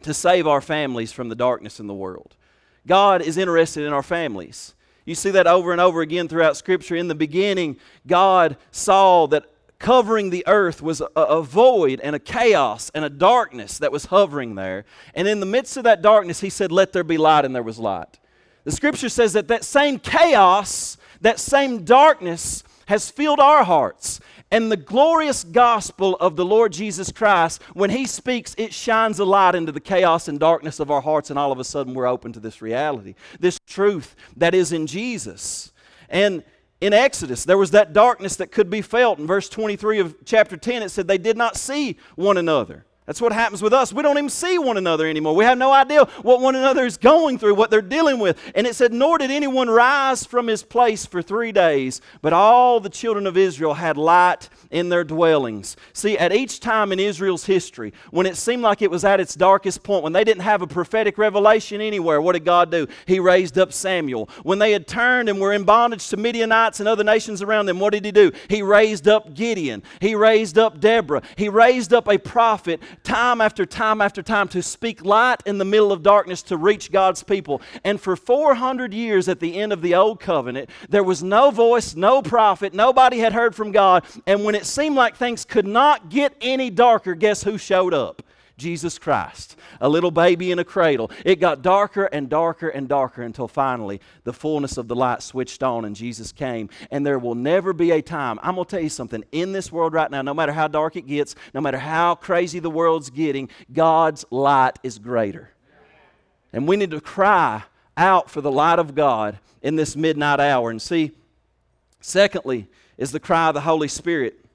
to 0.00 0.14
save 0.14 0.46
our 0.46 0.62
families 0.62 1.12
from 1.12 1.28
the 1.28 1.34
darkness 1.34 1.78
in 1.78 1.88
the 1.88 1.94
world. 1.94 2.35
God 2.86 3.22
is 3.22 3.36
interested 3.36 3.84
in 3.84 3.92
our 3.92 4.02
families. 4.02 4.74
You 5.04 5.14
see 5.14 5.30
that 5.30 5.46
over 5.46 5.72
and 5.72 5.80
over 5.80 6.00
again 6.00 6.28
throughout 6.28 6.56
Scripture. 6.56 6.96
In 6.96 7.08
the 7.08 7.14
beginning, 7.14 7.76
God 8.06 8.56
saw 8.70 9.26
that 9.28 9.44
covering 9.78 10.30
the 10.30 10.44
earth 10.46 10.82
was 10.82 11.00
a, 11.00 11.06
a, 11.14 11.42
void 11.42 12.00
and 12.00 12.16
a 12.16 12.18
chaos 12.18 12.90
and 12.94 13.04
a 13.04 13.10
darkness 13.10 13.78
that 13.78 13.92
was 13.92 14.06
hovering 14.06 14.54
there. 14.54 14.84
And 15.14 15.28
in 15.28 15.40
the 15.40 15.46
midst 15.46 15.76
of 15.76 15.84
that 15.84 16.02
darkness, 16.02 16.40
He 16.40 16.50
said, 16.50 16.72
Let 16.72 16.92
there 16.92 17.04
be 17.04 17.18
light, 17.18 17.44
and 17.44 17.54
there 17.54 17.62
was 17.62 17.78
light. 17.78 18.18
The 18.64 18.72
Scripture 18.72 19.08
says 19.08 19.32
that 19.34 19.48
that 19.48 19.64
same 19.64 19.98
chaos, 19.98 20.96
that 21.20 21.38
same 21.38 21.84
darkness, 21.84 22.64
has 22.86 23.10
filled 23.10 23.40
our 23.40 23.64
hearts. 23.64 24.20
And 24.50 24.70
the 24.70 24.76
glorious 24.76 25.44
gospel 25.44 26.16
of 26.16 26.36
the 26.36 26.44
Lord 26.44 26.72
Jesus 26.72 27.12
Christ, 27.12 27.62
when 27.74 27.90
He 27.90 28.06
speaks, 28.06 28.54
it 28.56 28.72
shines 28.72 29.18
a 29.18 29.24
light 29.24 29.54
into 29.54 29.72
the 29.72 29.80
chaos 29.80 30.28
and 30.28 30.38
darkness 30.38 30.80
of 30.80 30.90
our 30.90 31.00
hearts, 31.00 31.30
and 31.30 31.38
all 31.38 31.52
of 31.52 31.58
a 31.58 31.64
sudden 31.64 31.94
we're 31.94 32.06
open 32.06 32.32
to 32.32 32.40
this 32.40 32.62
reality, 32.62 33.14
this 33.40 33.58
truth 33.66 34.14
that 34.36 34.54
is 34.54 34.72
in 34.72 34.86
Jesus. 34.86 35.72
And 36.08 36.44
in 36.80 36.92
Exodus, 36.92 37.44
there 37.44 37.58
was 37.58 37.72
that 37.72 37.92
darkness 37.92 38.36
that 38.36 38.52
could 38.52 38.70
be 38.70 38.82
felt. 38.82 39.18
In 39.18 39.26
verse 39.26 39.48
23 39.48 39.98
of 39.98 40.16
chapter 40.24 40.56
10, 40.56 40.82
it 40.82 40.90
said 40.90 41.08
they 41.08 41.18
did 41.18 41.36
not 41.36 41.56
see 41.56 41.96
one 42.14 42.36
another. 42.36 42.84
That's 43.06 43.20
what 43.20 43.32
happens 43.32 43.62
with 43.62 43.72
us. 43.72 43.92
We 43.92 44.02
don't 44.02 44.18
even 44.18 44.28
see 44.28 44.58
one 44.58 44.76
another 44.76 45.06
anymore. 45.06 45.36
We 45.36 45.44
have 45.44 45.56
no 45.56 45.72
idea 45.72 46.06
what 46.22 46.40
one 46.40 46.56
another 46.56 46.84
is 46.84 46.96
going 46.96 47.38
through, 47.38 47.54
what 47.54 47.70
they're 47.70 47.80
dealing 47.80 48.18
with. 48.18 48.36
And 48.56 48.66
it 48.66 48.74
said, 48.74 48.92
Nor 48.92 49.18
did 49.18 49.30
anyone 49.30 49.70
rise 49.70 50.24
from 50.24 50.48
his 50.48 50.64
place 50.64 51.06
for 51.06 51.22
three 51.22 51.52
days, 51.52 52.00
but 52.20 52.32
all 52.32 52.80
the 52.80 52.88
children 52.88 53.28
of 53.28 53.36
Israel 53.36 53.74
had 53.74 53.96
light 53.96 54.48
in 54.72 54.88
their 54.88 55.04
dwellings. 55.04 55.76
See, 55.92 56.18
at 56.18 56.32
each 56.32 56.58
time 56.58 56.90
in 56.90 56.98
Israel's 56.98 57.46
history, 57.46 57.92
when 58.10 58.26
it 58.26 58.36
seemed 58.36 58.62
like 58.62 58.82
it 58.82 58.90
was 58.90 59.04
at 59.04 59.20
its 59.20 59.36
darkest 59.36 59.84
point, 59.84 60.02
when 60.02 60.12
they 60.12 60.24
didn't 60.24 60.42
have 60.42 60.60
a 60.60 60.66
prophetic 60.66 61.16
revelation 61.16 61.80
anywhere, 61.80 62.20
what 62.20 62.32
did 62.32 62.44
God 62.44 62.72
do? 62.72 62.88
He 63.06 63.20
raised 63.20 63.56
up 63.56 63.72
Samuel. 63.72 64.28
When 64.42 64.58
they 64.58 64.72
had 64.72 64.88
turned 64.88 65.28
and 65.28 65.40
were 65.40 65.52
in 65.52 65.62
bondage 65.62 66.08
to 66.08 66.16
Midianites 66.16 66.80
and 66.80 66.88
other 66.88 67.04
nations 67.04 67.40
around 67.40 67.66
them, 67.66 67.78
what 67.78 67.92
did 67.92 68.04
He 68.04 68.10
do? 68.10 68.32
He 68.48 68.62
raised 68.62 69.06
up 69.06 69.32
Gideon. 69.32 69.84
He 70.00 70.16
raised 70.16 70.58
up 70.58 70.80
Deborah. 70.80 71.22
He 71.36 71.48
raised 71.48 71.92
up 71.92 72.08
a 72.08 72.18
prophet 72.18 72.82
time 73.02 73.40
after 73.40 73.64
time 73.66 74.00
after 74.00 74.22
time 74.22 74.48
to 74.48 74.62
speak 74.62 75.04
light 75.04 75.42
in 75.46 75.58
the 75.58 75.64
middle 75.64 75.92
of 75.92 76.02
darkness 76.02 76.42
to 76.42 76.56
reach 76.56 76.90
God's 76.90 77.22
people. 77.22 77.60
And 77.84 78.00
for 78.00 78.16
400 78.16 78.92
years 78.92 79.28
at 79.28 79.40
the 79.40 79.58
end 79.58 79.72
of 79.72 79.82
the 79.82 79.94
Old 79.94 80.20
Covenant, 80.20 80.70
there 80.88 81.04
was 81.04 81.22
no 81.22 81.50
voice, 81.50 81.94
no 81.94 82.22
prophet, 82.22 82.74
nobody 82.74 83.18
had 83.18 83.32
heard 83.32 83.54
from 83.54 83.72
God. 83.72 84.04
And 84.26 84.44
when 84.44 84.54
it 84.54 84.66
seemed 84.66 84.96
like 84.96 85.16
things 85.16 85.44
could 85.44 85.66
not 85.66 86.08
get 86.08 86.34
any 86.40 86.70
darker, 86.70 87.14
guess 87.14 87.42
who 87.42 87.58
showed 87.58 87.94
up? 87.94 88.22
Jesus 88.56 88.98
Christ, 88.98 89.56
a 89.80 89.88
little 89.88 90.10
baby 90.10 90.50
in 90.50 90.58
a 90.58 90.64
cradle. 90.64 91.10
It 91.24 91.40
got 91.40 91.60
darker 91.60 92.06
and 92.06 92.28
darker 92.28 92.68
and 92.68 92.88
darker 92.88 93.22
until 93.22 93.48
finally 93.48 94.00
the 94.24 94.32
fullness 94.32 94.78
of 94.78 94.88
the 94.88 94.96
light 94.96 95.22
switched 95.22 95.62
on 95.62 95.84
and 95.84 95.94
Jesus 95.94 96.32
came. 96.32 96.70
And 96.90 97.04
there 97.04 97.18
will 97.18 97.34
never 97.34 97.74
be 97.74 97.90
a 97.90 98.00
time, 98.00 98.38
I'm 98.42 98.54
going 98.54 98.64
to 98.64 98.70
tell 98.70 98.82
you 98.82 98.88
something, 98.88 99.24
in 99.30 99.52
this 99.52 99.70
world 99.70 99.92
right 99.92 100.10
now, 100.10 100.22
no 100.22 100.32
matter 100.32 100.52
how 100.52 100.68
dark 100.68 100.96
it 100.96 101.06
gets, 101.06 101.34
no 101.52 101.60
matter 101.60 101.78
how 101.78 102.14
crazy 102.14 102.58
the 102.58 102.70
world's 102.70 103.10
getting, 103.10 103.50
God's 103.72 104.24
light 104.30 104.78
is 104.82 104.98
greater. 104.98 105.50
And 106.52 106.66
we 106.66 106.76
need 106.76 106.92
to 106.92 107.00
cry 107.02 107.64
out 107.96 108.30
for 108.30 108.40
the 108.40 108.50
light 108.52 108.78
of 108.78 108.94
God 108.94 109.38
in 109.60 109.76
this 109.76 109.96
midnight 109.96 110.40
hour. 110.40 110.70
And 110.70 110.80
see, 110.80 111.12
secondly, 112.00 112.68
is 112.96 113.12
the 113.12 113.20
cry 113.20 113.48
of 113.48 113.54
the 113.54 113.60
Holy 113.60 113.88
Spirit. 113.88 114.45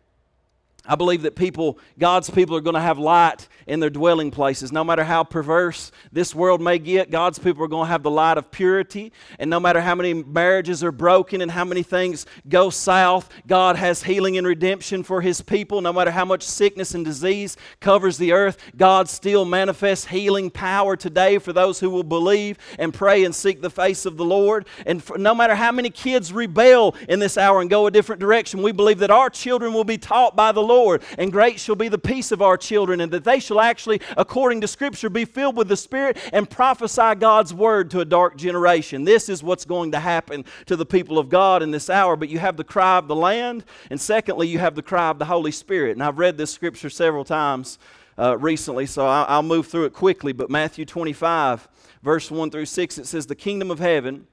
I 0.85 0.95
believe 0.95 1.21
that 1.21 1.35
people, 1.35 1.77
God's 1.99 2.29
people, 2.29 2.55
are 2.55 2.61
going 2.61 2.73
to 2.73 2.81
have 2.81 2.97
light 2.97 3.47
in 3.67 3.79
their 3.79 3.89
dwelling 3.91 4.31
places. 4.31 4.71
No 4.71 4.83
matter 4.83 5.03
how 5.03 5.23
perverse 5.23 5.91
this 6.11 6.33
world 6.33 6.59
may 6.59 6.79
get, 6.79 7.11
God's 7.11 7.37
people 7.37 7.63
are 7.63 7.67
going 7.67 7.85
to 7.85 7.91
have 7.91 8.01
the 8.01 8.09
light 8.09 8.37
of 8.39 8.49
purity. 8.49 9.11
And 9.37 9.49
no 9.49 9.59
matter 9.59 9.79
how 9.79 9.93
many 9.93 10.13
marriages 10.13 10.83
are 10.83 10.91
broken 10.91 11.41
and 11.41 11.51
how 11.51 11.65
many 11.65 11.83
things 11.83 12.25
go 12.49 12.71
south, 12.71 13.29
God 13.45 13.75
has 13.75 14.03
healing 14.03 14.37
and 14.37 14.47
redemption 14.47 15.03
for 15.03 15.21
His 15.21 15.41
people. 15.41 15.81
No 15.81 15.93
matter 15.93 16.09
how 16.09 16.25
much 16.25 16.43
sickness 16.43 16.95
and 16.95 17.05
disease 17.05 17.57
covers 17.79 18.17
the 18.17 18.31
earth, 18.31 18.57
God 18.75 19.07
still 19.07 19.45
manifests 19.45 20.07
healing 20.07 20.49
power 20.49 20.95
today 20.95 21.37
for 21.37 21.53
those 21.53 21.79
who 21.79 21.91
will 21.91 22.03
believe 22.03 22.57
and 22.79 22.91
pray 22.91 23.23
and 23.23 23.35
seek 23.35 23.61
the 23.61 23.69
face 23.69 24.05
of 24.07 24.17
the 24.17 24.25
Lord. 24.25 24.67
And 24.87 25.03
for, 25.03 25.17
no 25.17 25.35
matter 25.35 25.53
how 25.53 25.71
many 25.71 25.91
kids 25.91 26.33
rebel 26.33 26.95
in 27.07 27.19
this 27.19 27.37
hour 27.37 27.61
and 27.61 27.69
go 27.69 27.85
a 27.85 27.91
different 27.91 28.19
direction, 28.19 28.63
we 28.63 28.71
believe 28.71 28.99
that 28.99 29.11
our 29.11 29.29
children 29.29 29.73
will 29.73 29.83
be 29.83 29.99
taught 29.99 30.35
by 30.35 30.51
the 30.51 30.61
Lord, 30.61 30.70
and 31.17 31.31
great 31.31 31.59
shall 31.59 31.75
be 31.75 31.87
the 31.87 31.97
peace 31.97 32.31
of 32.31 32.41
our 32.41 32.57
children, 32.57 33.01
and 33.01 33.11
that 33.11 33.23
they 33.23 33.39
shall 33.39 33.59
actually, 33.59 34.01
according 34.17 34.61
to 34.61 34.67
Scripture, 34.67 35.09
be 35.09 35.25
filled 35.25 35.57
with 35.57 35.67
the 35.67 35.77
Spirit 35.77 36.17
and 36.31 36.49
prophesy 36.49 37.15
God's 37.15 37.53
word 37.53 37.91
to 37.91 37.99
a 37.99 38.05
dark 38.05 38.37
generation. 38.37 39.03
This 39.03 39.29
is 39.29 39.43
what's 39.43 39.65
going 39.65 39.91
to 39.91 39.99
happen 39.99 40.45
to 40.67 40.75
the 40.75 40.85
people 40.85 41.19
of 41.19 41.29
God 41.29 41.61
in 41.61 41.71
this 41.71 41.89
hour. 41.89 42.15
But 42.15 42.29
you 42.29 42.39
have 42.39 42.57
the 42.57 42.63
cry 42.63 42.97
of 42.97 43.07
the 43.07 43.15
land, 43.15 43.65
and 43.89 43.99
secondly, 43.99 44.47
you 44.47 44.59
have 44.59 44.75
the 44.75 44.81
cry 44.81 45.09
of 45.09 45.19
the 45.19 45.25
Holy 45.25 45.51
Spirit. 45.51 45.91
And 45.91 46.03
I've 46.03 46.19
read 46.19 46.37
this 46.37 46.51
Scripture 46.51 46.89
several 46.89 47.25
times. 47.25 47.77
Uh, 48.19 48.37
recently, 48.37 48.85
so 48.85 49.07
I'll, 49.07 49.25
I'll 49.27 49.41
move 49.41 49.67
through 49.67 49.85
it 49.85 49.93
quickly. 49.93 50.31
But 50.31 50.49
Matthew 50.49 50.85
25, 50.85 51.67
verse 52.03 52.29
1 52.29 52.51
through 52.51 52.65
6, 52.65 52.97
it 52.99 53.07
says, 53.07 53.25
The 53.25 53.35
kingdom 53.35 53.71
of 53.71 53.79
heaven 53.79 54.27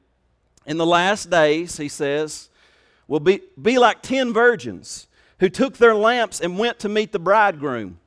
in 0.66 0.76
the 0.76 0.84
last 0.84 1.30
days, 1.30 1.78
he 1.78 1.88
says, 1.88 2.50
will 3.08 3.20
be, 3.20 3.40
be 3.60 3.78
like 3.78 4.02
ten 4.02 4.32
virgins 4.32 5.07
who 5.40 5.48
took 5.48 5.76
their 5.76 5.94
lamps 5.94 6.40
and 6.40 6.58
went 6.58 6.78
to 6.80 6.88
meet 6.88 7.12
the 7.12 7.18
bridegroom. 7.18 7.98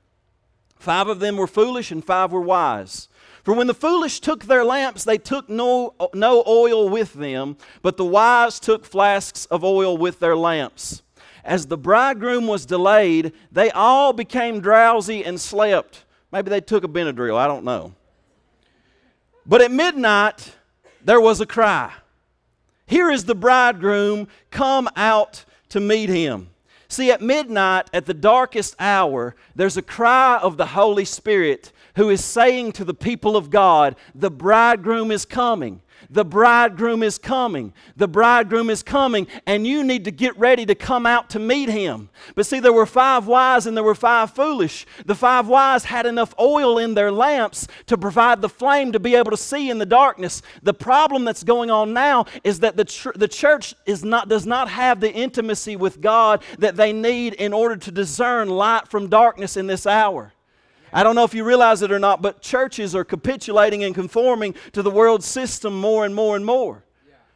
Five 0.78 1.08
of 1.08 1.20
them 1.20 1.38
were 1.38 1.48
foolish 1.48 1.92
and 1.92 2.04
five 2.04 2.32
were 2.32 2.42
wise. 2.42 3.08
For 3.44 3.54
when 3.54 3.68
the 3.68 3.74
foolish 3.74 4.20
took 4.20 4.46
their 4.46 4.64
lamps, 4.64 5.04
they 5.04 5.18
took 5.18 5.50
no, 5.50 5.96
no 6.14 6.44
oil 6.46 6.90
with 6.90 7.14
them, 7.14 7.58
but 7.82 7.98
the 7.98 8.06
wise 8.06 8.60
took 8.60 8.86
flasks 8.86 9.46
of 9.46 9.64
oil 9.64 9.98
with 9.98 10.20
their 10.20 10.36
lamps. 10.36 11.02
As 11.44 11.66
the 11.66 11.78
bridegroom 11.78 12.46
was 12.46 12.66
delayed, 12.68 13.34
they 13.52 13.72
all 13.72 14.14
became 14.14 14.60
drowsy 14.60 15.26
and 15.26 15.40
slept. 15.42 16.06
Maybe 16.32 16.50
they 16.50 16.62
took 16.62 16.84
a 16.84 16.88
Benadryl, 16.88 17.38
I 17.38 17.48
don't 17.48 17.66
know. 17.66 17.94
But 19.46 19.62
at 19.62 19.72
midnight, 19.72 20.54
there 21.04 21.20
was 21.20 21.42
a 21.42 21.48
cry 21.48 21.92
Here 22.86 23.10
is 23.10 23.26
the 23.26 23.36
bridegroom, 23.36 24.28
come 24.52 24.88
out 24.96 25.46
to 25.70 25.80
meet 25.80 26.10
him. 26.10 26.51
See, 26.92 27.10
at 27.10 27.22
midnight, 27.22 27.90
at 27.94 28.06
the 28.06 28.14
darkest 28.14 28.76
hour, 28.78 29.34
there's 29.56 29.78
a 29.78 29.82
cry 29.82 30.38
of 30.38 30.58
the 30.58 30.66
Holy 30.66 31.06
Spirit 31.06 31.72
who 31.96 32.10
is 32.10 32.24
saying 32.24 32.74
to 32.74 32.86
the 32.86 32.94
people 32.94 33.36
of 33.36 33.50
God, 33.50 33.96
The 34.16 34.32
bridegroom 34.32 35.12
is 35.12 35.26
coming. 35.26 35.82
The 36.10 36.26
bridegroom 36.26 37.04
is 37.04 37.18
coming. 37.18 37.74
The 37.96 38.08
bridegroom 38.08 38.70
is 38.70 38.82
coming, 38.82 39.28
and 39.46 39.68
you 39.68 39.84
need 39.84 40.06
to 40.06 40.12
get 40.12 40.38
ready 40.38 40.66
to 40.66 40.76
come 40.76 41.06
out 41.06 41.30
to 41.32 41.40
meet 41.40 41.70
him. 41.70 42.10
But 42.36 42.46
see, 42.46 42.60
there 42.60 42.74
were 42.74 42.86
five 42.86 43.28
wise 43.28 43.68
and 43.68 43.78
there 43.78 43.84
were 43.84 43.96
five 43.96 44.32
foolish. 44.32 44.86
The 45.06 45.16
five 45.16 45.48
wise 45.48 45.86
had 45.86 46.06
enough 46.06 46.34
oil 46.40 46.78
in 46.78 46.96
their 46.96 47.12
lamps 47.12 47.68
to 47.88 47.98
provide 47.98 48.42
the 48.42 48.50
flame 48.50 48.92
to 48.92 49.00
be 49.00 49.16
able 49.16 49.32
to 49.32 49.38
see 49.38 49.70
in 49.70 49.78
the 49.78 49.86
darkness. 49.86 50.42
The 50.64 50.74
problem 50.74 51.24
that's 51.24 51.44
going 51.44 51.70
on 51.70 51.94
now 51.94 52.26
is 52.44 52.60
that 52.62 52.78
the, 52.78 52.86
tr- 52.86 53.12
the 53.16 53.28
church 53.28 53.76
is 53.86 54.04
not, 54.04 54.28
does 54.28 54.46
not 54.46 54.70
have 54.70 55.00
the 55.00 55.14
intimacy 55.14 55.76
with 55.76 56.02
God 56.02 56.44
that 56.60 56.76
they 56.76 56.94
need 56.94 57.34
in 57.34 57.54
order 57.54 57.76
to 57.76 57.92
discern 57.92 58.50
light 58.50 58.88
from 58.88 59.08
darkness 59.08 59.56
in 59.56 59.68
this 59.68 59.86
hour. 59.86 60.34
I 60.94 61.04
don't 61.04 61.16
know 61.16 61.24
if 61.24 61.34
you 61.34 61.44
realize 61.44 61.82
it 61.82 61.92
or 61.92 62.00
not, 62.00 62.22
but 62.22 62.42
churches 62.42 62.96
are 62.96 63.04
capitulating 63.04 63.84
and 63.84 63.96
conforming 63.96 64.56
to 64.74 64.82
the 64.82 64.92
world 64.92 65.24
system 65.24 65.80
more 65.80 66.06
and 66.06 66.14
more 66.14 66.36
and 66.36 66.46
more. 66.46 66.84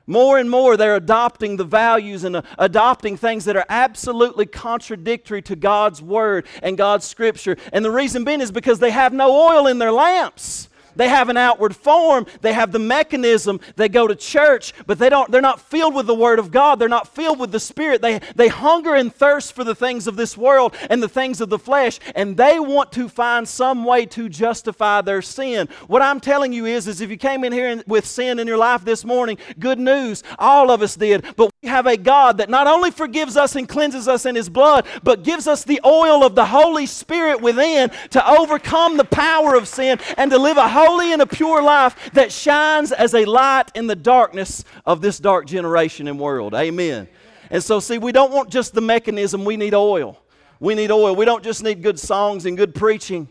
More 0.08 0.38
and 0.38 0.52
more, 0.52 0.78
they're 0.78 0.96
adopting 0.96 1.58
the 1.58 1.63
values 1.63 2.24
and 2.24 2.36
uh, 2.36 2.41
adopting 2.60 3.18
things 3.18 3.46
that 3.46 3.56
are 3.56 3.65
absolutely 3.70 4.46
contradictory 4.46 5.41
to 5.44 5.56
God's 5.56 6.00
Word 6.00 6.46
and 6.62 6.78
God's 6.78 7.06
Scripture. 7.06 7.58
And 7.74 7.84
the 7.84 7.89
reason 7.89 8.24
being 8.24 8.41
is 8.41 8.52
because 8.52 8.78
they 8.78 8.91
have 8.91 9.13
no 9.13 9.32
oil 9.32 9.65
in 9.65 9.80
their 9.80 9.91
lamps. 9.91 10.70
They 10.96 11.10
have 11.10 11.30
an 11.30 11.38
outward 11.38 11.76
form, 11.76 12.26
they 12.42 12.54
have 12.54 12.72
the 12.72 12.80
mechanism, 12.80 13.60
they 13.76 13.90
go 13.90 14.08
to 14.08 14.16
church, 14.16 14.74
but 14.86 15.00
they 15.00 15.10
don't, 15.10 15.32
they're 15.32 15.42
not 15.42 15.62
filled 15.62 15.96
with 15.96 16.08
the 16.08 16.16
Word 16.16 16.40
of 16.40 16.52
God. 16.52 16.80
They're 16.80 16.90
not 16.90 17.14
filled 17.14 17.40
with 17.40 17.52
the 17.52 17.60
Spirit. 17.60 18.02
They, 18.02 18.20
they 18.36 18.48
hunger 18.48 18.96
and 18.96 19.14
thirst 19.14 19.54
for 19.54 19.64
the 19.64 19.76
things 19.76 20.08
of 20.08 20.16
this 20.16 20.38
world 20.38 20.76
and 20.90 21.02
the 21.02 21.10
things 21.10 21.42
of 21.42 21.50
the 21.50 21.60
flesh, 21.60 22.00
and 22.16 22.38
they 22.38 22.60
want 22.60 22.92
to 22.94 23.10
find 23.10 23.48
some 23.48 23.84
way 23.84 24.06
to 24.08 24.30
justify 24.30 25.02
their 25.02 25.22
sin. 25.22 25.68
What 25.88 26.02
I'm 26.02 26.20
telling 26.20 26.54
you 26.54 26.66
is, 26.66 26.88
is 26.88 27.02
if 27.02 27.10
you 27.10 27.18
came 27.18 27.44
in 27.44 27.52
here 27.52 27.84
with 27.88 28.06
sin 28.06 28.40
in 28.40 28.48
your 28.48 28.58
life 28.58 28.86
this 28.86 29.04
morning, 29.04 29.38
good 29.60 29.80
news, 29.80 30.24
all 30.40 30.72
of 30.72 30.82
us 30.82 30.96
did, 30.96 31.26
but 31.36 31.52
we 31.62 31.70
have 31.70 31.88
a 31.88 31.98
God 31.98 32.38
that 32.38 32.50
not 32.50 32.68
only 32.68 32.92
forgives 32.92 33.38
us 33.38 33.56
and 33.56 33.68
cleanses 33.68 34.08
us 34.08 34.26
in 34.26 34.36
His 34.36 34.50
blood, 34.50 34.86
but 35.04 35.24
gives 35.24 35.48
us 35.48 35.64
the 35.64 35.82
oil 35.86 36.24
of 36.24 36.36
the 36.36 36.46
Holy 36.46 36.86
Spirit 36.86 37.42
within 37.42 37.90
to 38.12 38.30
overcome 38.30 38.98
the 38.98 39.04
power 39.04 39.56
of 39.56 39.68
sin 39.68 40.00
and 40.18 40.32
to 40.32 40.38
live 40.38 40.58
a 40.58 40.68
holy 40.68 40.85
and 40.86 41.21
a 41.21 41.26
pure 41.26 41.62
life 41.62 42.12
that 42.13 42.32
shines 42.32 42.91
as 42.91 43.13
a 43.13 43.26
light 43.26 43.71
in 43.76 43.88
the 43.88 43.95
darkness 43.95 44.63
of 44.86 45.02
this 45.02 45.19
dark 45.19 45.45
generation 45.45 46.08
and 46.08 46.19
world. 46.19 46.54
Amen. 46.54 47.08
And 47.50 47.63
so, 47.63 47.80
see, 47.80 47.98
we 47.98 48.12
don't 48.12 48.32
want 48.32 48.50
just 48.50 48.74
the 48.74 48.82
mechanism, 48.82 49.45
we 49.45 49.58
need 49.58 49.74
oil. 49.74 50.19
We 50.60 50.74
need 50.74 50.91
oil. 50.91 51.15
We 51.15 51.26
don't 51.26 51.43
just 51.43 51.63
need 51.63 51.84
good 51.84 52.00
songs 52.00 52.45
and 52.45 52.58
good 52.58 52.74
preaching. 52.74 53.30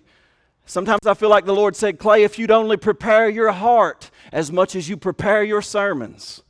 Sometimes 0.66 1.06
I 1.06 1.14
feel 1.14 1.30
like 1.30 1.46
the 1.46 1.54
Lord 1.54 1.74
said, 1.74 1.98
Clay, 1.98 2.22
if 2.22 2.38
you'd 2.38 2.50
only 2.50 2.76
prepare 2.76 3.28
your 3.28 3.52
heart 3.52 4.10
as 4.32 4.52
much 4.52 4.76
as 4.76 4.88
you 4.88 4.96
prepare 4.96 5.42
your 5.42 5.60
sermons. 5.60 6.43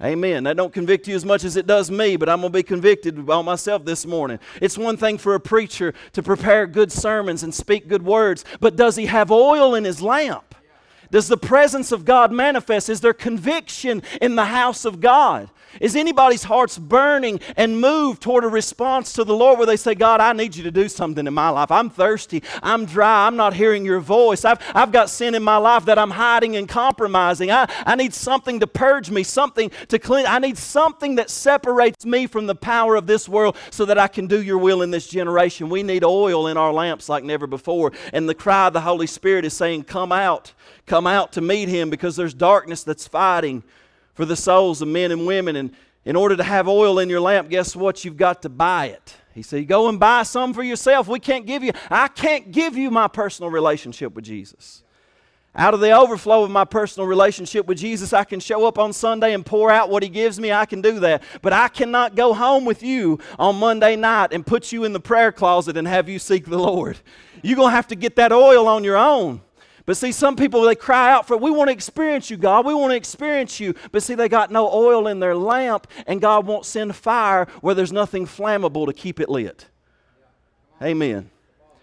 Amen. 0.00 0.44
That 0.44 0.56
don't 0.56 0.72
convict 0.72 1.06
you 1.06 1.14
as 1.14 1.24
much 1.24 1.44
as 1.44 1.56
it 1.56 1.66
does 1.66 1.90
me, 1.90 2.16
but 2.16 2.28
I'm 2.28 2.40
going 2.40 2.52
to 2.52 2.58
be 2.58 2.62
convicted 2.62 3.18
about 3.18 3.44
myself 3.44 3.84
this 3.84 4.04
morning. 4.04 4.40
It's 4.60 4.76
one 4.76 4.96
thing 4.96 5.18
for 5.18 5.34
a 5.34 5.40
preacher 5.40 5.94
to 6.12 6.22
prepare 6.22 6.66
good 6.66 6.90
sermons 6.90 7.42
and 7.44 7.54
speak 7.54 7.88
good 7.88 8.02
words, 8.02 8.44
but 8.60 8.74
does 8.74 8.96
he 8.96 9.06
have 9.06 9.30
oil 9.30 9.74
in 9.74 9.84
his 9.84 10.02
lamp? 10.02 10.54
Does 11.12 11.28
the 11.28 11.36
presence 11.36 11.92
of 11.92 12.06
God 12.06 12.32
manifest? 12.32 12.88
Is 12.88 13.02
there 13.02 13.12
conviction 13.12 14.02
in 14.22 14.34
the 14.34 14.46
house 14.46 14.86
of 14.86 14.98
God? 14.98 15.50
Is 15.78 15.94
anybody's 15.94 16.44
hearts 16.44 16.78
burning 16.78 17.40
and 17.56 17.80
moved 17.80 18.22
toward 18.22 18.44
a 18.44 18.48
response 18.48 19.12
to 19.14 19.24
the 19.24 19.34
Lord 19.34 19.58
where 19.58 19.66
they 19.66 19.76
say, 19.76 19.94
God, 19.94 20.20
I 20.20 20.32
need 20.32 20.56
you 20.56 20.62
to 20.64 20.70
do 20.70 20.88
something 20.88 21.26
in 21.26 21.34
my 21.34 21.50
life. 21.50 21.70
I'm 21.70 21.90
thirsty. 21.90 22.42
I'm 22.62 22.86
dry. 22.86 23.26
I'm 23.26 23.36
not 23.36 23.54
hearing 23.54 23.84
your 23.84 24.00
voice. 24.00 24.44
I've, 24.44 24.58
I've 24.74 24.92
got 24.92 25.10
sin 25.10 25.34
in 25.34 25.42
my 25.42 25.56
life 25.58 25.84
that 25.86 25.98
I'm 25.98 26.10
hiding 26.10 26.56
and 26.56 26.68
compromising. 26.68 27.50
I, 27.50 27.66
I 27.86 27.94
need 27.94 28.14
something 28.14 28.60
to 28.60 28.66
purge 28.66 29.10
me, 29.10 29.22
something 29.22 29.70
to 29.88 29.98
clean. 29.98 30.26
I 30.26 30.38
need 30.38 30.56
something 30.58 31.16
that 31.16 31.30
separates 31.30 32.06
me 32.06 32.26
from 32.26 32.46
the 32.46 32.54
power 32.54 32.96
of 32.96 33.06
this 33.06 33.28
world 33.28 33.56
so 33.70 33.84
that 33.84 33.98
I 33.98 34.08
can 34.08 34.26
do 34.26 34.42
your 34.42 34.58
will 34.58 34.82
in 34.82 34.90
this 34.90 35.08
generation. 35.08 35.68
We 35.68 35.82
need 35.82 36.04
oil 36.04 36.46
in 36.46 36.56
our 36.56 36.72
lamps 36.72 37.08
like 37.08 37.24
never 37.24 37.46
before. 37.46 37.92
And 38.14 38.28
the 38.28 38.34
cry 38.34 38.66
of 38.68 38.72
the 38.72 38.80
Holy 38.80 39.06
Spirit 39.06 39.44
is 39.44 39.54
saying, 39.54 39.84
Come 39.84 40.12
out. 40.12 40.52
Come 40.86 41.06
out 41.06 41.32
to 41.32 41.40
meet 41.40 41.68
him 41.68 41.90
because 41.90 42.16
there's 42.16 42.34
darkness 42.34 42.82
that's 42.82 43.06
fighting 43.06 43.62
for 44.14 44.24
the 44.24 44.36
souls 44.36 44.82
of 44.82 44.88
men 44.88 45.10
and 45.10 45.26
women. 45.26 45.56
And 45.56 45.72
in 46.04 46.16
order 46.16 46.36
to 46.36 46.42
have 46.42 46.68
oil 46.68 46.98
in 46.98 47.08
your 47.08 47.20
lamp, 47.20 47.48
guess 47.48 47.76
what? 47.76 48.04
You've 48.04 48.16
got 48.16 48.42
to 48.42 48.48
buy 48.48 48.86
it. 48.86 49.16
He 49.34 49.42
said, 49.42 49.66
Go 49.68 49.88
and 49.88 49.98
buy 49.98 50.24
some 50.24 50.52
for 50.52 50.62
yourself. 50.62 51.08
We 51.08 51.20
can't 51.20 51.46
give 51.46 51.62
you, 51.62 51.72
I 51.90 52.08
can't 52.08 52.50
give 52.50 52.76
you 52.76 52.90
my 52.90 53.08
personal 53.08 53.50
relationship 53.50 54.14
with 54.14 54.24
Jesus. 54.24 54.82
Out 55.54 55.74
of 55.74 55.80
the 55.80 55.90
overflow 55.90 56.44
of 56.44 56.50
my 56.50 56.64
personal 56.64 57.06
relationship 57.06 57.66
with 57.66 57.76
Jesus, 57.76 58.14
I 58.14 58.24
can 58.24 58.40
show 58.40 58.64
up 58.64 58.78
on 58.78 58.94
Sunday 58.94 59.34
and 59.34 59.44
pour 59.44 59.70
out 59.70 59.90
what 59.90 60.02
He 60.02 60.08
gives 60.08 60.40
me. 60.40 60.50
I 60.50 60.64
can 60.64 60.80
do 60.80 60.98
that. 61.00 61.22
But 61.42 61.52
I 61.52 61.68
cannot 61.68 62.14
go 62.14 62.32
home 62.32 62.64
with 62.64 62.82
you 62.82 63.18
on 63.38 63.56
Monday 63.56 63.94
night 63.94 64.32
and 64.32 64.46
put 64.46 64.72
you 64.72 64.84
in 64.84 64.94
the 64.94 65.00
prayer 65.00 65.30
closet 65.30 65.76
and 65.76 65.86
have 65.86 66.08
you 66.08 66.18
seek 66.18 66.46
the 66.46 66.58
Lord. 66.58 66.98
You're 67.42 67.56
going 67.56 67.70
to 67.70 67.76
have 67.76 67.88
to 67.88 67.96
get 67.96 68.16
that 68.16 68.32
oil 68.32 68.66
on 68.66 68.82
your 68.82 68.96
own. 68.96 69.42
But 69.84 69.96
see, 69.96 70.12
some 70.12 70.36
people, 70.36 70.62
they 70.62 70.74
cry 70.74 71.12
out 71.12 71.26
for, 71.26 71.36
we 71.36 71.50
want 71.50 71.68
to 71.68 71.72
experience 71.72 72.30
you, 72.30 72.36
God. 72.36 72.64
We 72.64 72.74
want 72.74 72.92
to 72.92 72.96
experience 72.96 73.58
you. 73.58 73.74
But 73.90 74.02
see, 74.02 74.14
they 74.14 74.28
got 74.28 74.50
no 74.50 74.70
oil 74.70 75.08
in 75.08 75.18
their 75.18 75.34
lamp, 75.34 75.86
and 76.06 76.20
God 76.20 76.46
won't 76.46 76.64
send 76.64 76.94
fire 76.94 77.46
where 77.60 77.74
there's 77.74 77.92
nothing 77.92 78.26
flammable 78.26 78.86
to 78.86 78.92
keep 78.92 79.18
it 79.18 79.28
lit. 79.28 79.66
Amen. 80.80 81.30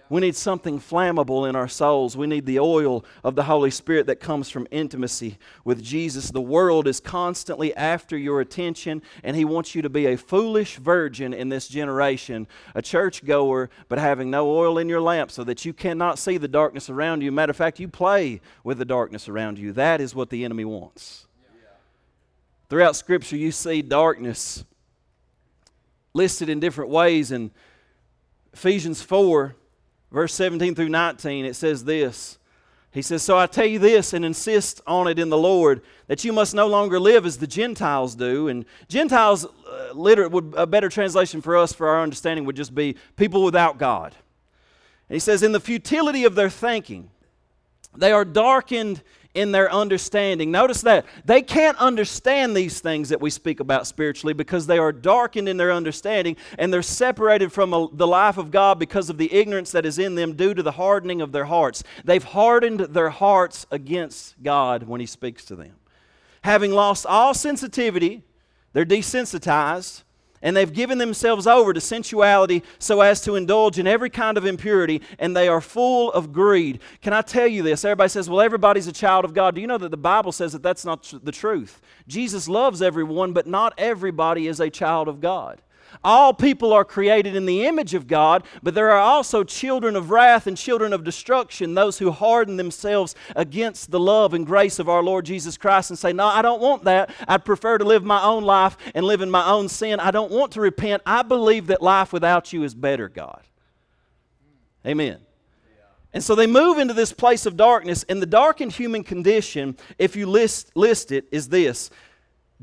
We 0.10 0.22
need 0.22 0.36
something 0.36 0.80
flammable 0.80 1.48
in 1.48 1.56
our 1.56 1.68
souls. 1.68 2.18
We 2.18 2.26
need 2.26 2.48
the 2.48 2.60
oil 2.60 3.06
of 3.24 3.36
the 3.36 3.44
Holy 3.44 3.70
Spirit 3.70 4.08
that 4.08 4.20
comes 4.20 4.50
from 4.50 4.68
intimacy 4.72 5.38
with 5.64 5.84
Jesus. 5.84 6.32
The 6.32 6.42
world 6.42 6.88
is 6.88 7.00
constantly 7.00 7.76
after 7.76 8.18
your 8.18 8.42
attention, 8.42 9.04
and 9.24 9.36
He 9.36 9.46
wants 9.46 9.76
you 9.76 9.84
to 9.84 9.90
be 9.90 10.08
a 10.08 10.18
foolish 10.18 10.78
virgin 10.78 11.32
in 11.32 11.50
this 11.50 11.68
generation, 11.68 12.48
a 12.74 12.82
churchgoer, 12.82 13.70
but 13.88 14.00
having 14.00 14.32
no 14.32 14.50
oil 14.50 14.80
in 14.80 14.90
your 14.90 15.02
lamp 15.02 15.30
so 15.30 15.44
that 15.44 15.64
you 15.64 15.74
cannot 15.74 16.18
see 16.18 16.38
the 16.38 16.48
darkness 16.48 16.90
around 16.90 17.22
you. 17.22 17.32
Matter 17.32 17.52
of 17.52 17.58
fact, 17.58 17.80
you 17.80 17.88
play 17.88 18.42
with 18.64 18.80
the 18.80 18.86
darkness 18.86 19.30
around 19.30 19.60
you. 19.60 19.74
That 19.74 20.02
is 20.02 20.16
what 20.16 20.32
the 20.32 20.44
enemy 20.44 20.66
wants. 20.66 21.28
Throughout 22.68 22.96
Scripture, 22.96 23.38
you 23.38 23.52
see 23.52 23.84
darkness 23.84 24.64
listed 26.14 26.50
in 26.50 26.60
different 26.60 26.90
ways. 26.90 27.32
In 27.32 27.52
Ephesians 28.54 29.02
4, 29.04 29.56
verse 30.12 30.34
17 30.34 30.76
through 30.76 30.90
19, 30.90 31.46
it 31.46 31.56
says 31.56 31.86
this. 31.86 32.38
He 32.92 33.02
says, 33.02 33.22
So 33.22 33.38
I 33.38 33.46
tell 33.46 33.66
you 33.66 33.80
this 33.80 34.14
and 34.14 34.26
insist 34.26 34.82
on 34.88 35.08
it 35.08 35.20
in 35.20 35.30
the 35.30 35.38
Lord 35.38 35.82
that 36.08 36.24
you 36.24 36.34
must 36.34 36.56
no 36.56 36.68
longer 36.68 37.00
live 37.00 37.26
as 37.26 37.38
the 37.38 37.48
Gentiles 37.48 38.16
do. 38.16 38.48
And 38.48 38.66
Gentiles, 38.88 39.46
uh, 39.46 39.92
literally, 39.94 40.32
would, 40.32 40.54
a 40.58 40.66
better 40.66 40.90
translation 40.90 41.42
for 41.42 41.56
us, 41.56 41.72
for 41.72 41.88
our 41.88 42.02
understanding, 42.02 42.46
would 42.46 42.56
just 42.56 42.74
be 42.74 42.96
people 43.16 43.44
without 43.44 43.78
God. 43.78 44.16
And 45.08 45.16
he 45.16 45.20
says, 45.20 45.44
In 45.44 45.52
the 45.52 45.60
futility 45.60 46.24
of 46.24 46.34
their 46.34 46.50
thinking, 46.50 47.12
they 47.96 48.12
are 48.12 48.26
darkened 48.26 49.04
in 49.34 49.52
their 49.52 49.72
understanding. 49.72 50.52
Notice 50.52 50.82
that. 50.82 51.06
They 51.24 51.42
can't 51.42 51.78
understand 51.78 52.56
these 52.56 52.80
things 52.80 53.10
that 53.10 53.22
we 53.22 53.30
speak 53.30 53.60
about 53.60 53.86
spiritually 53.86 54.34
because 54.34 54.66
they 54.66 54.80
are 54.80 54.92
darkened 54.92 55.48
in 55.48 55.58
their 55.58 55.72
understanding 55.72 56.36
and 56.58 56.74
they're 56.74 56.82
separated 56.82 57.52
from 57.52 57.74
a, 57.74 57.88
the 57.94 58.08
life 58.08 58.38
of 58.38 58.50
God 58.50 58.80
because 58.80 59.10
of 59.10 59.18
the 59.18 59.32
ignorance 59.32 59.72
that 59.72 59.86
is 59.86 60.00
in 60.00 60.16
them 60.16 60.34
due 60.34 60.54
to 60.54 60.64
the 60.64 60.72
hardening 60.72 61.22
of 61.22 61.32
their 61.32 61.46
hearts. 61.46 61.84
They've 62.04 62.24
hardened 62.24 62.80
their 62.80 63.12
hearts 63.12 63.68
against 63.70 64.42
God 64.42 64.84
when 64.84 65.00
He 65.00 65.06
speaks 65.06 65.46
to 65.46 65.56
them. 65.56 65.76
Having 66.42 66.72
lost 66.72 67.06
all 67.06 67.34
sensitivity, 67.34 68.24
they're 68.74 68.86
desensitized 68.86 70.04
and 70.42 70.56
they've 70.56 70.72
given 70.72 70.98
themselves 70.98 71.48
over 71.48 71.74
to 71.74 71.82
sensuality 71.82 72.64
so 72.78 73.02
as 73.02 73.22
to 73.22 73.36
indulge 73.36 73.80
in 73.80 73.88
every 73.88 74.10
kind 74.10 74.38
of 74.38 74.46
impurity, 74.46 75.02
and 75.18 75.36
they 75.36 75.48
are 75.48 75.62
full 75.62 76.12
of 76.14 76.32
greed. 76.32 76.80
Can 77.02 77.14
I 77.14 77.22
tell 77.22 77.48
you 77.48 77.64
this? 77.64 77.84
Everybody 77.86 78.10
says, 78.10 78.30
well, 78.30 78.42
everybody's 78.42 78.88
a 78.88 78.94
child 78.94 79.26
of 79.26 79.34
God. 79.34 79.56
Do 79.56 79.62
you 79.62 79.68
know 79.68 79.78
that 79.78 79.92
the 79.92 79.98
Bible 79.98 80.32
says 80.32 80.54
that 80.54 80.64
that's 80.64 80.86
not 80.86 81.14
the 81.24 81.32
truth? 81.32 81.82
Jesus 82.08 82.48
loves 82.48 82.82
everyone, 82.82 83.34
but 83.34 83.48
not 83.48 83.74
everybody 83.78 84.48
is 84.48 84.60
a 84.60 84.70
child 84.70 85.08
of 85.08 85.22
God. 85.22 85.62
All 86.04 86.34
people 86.34 86.72
are 86.72 86.86
created 86.86 87.36
in 87.36 87.46
the 87.46 87.66
image 87.66 87.94
of 87.94 88.08
God, 88.08 88.44
but 88.64 88.74
there 88.74 88.92
are 88.92 89.02
also 89.02 89.44
children 89.44 89.96
of 89.96 90.12
wrath 90.12 90.48
and 90.48 90.58
children 90.58 90.94
of 90.94 91.04
destruction, 91.04 91.74
those 91.74 92.00
who 92.00 92.12
harden 92.12 92.58
themselves 92.58 93.16
against 93.36 93.92
the 93.92 94.00
love 94.00 94.34
and 94.34 94.46
grace 94.46 94.80
of 94.80 94.88
our 94.88 95.04
Lord 95.04 95.26
Jesus 95.26 95.58
Christ 95.58 95.90
and 95.90 96.00
say, 96.00 96.14
No, 96.14 96.26
I 96.26 96.42
don't 96.42 96.62
want 96.62 96.84
that. 96.86 97.14
I'd 97.28 97.46
prefer 97.46 97.78
to 97.78 97.86
live 97.86 98.04
my 98.04 98.24
own 98.24 98.44
life 98.44 98.78
and 98.96 99.06
live 99.06 99.22
in 99.22 99.32
my 99.32 99.48
own 99.50 99.70
sin. 99.70 100.00
I 100.00 100.12
don't 100.12 100.32
want 100.32 100.54
to 100.54 100.62
repent. 100.62 101.02
I 101.06 101.22
believe 101.22 101.68
that 101.68 101.82
life 101.82 102.14
without 102.14 102.54
you 102.54 102.64
is 102.64 102.74
better, 102.74 103.10
God. 103.10 103.42
Amen. 104.86 105.20
And 106.14 106.24
so 106.24 106.34
they 106.34 106.48
move 106.48 106.80
into 106.80 106.94
this 106.94 107.14
place 107.14 107.46
of 107.46 107.56
darkness, 107.56 108.04
and 108.10 108.22
the 108.22 108.26
darkened 108.26 108.72
human 108.72 109.04
condition, 109.04 109.78
if 110.00 110.16
you 110.16 110.26
list, 110.26 110.72
list 110.76 111.12
it, 111.12 111.26
is 111.32 111.50
this 111.50 111.92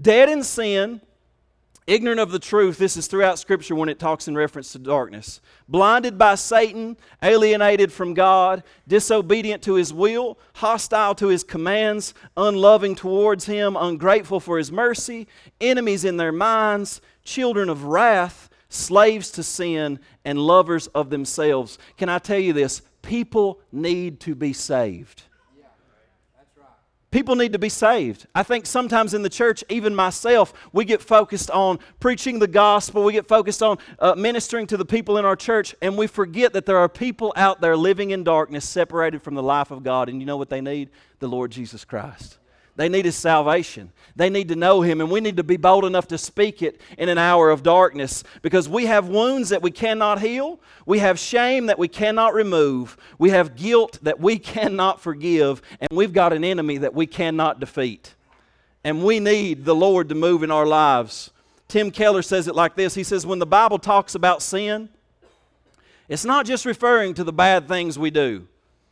dead 0.01 0.29
in 0.29 0.43
sin, 0.43 1.01
ignorant 1.87 2.21
of 2.21 2.31
the 2.31 2.39
truth. 2.39 2.79
This 2.79 2.97
is 2.97 3.07
throughout 3.07 3.39
Scripture 3.39 3.75
when 3.75 3.89
it 3.89 3.99
talks 3.99 4.29
in 4.29 4.35
reference 4.35 4.73
to 4.73 4.79
darkness. 4.79 5.41
Blinded 5.69 6.19
by 6.19 6.35
Satan, 6.35 6.97
alienated 7.23 7.93
from 7.93 8.15
God, 8.15 8.63
disobedient 8.89 9.63
to 9.63 9.75
his 9.75 9.93
will, 9.93 10.39
hostile 10.55 11.15
to 11.17 11.29
his 11.29 11.45
commands, 11.45 12.15
unloving 12.37 12.95
towards 12.95 13.47
him, 13.47 13.77
ungrateful 13.77 14.41
for 14.41 14.59
his 14.59 14.73
mercy, 14.73 15.27
enemies 15.61 16.05
in 16.05 16.17
their 16.17 16.33
minds, 16.33 17.01
children 17.25 17.69
of 17.69 17.85
wrath, 17.85 18.49
slaves 18.69 19.31
to 19.33 19.43
sin, 19.43 19.99
and 20.25 20.39
lovers 20.39 20.89
of 20.89 21.11
themselves. 21.11 21.79
Can 21.97 22.09
I 22.09 22.19
tell 22.19 22.39
you 22.39 22.53
this? 22.53 22.83
People 23.03 23.61
need 23.71 24.19
to 24.21 24.35
be 24.35 24.53
saved. 24.53 25.23
People 27.17 27.35
need 27.35 27.55
to 27.55 27.59
be 27.59 27.71
saved. 27.71 28.27
I 28.35 28.43
think 28.43 28.67
sometimes 28.67 29.15
in 29.15 29.23
the 29.23 29.31
church, 29.31 29.65
even 29.71 29.95
myself, 29.95 30.53
we 30.75 30.85
get 30.85 31.01
focused 31.01 31.51
on 31.51 31.79
preaching 31.99 32.41
the 32.41 32.47
gospel, 32.47 33.05
we 33.05 33.15
get 33.15 33.27
focused 33.27 33.63
on 33.63 33.79
uh, 34.01 34.15
ministering 34.15 34.67
to 34.67 34.77
the 34.77 34.85
people 34.85 35.17
in 35.17 35.25
our 35.25 35.35
church, 35.35 35.75
and 35.81 35.97
we 35.97 36.09
forget 36.09 36.53
that 36.53 36.67
there 36.67 36.77
are 36.77 36.91
people 36.91 37.33
out 37.35 37.63
there 37.63 37.75
living 37.75 38.11
in 38.11 38.23
darkness, 38.23 38.69
separated 38.69 39.23
from 39.23 39.35
the 39.35 39.43
life 39.43 39.71
of 39.71 39.83
God. 39.83 40.11
And 40.11 40.21
you 40.21 40.27
know 40.27 40.37
what 40.37 40.51
they 40.51 40.61
need? 40.61 40.91
The 41.21 41.27
Lord 41.27 41.53
Jesus 41.53 41.87
Christ. 41.87 42.37
They 42.77 42.89
need 42.91 43.07
His 43.07 43.17
salvation. 43.17 43.91
They 44.15 44.31
need 44.31 44.49
to 44.49 44.57
know 44.57 44.83
Him, 44.83 45.01
and 45.01 45.11
we 45.11 45.21
need 45.21 45.39
to 45.39 45.45
be 45.45 45.57
bold 45.57 45.85
enough 45.85 46.07
to 46.09 46.19
speak 46.19 46.63
it 46.63 46.81
in 46.99 47.09
an 47.09 47.19
hour 47.19 47.51
of 47.51 47.63
darkness 47.63 48.23
because 48.43 48.69
we 48.69 48.87
have 48.87 49.09
wounds 49.09 49.49
that 49.49 49.63
we 49.63 49.71
cannot 49.71 50.21
heal. 50.21 50.61
We 50.85 50.99
have 50.99 51.19
shame 51.19 51.67
that 51.67 51.79
we 51.79 51.89
cannot 51.89 52.35
remove. 52.35 52.97
We 53.19 53.31
have 53.31 53.57
guilt 53.57 53.99
that 54.03 54.21
we 54.21 54.39
cannot 54.39 55.01
forgive, 55.01 55.63
and 55.81 55.89
we've 55.91 56.13
got 56.13 56.33
an 56.33 56.45
enemy 56.45 56.79
that 56.79 56.95
we 56.95 57.07
cannot 57.07 57.61
defeat. 57.61 58.15
And 58.85 59.03
we 59.03 59.19
need 59.21 59.65
the 59.65 59.75
Lord 59.75 60.11
to 60.11 60.15
move 60.15 60.43
in 60.43 60.51
our 60.51 60.67
lives. 60.67 61.31
Tim 61.69 61.91
Keller 61.91 62.23
says 62.23 62.47
it 62.47 62.55
like 62.55 62.77
this 62.77 62.95
He 62.95 63.03
says, 63.03 63.27
When 63.27 63.39
the 63.39 63.47
Bible 63.47 63.79
talks 63.79 64.15
about 64.15 64.43
sin, 64.43 64.91
it's 66.09 66.25
not 66.25 66.47
just 66.47 66.65
referring 66.65 67.15
to 67.15 67.25
the 67.25 67.33
bad 67.33 67.67
things 67.69 67.99
we 67.99 68.11
do. 68.11 68.47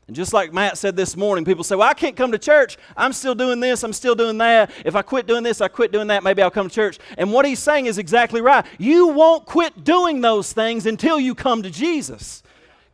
And 0.06 0.14
just 0.14 0.34
like 0.34 0.52
Matt 0.52 0.76
said 0.76 0.96
this 0.96 1.16
morning, 1.16 1.44
people 1.44 1.64
say, 1.64 1.76
Well, 1.76 1.88
I 1.88 1.94
can't 1.94 2.16
come 2.16 2.32
to 2.32 2.38
church. 2.38 2.76
I'm 2.96 3.12
still 3.12 3.34
doing 3.34 3.60
this. 3.60 3.82
I'm 3.82 3.92
still 3.92 4.14
doing 4.14 4.36
that. 4.38 4.70
If 4.84 4.94
I 4.94 5.02
quit 5.02 5.26
doing 5.26 5.42
this, 5.42 5.60
I 5.60 5.68
quit 5.68 5.92
doing 5.92 6.08
that. 6.08 6.22
Maybe 6.22 6.42
I'll 6.42 6.50
come 6.50 6.68
to 6.68 6.74
church. 6.74 6.98
And 7.16 7.32
what 7.32 7.46
he's 7.46 7.58
saying 7.58 7.86
is 7.86 7.96
exactly 7.96 8.42
right. 8.42 8.66
You 8.78 9.08
won't 9.08 9.46
quit 9.46 9.82
doing 9.82 10.20
those 10.20 10.52
things 10.52 10.84
until 10.84 11.18
you 11.18 11.34
come 11.34 11.62
to 11.62 11.70
Jesus. 11.70 12.42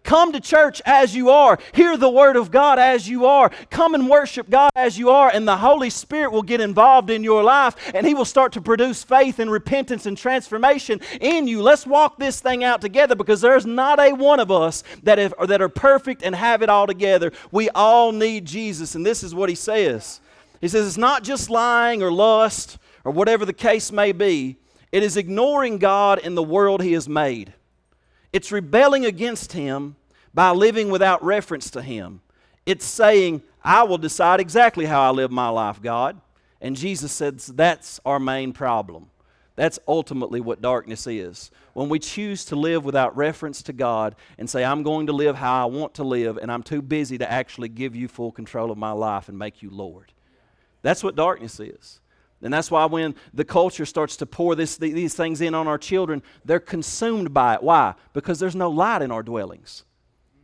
Come 0.03 0.33
to 0.33 0.41
church 0.41 0.81
as 0.87 1.15
you 1.15 1.31
are. 1.31 1.59
Hear 1.75 1.97
the 1.97 2.11
Word 2.11 2.37
of 2.37 2.51
God 2.51 2.79
as 2.79 3.09
you 3.09 3.27
are. 3.27 3.51
Come 3.71 3.95
and 3.95 4.09
worship 4.09 4.49
God 4.49 4.71
as 4.75 4.99
you 4.99 5.11
are, 5.11 5.31
and 5.31 5.47
the 5.47 5.59
Holy 5.59 5.91
Spirit 5.91 6.33
will 6.33 6.43
get 6.43 6.61
involved 6.61 7.11
in 7.11 7.23
your 7.23 7.43
life, 7.43 7.77
and 7.95 8.07
He 8.07 8.15
will 8.15 8.25
start 8.25 8.53
to 8.53 8.61
produce 8.61 9.05
faith 9.05 9.39
and 9.39 9.51
repentance 9.51 10.07
and 10.07 10.17
transformation 10.17 11.01
in 11.21 11.47
you. 11.47 11.63
Let's 11.63 11.87
walk 11.87 12.19
this 12.19 12.41
thing 12.41 12.65
out 12.65 12.81
together 12.81 13.15
because 13.15 13.41
there's 13.41 13.67
not 13.67 14.01
a 14.01 14.13
one 14.13 14.41
of 14.41 14.51
us 14.51 14.83
that, 15.03 15.19
have, 15.19 15.35
that 15.47 15.61
are 15.61 15.69
perfect 15.69 16.23
and 16.23 16.35
have 16.35 16.63
it 16.63 16.71
all 16.71 16.87
together. 16.87 17.33
We 17.53 17.69
all 17.71 18.11
need 18.13 18.47
Jesus, 18.47 18.95
and 18.95 19.05
this 19.05 19.23
is 19.23 19.35
what 19.35 19.49
He 19.49 19.55
says. 19.55 20.21
He 20.61 20.69
says 20.69 20.87
it's 20.87 20.97
not 20.97 21.25
just 21.25 21.51
lying 21.51 22.03
or 22.03 22.11
lust 22.11 22.79
or 23.05 23.13
whatever 23.13 23.45
the 23.45 23.53
case 23.53 23.93
may 23.93 24.13
be, 24.13 24.57
it 24.93 25.03
is 25.03 25.17
ignoring 25.17 25.79
God 25.79 26.21
and 26.23 26.37
the 26.37 26.43
world 26.43 26.83
He 26.83 26.93
has 26.95 27.09
made. 27.09 27.55
It's 28.33 28.53
rebelling 28.53 29.05
against 29.05 29.53
Him 29.53 29.97
by 30.33 30.51
living 30.51 30.91
without 30.91 31.25
reference 31.25 31.71
to 31.71 31.83
Him. 31.83 32.21
It's 32.67 32.85
saying, 32.85 33.43
I 33.65 33.83
will 33.83 33.99
decide 33.99 34.41
exactly 34.41 34.87
how 34.87 35.03
I 35.03 35.11
live 35.11 35.31
my 35.31 35.49
life, 35.49 35.83
God. 35.83 36.21
And 36.61 36.77
Jesus 36.77 37.13
says 37.13 37.47
that's 37.47 38.01
our 38.05 38.21
main 38.21 38.53
problem. 38.53 39.11
That's 39.57 39.79
ultimately 39.87 40.41
what 40.41 40.63
darkness 40.63 41.07
is. 41.07 41.51
When 41.75 41.89
we 41.89 41.99
choose 41.99 42.45
to 42.47 42.57
live 42.57 42.85
without 42.85 43.17
reference 43.17 43.63
to 43.65 43.73
God 43.73 44.15
and 44.39 44.49
say, 44.49 44.65
I'm 44.65 44.83
going 44.83 45.09
to 45.09 45.13
live 45.13 45.37
how 45.37 45.63
I 45.63 45.67
want 45.67 45.95
to 45.95 46.05
live, 46.05 46.39
and 46.39 46.51
I'm 46.51 46.63
too 46.63 46.81
busy 46.81 47.19
to 47.19 47.31
actually 47.31 47.69
give 47.69 47.95
you 47.95 48.09
full 48.09 48.33
control 48.33 48.71
of 48.71 48.79
my 48.79 48.93
life 48.93 49.29
and 49.29 49.39
make 49.39 49.63
you 49.63 49.71
Lord. 49.71 50.13
That's 50.83 51.05
what 51.05 51.15
darkness 51.15 51.61
is. 51.61 52.01
And 52.43 52.53
that's 52.53 52.71
why 52.71 52.87
when 52.87 53.15
the 53.35 53.45
culture 53.45 53.85
starts 53.85 54.17
to 54.17 54.27
pour 54.27 54.55
this, 54.55 54.77
these 54.77 55.15
things 55.15 55.41
in 55.41 55.55
on 55.55 55.69
our 55.69 55.79
children, 55.79 56.23
they're 56.45 56.59
consumed 56.59 57.35
by 57.35 57.55
it. 57.55 57.63
Why? 57.63 57.95
Because 58.15 58.39
there's 58.39 58.57
no 58.57 58.71
light 58.71 59.03
in 59.03 59.11
our 59.11 59.23
dwellings, 59.23 59.85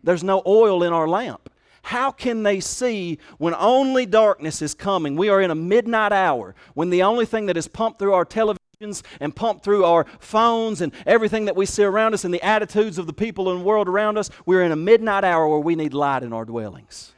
there's 0.02 0.24
no 0.24 0.42
oil 0.46 0.82
in 0.82 0.92
our 0.92 1.08
lamp. 1.08 1.50
How 1.82 2.10
can 2.10 2.42
they 2.42 2.58
see 2.58 3.18
when 3.38 3.54
only 3.54 4.06
darkness 4.06 4.60
is 4.60 4.74
coming? 4.74 5.14
We 5.14 5.28
are 5.28 5.40
in 5.40 5.52
a 5.52 5.54
midnight 5.54 6.10
hour 6.10 6.56
when 6.74 6.90
the 6.90 7.04
only 7.04 7.26
thing 7.26 7.46
that 7.46 7.56
is 7.56 7.68
pumped 7.68 8.00
through 8.00 8.12
our 8.12 8.24
televisions 8.26 9.02
and 9.20 9.34
pumped 9.34 9.62
through 9.62 9.84
our 9.84 10.04
phones 10.18 10.80
and 10.80 10.92
everything 11.06 11.44
that 11.44 11.54
we 11.54 11.64
see 11.64 11.84
around 11.84 12.12
us 12.12 12.24
and 12.24 12.34
the 12.34 12.42
attitudes 12.42 12.98
of 12.98 13.06
the 13.06 13.12
people 13.12 13.44
the 13.44 13.64
world 13.64 13.88
around 13.88 14.18
us, 14.18 14.30
we're 14.44 14.64
in 14.64 14.72
a 14.72 14.76
midnight 14.76 15.22
hour 15.22 15.48
where 15.48 15.60
we 15.60 15.76
need 15.76 15.94
light 15.94 16.24
in 16.24 16.32
our 16.32 16.44
dwellings. 16.44 17.12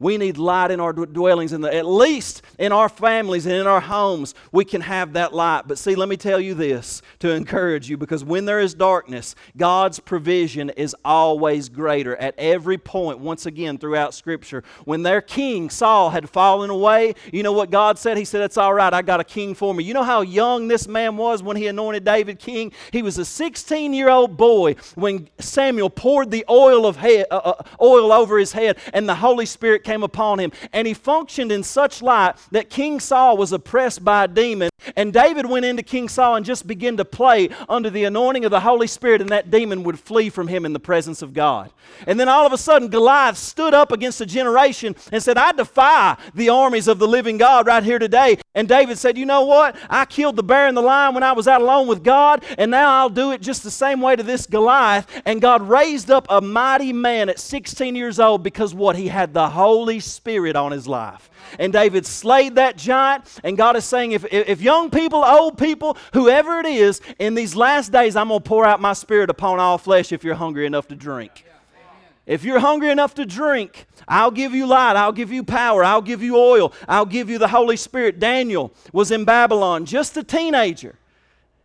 We 0.00 0.18
need 0.18 0.38
light 0.38 0.70
in 0.70 0.80
our 0.80 0.92
dwellings, 0.92 1.52
and 1.52 1.64
at 1.64 1.86
least 1.86 2.42
in 2.58 2.72
our 2.72 2.88
families 2.88 3.46
and 3.46 3.54
in 3.54 3.66
our 3.66 3.80
homes, 3.80 4.34
we 4.50 4.64
can 4.64 4.80
have 4.80 5.12
that 5.12 5.32
light. 5.32 5.62
But 5.66 5.78
see, 5.78 5.94
let 5.94 6.08
me 6.08 6.16
tell 6.16 6.40
you 6.40 6.54
this 6.54 7.00
to 7.20 7.30
encourage 7.30 7.88
you 7.88 7.96
because 7.96 8.24
when 8.24 8.44
there 8.44 8.58
is 8.58 8.74
darkness, 8.74 9.36
God's 9.56 10.00
provision 10.00 10.70
is 10.70 10.96
always 11.04 11.68
greater 11.68 12.16
at 12.16 12.34
every 12.38 12.76
point, 12.76 13.20
once 13.20 13.46
again, 13.46 13.78
throughout 13.78 14.14
Scripture. 14.14 14.64
When 14.84 15.04
their 15.04 15.20
king, 15.20 15.70
Saul, 15.70 16.10
had 16.10 16.28
fallen 16.28 16.70
away, 16.70 17.14
you 17.32 17.44
know 17.44 17.52
what 17.52 17.70
God 17.70 17.96
said? 17.96 18.16
He 18.16 18.24
said, 18.24 18.40
That's 18.40 18.58
all 18.58 18.74
right, 18.74 18.92
I 18.92 19.00
got 19.00 19.20
a 19.20 19.24
king 19.24 19.54
for 19.54 19.72
me. 19.72 19.84
You 19.84 19.94
know 19.94 20.02
how 20.02 20.22
young 20.22 20.66
this 20.66 20.88
man 20.88 21.16
was 21.16 21.40
when 21.40 21.56
he 21.56 21.68
anointed 21.68 22.04
David 22.04 22.40
king? 22.40 22.72
He 22.90 23.02
was 23.02 23.18
a 23.18 23.24
16 23.24 23.94
year 23.94 24.08
old 24.08 24.36
boy 24.36 24.74
when 24.96 25.28
Samuel 25.38 25.90
poured 25.90 26.32
the 26.32 26.44
oil, 26.50 26.84
of 26.84 26.98
uh, 26.98 27.24
uh, 27.30 27.62
oil 27.80 28.10
over 28.10 28.38
his 28.38 28.52
head, 28.52 28.78
and 28.92 29.08
the 29.08 29.14
Holy 29.14 29.46
Spirit 29.46 29.84
came 29.84 29.93
upon 30.02 30.40
him. 30.40 30.52
And 30.72 30.86
he 30.86 30.94
functioned 30.94 31.52
in 31.52 31.62
such 31.62 32.02
light 32.02 32.34
that 32.50 32.70
King 32.70 33.00
Saul 33.00 33.36
was 33.36 33.52
oppressed 33.52 34.04
by 34.04 34.24
a 34.24 34.28
demon. 34.28 34.70
And 34.96 35.12
David 35.12 35.46
went 35.46 35.64
into 35.64 35.82
King 35.82 36.08
Saul 36.08 36.36
and 36.36 36.44
just 36.44 36.66
began 36.66 36.96
to 36.96 37.04
play 37.04 37.48
under 37.68 37.90
the 37.90 38.04
anointing 38.04 38.44
of 38.44 38.50
the 38.50 38.60
Holy 38.60 38.86
Spirit, 38.86 39.20
and 39.20 39.30
that 39.30 39.50
demon 39.50 39.82
would 39.84 39.98
flee 39.98 40.28
from 40.30 40.48
him 40.48 40.64
in 40.66 40.72
the 40.72 40.80
presence 40.80 41.22
of 41.22 41.32
God. 41.32 41.70
And 42.06 42.18
then 42.18 42.28
all 42.28 42.46
of 42.46 42.52
a 42.52 42.58
sudden, 42.58 42.88
Goliath 42.88 43.36
stood 43.36 43.74
up 43.74 43.92
against 43.92 44.20
a 44.20 44.26
generation 44.26 44.94
and 45.12 45.22
said, 45.22 45.38
I 45.38 45.52
defy 45.52 46.16
the 46.34 46.48
armies 46.48 46.88
of 46.88 46.98
the 46.98 47.08
living 47.08 47.38
God 47.38 47.66
right 47.66 47.82
here 47.82 47.98
today. 47.98 48.38
And 48.54 48.68
David 48.68 48.98
said, 48.98 49.16
You 49.16 49.26
know 49.26 49.44
what? 49.44 49.76
I 49.88 50.04
killed 50.04 50.36
the 50.36 50.42
bear 50.42 50.66
and 50.66 50.76
the 50.76 50.82
lion 50.82 51.14
when 51.14 51.22
I 51.22 51.32
was 51.32 51.48
out 51.48 51.62
alone 51.62 51.86
with 51.86 52.04
God, 52.04 52.44
and 52.58 52.70
now 52.70 53.00
I'll 53.00 53.10
do 53.10 53.32
it 53.32 53.40
just 53.40 53.62
the 53.62 53.70
same 53.70 54.00
way 54.00 54.16
to 54.16 54.22
this 54.22 54.46
Goliath. 54.46 55.06
And 55.24 55.40
God 55.40 55.62
raised 55.62 56.10
up 56.10 56.26
a 56.28 56.40
mighty 56.40 56.92
man 56.92 57.28
at 57.28 57.38
16 57.38 57.96
years 57.96 58.20
old 58.20 58.42
because 58.42 58.74
what? 58.74 58.96
He 58.96 59.08
had 59.08 59.34
the 59.34 59.48
Holy 59.74 59.98
Spirit 59.98 60.54
on 60.54 60.70
his 60.70 60.86
life. 60.86 61.28
And 61.58 61.72
David 61.72 62.06
slayed 62.06 62.54
that 62.54 62.76
giant. 62.76 63.24
And 63.42 63.58
God 63.58 63.74
is 63.74 63.84
saying, 63.84 64.12
if, 64.12 64.24
if 64.32 64.60
young 64.60 64.88
people, 64.88 65.24
old 65.24 65.58
people, 65.58 65.96
whoever 66.12 66.60
it 66.60 66.66
is, 66.66 67.00
in 67.18 67.34
these 67.34 67.56
last 67.56 67.90
days, 67.90 68.14
I'm 68.14 68.28
going 68.28 68.40
to 68.40 68.48
pour 68.48 68.64
out 68.64 68.80
my 68.80 68.92
spirit 68.92 69.30
upon 69.30 69.58
all 69.58 69.76
flesh 69.76 70.12
if 70.12 70.22
you're 70.22 70.36
hungry 70.36 70.64
enough 70.64 70.86
to 70.88 70.94
drink. 70.94 71.44
If 72.24 72.44
you're 72.44 72.60
hungry 72.60 72.90
enough 72.90 73.14
to 73.14 73.26
drink, 73.26 73.86
I'll 74.06 74.30
give 74.30 74.54
you 74.54 74.66
light, 74.66 74.94
I'll 74.94 75.12
give 75.12 75.32
you 75.32 75.42
power, 75.42 75.82
I'll 75.82 76.00
give 76.00 76.22
you 76.22 76.36
oil, 76.36 76.72
I'll 76.88 77.04
give 77.04 77.28
you 77.28 77.38
the 77.38 77.48
Holy 77.48 77.76
Spirit. 77.76 78.20
Daniel 78.20 78.72
was 78.92 79.10
in 79.10 79.24
Babylon, 79.24 79.86
just 79.86 80.16
a 80.16 80.22
teenager 80.22 80.94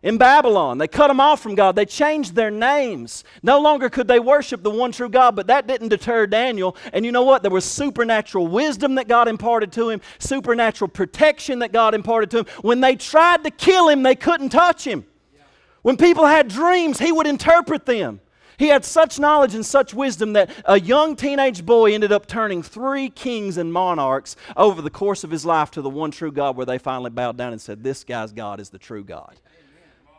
in 0.01 0.17
Babylon. 0.17 0.77
They 0.77 0.87
cut 0.87 1.09
them 1.09 1.19
off 1.19 1.41
from 1.41 1.55
God. 1.55 1.75
They 1.75 1.85
changed 1.85 2.35
their 2.35 2.51
names. 2.51 3.23
No 3.43 3.59
longer 3.59 3.89
could 3.89 4.07
they 4.07 4.19
worship 4.19 4.63
the 4.63 4.69
one 4.69 4.91
true 4.91 5.09
God, 5.09 5.35
but 5.35 5.47
that 5.47 5.67
didn't 5.67 5.89
deter 5.89 6.25
Daniel. 6.25 6.75
And 6.93 7.05
you 7.05 7.11
know 7.11 7.23
what? 7.23 7.41
There 7.41 7.51
was 7.51 7.65
supernatural 7.65 8.47
wisdom 8.47 8.95
that 8.95 9.07
God 9.07 9.27
imparted 9.27 9.71
to 9.73 9.89
him, 9.89 10.01
supernatural 10.19 10.87
protection 10.87 11.59
that 11.59 11.73
God 11.73 11.93
imparted 11.93 12.31
to 12.31 12.39
him. 12.39 12.45
When 12.61 12.81
they 12.81 12.95
tried 12.95 13.43
to 13.43 13.51
kill 13.51 13.89
him, 13.89 14.03
they 14.03 14.15
couldn't 14.15 14.49
touch 14.49 14.85
him. 14.85 15.05
When 15.81 15.97
people 15.97 16.25
had 16.25 16.47
dreams, 16.47 16.99
he 16.99 17.11
would 17.11 17.27
interpret 17.27 17.85
them. 17.85 18.21
He 18.57 18.67
had 18.67 18.83
such 18.83 19.19
knowledge 19.19 19.55
and 19.55 19.65
such 19.65 19.93
wisdom 19.93 20.33
that 20.33 20.49
a 20.65 20.77
young 20.77 21.15
teenage 21.15 21.65
boy 21.65 21.93
ended 21.93 22.11
up 22.11 22.27
turning 22.27 22.61
three 22.61 23.09
kings 23.09 23.55
and 23.55 23.71
monarchs 23.71 24.35
over 24.57 24.81
the 24.81 24.89
course 24.89 25.23
of 25.23 25.31
his 25.31 25.45
life 25.45 25.71
to 25.71 25.81
the 25.81 25.89
one 25.89 26.11
true 26.11 26.31
God, 26.31 26.57
where 26.57 26.65
they 26.65 26.77
finally 26.77 27.09
bowed 27.09 27.37
down 27.37 27.53
and 27.53 27.61
said, 27.61 27.85
This 27.85 28.03
guy's 28.03 28.33
God 28.33 28.59
is 28.59 28.69
the 28.69 28.77
true 28.77 29.05
God. 29.05 29.39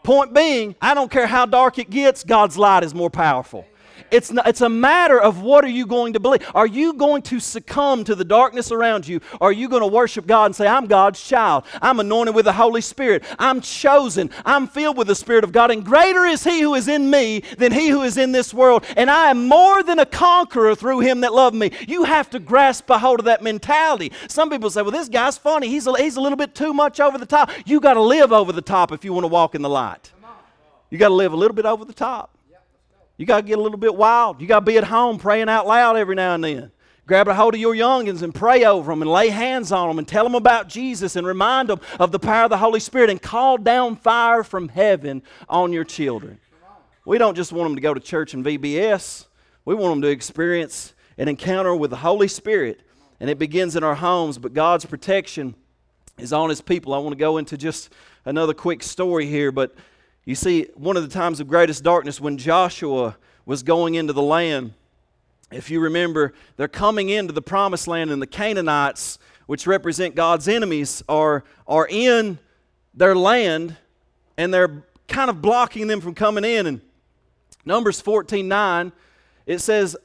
Point 0.03 0.33
being, 0.33 0.75
I 0.81 0.95
don't 0.95 1.11
care 1.11 1.27
how 1.27 1.47
dark 1.47 1.79
it 1.79 1.91
gets, 1.91 2.25
God's 2.25 2.57
light 2.57 2.85
is 2.85 2.95
more 2.95 3.11
powerful. 3.11 3.67
It's, 4.11 4.31
not, 4.33 4.47
it's 4.47 4.61
a 4.61 4.69
matter 4.69 5.21
of 5.21 5.43
what 5.43 5.65
are 5.65 5.69
you 5.69 5.87
going 5.87 6.13
to 6.15 6.21
believe. 6.21 6.49
Are 6.55 6.67
you 6.67 6.93
going 6.93 7.23
to 7.23 7.41
succumb 7.41 8.05
to 8.05 8.15
the 8.15 8.25
darkness 8.25 8.73
around 8.73 9.07
you? 9.07 9.21
Are 9.41 9.53
you 9.53 9.69
going 9.69 9.83
to 9.83 9.87
worship 9.87 10.27
God 10.27 10.47
and 10.47 10.57
say, 10.57 10.67
I'm 10.67 10.87
God's 10.87 11.23
child. 11.23 11.65
I'm 11.81 12.01
anointed 12.01 12.35
with 12.35 12.45
the 12.45 12.53
Holy 12.53 12.81
Spirit. 12.81 13.25
I'm 13.39 13.61
chosen. 13.61 14.31
I'm 14.45 14.67
filled 14.67 14.97
with 14.97 15.07
the 15.07 15.15
Spirit 15.15 15.45
of 15.45 15.53
God. 15.53 15.71
And 15.71 15.85
greater 15.85 16.25
is 16.25 16.45
He 16.45 16.61
who 16.61 16.75
is 16.75 16.89
in 16.89 17.11
me 17.11 17.41
than 17.59 17.73
He 17.73 17.89
who 17.89 18.03
is 18.03 18.17
in 18.17 18.33
this 18.33 18.53
world. 18.53 18.85
And 18.97 19.11
I 19.11 19.31
am 19.31 19.49
more 19.49 19.83
than 19.83 19.99
a 19.99 20.07
conqueror 20.07 20.75
through 20.75 21.01
Him 21.01 21.21
that 21.21 21.33
loved 21.33 21.57
me. 21.57 21.73
You 21.87 22.05
have 22.05 22.31
to 22.31 22.39
grasp 22.39 22.89
a 22.91 22.99
hold 22.99 23.21
of 23.21 23.25
that 23.27 23.43
mentality. 23.43 24.13
Some 24.29 24.51
people 24.51 24.71
say, 24.71 24.83
well, 24.83 24.91
this 24.91 25.09
guy's 25.09 25.39
funny. 25.39 25.69
He's 25.69 25.87
a, 25.87 25.97
he's 25.97 26.17
a 26.17 26.21
little 26.21 26.39
bit 26.39 26.55
too 26.55 26.73
much 26.73 27.01
over 27.01 27.19
the 27.19 27.27
top. 27.27 27.51
You 27.67 27.81
got 27.81 27.95
to 27.95 28.03
live 28.03 28.33
over 28.33 28.53
the 28.53 28.63
top 28.63 28.93
if 28.93 29.05
you 29.05 29.13
want 29.13 29.25
to 29.25 29.29
walk 29.29 29.55
in 29.55 29.63
the 29.63 29.69
light. 29.69 30.13
You 30.91 30.99
got 30.99 31.09
to 31.09 31.15
live 31.15 31.33
a 31.33 31.37
little 31.37 31.55
bit 31.55 31.67
over 31.67 31.85
the 31.85 31.93
top. 31.93 32.37
You 33.21 33.27
got 33.27 33.43
to 33.43 33.47
get 33.47 33.59
a 33.59 33.61
little 33.61 33.77
bit 33.77 33.95
wild. 33.95 34.41
You 34.41 34.47
got 34.47 34.61
to 34.61 34.65
be 34.65 34.79
at 34.79 34.85
home 34.85 35.19
praying 35.19 35.51
out 35.51 35.67
loud 35.67 35.99
every 35.99 36.15
now 36.15 36.37
and 36.37 36.43
then. 36.43 36.73
Grab 37.07 37.29
a 37.29 37.35
hold 37.35 37.53
of 37.53 37.61
your 37.61 37.75
youngins 37.75 38.23
and 38.23 38.35
pray 38.35 38.65
over 38.65 38.91
them 38.91 39.03
and 39.03 39.13
lay 39.13 39.29
hands 39.29 39.73
on 39.73 39.89
them 39.89 39.99
and 39.99 40.09
tell 40.09 40.25
them 40.25 40.35
about 40.35 40.71
Jesus 40.71 41.17
and 41.17 41.27
remind 41.27 41.69
them 41.69 41.83
of 41.99 42.13
the 42.13 42.19
power 42.19 42.45
of 42.45 42.51
the 42.51 42.57
Holy 42.57 42.81
Spirit 42.81 43.11
and 43.11 43.21
call 43.21 43.59
down 43.59 43.97
fire 43.97 44.43
from 44.43 44.71
heaven 44.71 45.23
on 45.51 45.71
your 45.71 45.85
children. 45.85 46.41
We 47.05 47.19
don't 47.19 47.35
just 47.35 47.53
want 47.53 47.69
them 47.69 47.75
to 47.75 47.83
go 47.83 47.93
to 47.93 48.01
church 48.01 48.33
and 48.33 48.43
VBS. 48.43 49.27
We 49.67 49.75
want 49.75 49.97
them 49.97 50.01
to 50.01 50.09
experience 50.09 50.95
an 51.19 51.29
encounter 51.29 51.75
with 51.75 51.91
the 51.91 51.97
Holy 51.97 52.27
Spirit. 52.27 52.81
And 53.21 53.29
it 53.29 53.39
begins 53.39 53.77
in 53.77 53.85
our 53.85 53.97
homes, 53.97 54.39
but 54.39 54.55
God's 54.55 54.87
protection 54.87 55.55
is 56.17 56.33
on 56.33 56.49
His 56.49 56.63
people. 56.63 56.95
I 56.95 56.99
want 56.99 57.13
to 57.13 57.19
go 57.19 57.37
into 57.37 57.59
just 57.59 57.91
another 58.25 58.55
quick 58.55 58.83
story 58.83 59.27
here, 59.27 59.53
but 59.53 59.75
you 60.25 60.35
see, 60.35 60.67
one 60.75 60.97
of 60.97 61.03
the 61.03 61.09
times 61.09 61.41
of 61.41 61.49
greatest 61.49 61.83
darkness 61.83 62.21
when 62.21 62.39
Joshua 62.39 63.17
was 63.47 63.63
going 63.63 63.95
into 63.95 64.13
the 64.13 64.23
land, 64.23 64.75
if 65.51 65.71
you 65.71 65.81
remember, 65.81 66.35
they're 66.57 66.69
coming 66.69 67.09
into 67.09 67.33
the 67.33 67.43
promised 67.43 67.89
land, 67.89 68.11
and 68.11 68.23
the 68.23 68.27
Canaanites, 68.27 69.19
which 69.47 69.67
represent 69.67 70.15
God's 70.15 70.47
enemies, 70.47 71.03
are, 71.09 71.45
are 71.67 71.89
in 71.91 72.39
their 72.95 73.15
land 73.15 73.77
and 74.37 74.55
they're 74.55 74.85
kind 75.09 75.29
of 75.29 75.43
blocking 75.43 75.87
them 75.87 76.01
from 76.01 76.15
coming 76.15 76.45
in. 76.45 76.67
And 76.67 76.81
Numbers 77.65 78.01
14 78.01 78.47
9, 78.47 78.93
it 79.47 79.59
says 79.59 79.97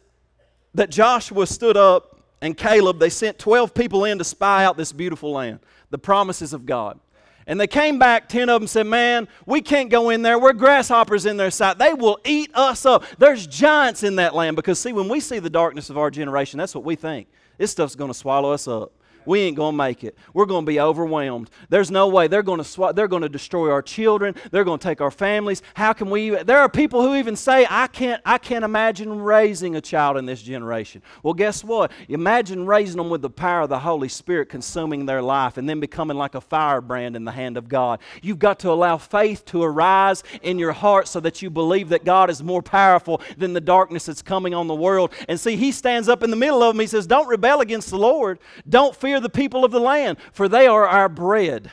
that 0.73 0.89
Joshua 0.89 1.47
stood 1.47 1.78
up 1.78 2.19
and 2.41 2.58
Caleb, 2.58 2.99
they 2.99 3.10
sent 3.10 3.39
12 3.39 3.73
people 3.73 4.06
in 4.06 4.17
to 4.17 4.23
spy 4.23 4.65
out 4.65 4.78
this 4.78 4.91
beautiful 4.91 5.32
land, 5.32 5.60
the 5.89 5.97
promises 5.97 6.54
of 6.54 6.65
God. 6.65 6.99
And 7.47 7.60
they 7.60 7.67
came 7.67 7.99
back, 7.99 8.27
10 8.27 8.49
of 8.49 8.62
them 8.62 8.67
said, 8.67 8.88
Man, 8.88 9.27
we 9.45 9.62
can't 9.62 9.89
go 9.89 10.10
in 10.10 10.23
there. 10.23 10.39
We're 10.39 10.53
grasshoppers 10.53 11.25
in 11.25 11.38
their 11.38 11.51
sight. 11.51 11.77
They 11.77 11.93
will 11.93 12.19
eat 12.25 12.49
us 12.55 12.86
up. 12.86 13.03
There's 13.19 13.45
giants 13.45 14.01
in 14.01 14.15
that 14.15 14.34
land. 14.34 14.55
Because, 14.55 14.79
see, 14.79 14.93
when 14.93 15.08
we 15.08 15.19
see 15.19 15.39
the 15.39 15.49
darkness 15.49 15.89
of 15.89 15.97
our 15.97 16.10
generation, 16.10 16.58
that's 16.58 16.73
what 16.73 16.84
we 16.84 16.95
think. 16.95 17.27
This 17.58 17.71
stuff's 17.71 17.95
going 17.95 18.10
to 18.10 18.17
swallow 18.17 18.51
us 18.51 18.67
up 18.67 18.91
we 19.26 19.42
ain't 19.42 19.56
going 19.56 19.74
to 19.74 19.78
make 19.78 20.04
it. 20.04 20.18
We're 20.34 20.46
going 20.46 20.66
to 20.66 20.70
be 20.70 20.80
overwhelmed. 20.80 21.50
There's 21.70 21.92
no 21.92 22.08
way. 22.08 22.28
They're 22.28 22.44
going 22.44 22.64
to 22.64 22.94
they're 22.94 23.08
going 23.08 23.22
to 23.22 23.30
destroy 23.30 23.72
our 23.72 23.82
children. 23.82 24.36
They're 24.52 24.64
going 24.64 24.80
to 24.80 24.84
take 24.84 25.02
our 25.02 25.12
families. 25.12 25.62
How 25.74 25.94
can 25.94 26.10
we 26.10 26.30
There 26.30 26.60
are 26.60 26.70
people 26.70 27.02
who 27.02 27.16
even 27.16 27.36
say 27.36 27.66
I 27.70 27.88
can't 27.88 28.22
I 28.26 28.38
can't 28.38 28.66
imagine 28.66 29.22
raising 29.22 29.76
a 29.76 29.82
child 29.82 30.18
in 30.18 30.26
this 30.26 30.42
generation. 30.42 31.02
Well, 31.24 31.34
guess 31.34 31.64
what? 31.64 31.92
Imagine 32.10 32.66
raising 32.66 32.98
them 32.98 33.10
with 33.10 33.22
the 33.22 33.30
power 33.30 33.62
of 33.62 33.70
the 33.70 33.80
Holy 33.80 34.10
Spirit 34.10 34.50
consuming 34.50 35.06
their 35.06 35.22
life 35.22 35.58
and 35.58 35.68
then 35.68 35.80
becoming 35.80 36.18
like 36.18 36.36
a 36.36 36.42
firebrand 36.42 37.16
in 37.16 37.26
the 37.26 37.32
hand 37.32 37.58
of 37.58 37.68
God. 37.68 38.00
You've 38.22 38.40
got 38.40 38.60
to 38.60 38.72
allow 38.72 38.98
faith 38.98 39.46
to 39.46 39.64
arise 39.64 40.24
in 40.42 40.60
your 40.60 40.74
heart 40.74 41.08
so 41.08 41.20
that 41.22 41.42
you 41.42 41.50
believe 41.50 41.90
that 41.90 42.06
God 42.06 42.30
is 42.30 42.44
more 42.44 42.62
powerful 42.62 43.22
than 43.38 43.54
the 43.54 43.62
darkness 43.62 44.06
that's 44.06 44.22
coming 44.22 44.54
on 44.54 44.68
the 44.68 44.76
world. 44.76 45.12
And 45.28 45.40
see, 45.40 45.56
he 45.56 45.72
stands 45.72 46.10
up 46.10 46.24
in 46.24 46.30
the 46.30 46.36
middle 46.36 46.64
of 46.64 46.74
them. 46.74 46.80
He 46.80 46.88
says, 46.88 47.08
"Don't 47.08 47.28
rebel 47.28 47.62
against 47.62 47.90
the 47.90 47.98
Lord. 47.98 48.40
Don't 48.68 48.96
fear 48.96 49.14
the 49.19 49.30
people 49.30 49.65
of 49.65 49.71
the 49.71 49.80
land, 49.80 50.17
for 50.32 50.47
they 50.47 50.67
are 50.67 50.88
our 50.88 51.10
bread. 51.10 51.71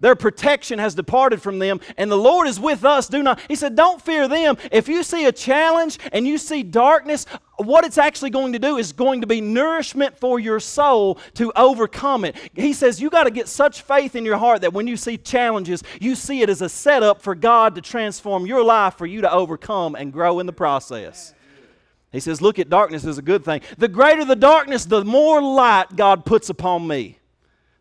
Their 0.00 0.16
protection 0.16 0.78
has 0.78 0.94
departed 0.94 1.42
from 1.42 1.58
them, 1.58 1.80
and 1.98 2.10
the 2.10 2.16
Lord 2.16 2.48
is 2.48 2.58
with 2.58 2.84
us. 2.86 3.06
Do 3.06 3.22
not. 3.22 3.38
He 3.48 3.54
said, 3.54 3.76
Don't 3.76 4.00
fear 4.00 4.28
them. 4.28 4.56
If 4.72 4.88
you 4.88 5.02
see 5.02 5.26
a 5.26 5.32
challenge 5.32 5.98
and 6.12 6.26
you 6.26 6.38
see 6.38 6.62
darkness, 6.62 7.26
what 7.58 7.84
it's 7.84 7.98
actually 7.98 8.30
going 8.30 8.54
to 8.54 8.58
do 8.58 8.78
is 8.78 8.92
going 8.92 9.20
to 9.20 9.26
be 9.26 9.42
nourishment 9.42 10.18
for 10.18 10.40
your 10.40 10.58
soul 10.58 11.18
to 11.34 11.52
overcome 11.54 12.24
it. 12.24 12.34
He 12.54 12.72
says, 12.72 13.00
You 13.00 13.10
got 13.10 13.24
to 13.24 13.30
get 13.30 13.46
such 13.46 13.82
faith 13.82 14.16
in 14.16 14.24
your 14.24 14.38
heart 14.38 14.62
that 14.62 14.72
when 14.72 14.86
you 14.86 14.96
see 14.96 15.18
challenges, 15.18 15.82
you 16.00 16.14
see 16.14 16.40
it 16.40 16.48
as 16.48 16.62
a 16.62 16.68
setup 16.70 17.20
for 17.20 17.34
God 17.34 17.74
to 17.74 17.82
transform 17.82 18.46
your 18.46 18.64
life 18.64 18.94
for 18.94 19.06
you 19.06 19.20
to 19.20 19.30
overcome 19.30 19.94
and 19.94 20.14
grow 20.14 20.40
in 20.40 20.46
the 20.46 20.52
process. 20.52 21.34
He 22.12 22.20
says, 22.20 22.42
Look 22.42 22.58
at 22.58 22.68
darkness 22.68 23.04
as 23.04 23.18
a 23.18 23.22
good 23.22 23.44
thing. 23.44 23.60
The 23.78 23.88
greater 23.88 24.24
the 24.24 24.36
darkness, 24.36 24.84
the 24.84 25.04
more 25.04 25.40
light 25.40 25.96
God 25.96 26.24
puts 26.24 26.48
upon 26.48 26.86
me. 26.86 27.18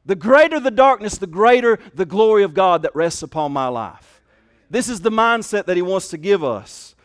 The 0.06 0.16
greater 0.16 0.60
the 0.60 0.72
darkness, 0.72 1.18
the 1.18 1.28
greater 1.28 1.80
the 1.94 2.06
glory 2.06 2.44
of 2.44 2.54
God 2.54 2.84
that 2.84 2.96
rests 2.96 3.22
upon 3.22 3.52
my 3.52 3.68
life. 3.68 4.22
This 4.70 4.88
is 4.88 5.02
the 5.02 5.12
mindset 5.12 5.66
that 5.66 5.76
He 5.76 5.82
wants 5.82 6.10
to 6.10 6.18
give 6.18 6.44
us. 6.44 6.96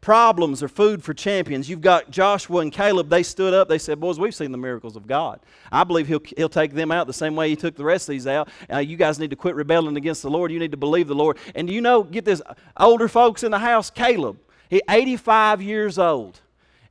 Problems 0.00 0.64
are 0.64 0.68
food 0.68 1.04
for 1.04 1.14
champions. 1.14 1.70
You've 1.70 1.80
got 1.80 2.10
Joshua 2.10 2.58
and 2.58 2.72
Caleb. 2.72 3.08
They 3.08 3.22
stood 3.22 3.54
up. 3.54 3.68
They 3.68 3.78
said, 3.78 4.00
Boys, 4.00 4.18
we've 4.18 4.34
seen 4.34 4.50
the 4.50 4.58
miracles 4.58 4.96
of 4.96 5.06
God. 5.06 5.38
I 5.70 5.84
believe 5.84 6.08
He'll, 6.08 6.22
he'll 6.36 6.48
take 6.48 6.72
them 6.72 6.90
out 6.90 7.06
the 7.06 7.12
same 7.12 7.36
way 7.36 7.48
He 7.48 7.54
took 7.54 7.76
the 7.76 7.84
rest 7.84 8.08
of 8.08 8.14
these 8.14 8.26
out. 8.26 8.48
Uh, 8.70 8.78
you 8.78 8.96
guys 8.96 9.20
need 9.20 9.30
to 9.30 9.36
quit 9.36 9.54
rebelling 9.54 9.96
against 9.96 10.22
the 10.22 10.30
Lord. 10.30 10.50
You 10.50 10.58
need 10.58 10.72
to 10.72 10.76
believe 10.76 11.06
the 11.06 11.14
Lord. 11.14 11.38
And 11.54 11.70
you 11.70 11.80
know, 11.80 12.02
get 12.02 12.24
this 12.24 12.42
older 12.76 13.06
folks 13.06 13.44
in 13.44 13.52
the 13.52 13.60
house, 13.60 13.90
Caleb, 13.90 14.38
he 14.68 14.82
85 14.90 15.62
years 15.62 15.98
old. 16.00 16.40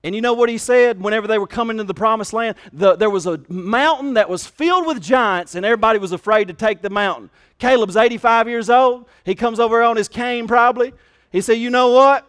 And 0.03 0.15
you 0.15 0.21
know 0.21 0.33
what 0.33 0.49
he 0.49 0.57
said 0.57 0.99
whenever 0.99 1.27
they 1.27 1.37
were 1.37 1.47
coming 1.47 1.77
to 1.77 1.83
the 1.83 1.93
promised 1.93 2.33
land? 2.33 2.55
The, 2.73 2.95
there 2.95 3.09
was 3.09 3.27
a 3.27 3.39
mountain 3.49 4.15
that 4.15 4.29
was 4.29 4.47
filled 4.47 4.87
with 4.87 5.01
giants, 5.01 5.53
and 5.53 5.63
everybody 5.63 5.99
was 5.99 6.11
afraid 6.11 6.47
to 6.47 6.53
take 6.53 6.81
the 6.81 6.89
mountain. 6.89 7.29
Caleb's 7.59 7.95
85 7.95 8.47
years 8.47 8.69
old. 8.69 9.05
He 9.23 9.35
comes 9.35 9.59
over 9.59 9.83
on 9.83 9.97
his 9.97 10.07
cane, 10.07 10.47
probably. 10.47 10.93
He 11.31 11.41
said, 11.41 11.53
You 11.53 11.69
know 11.69 11.89
what? 11.89 12.27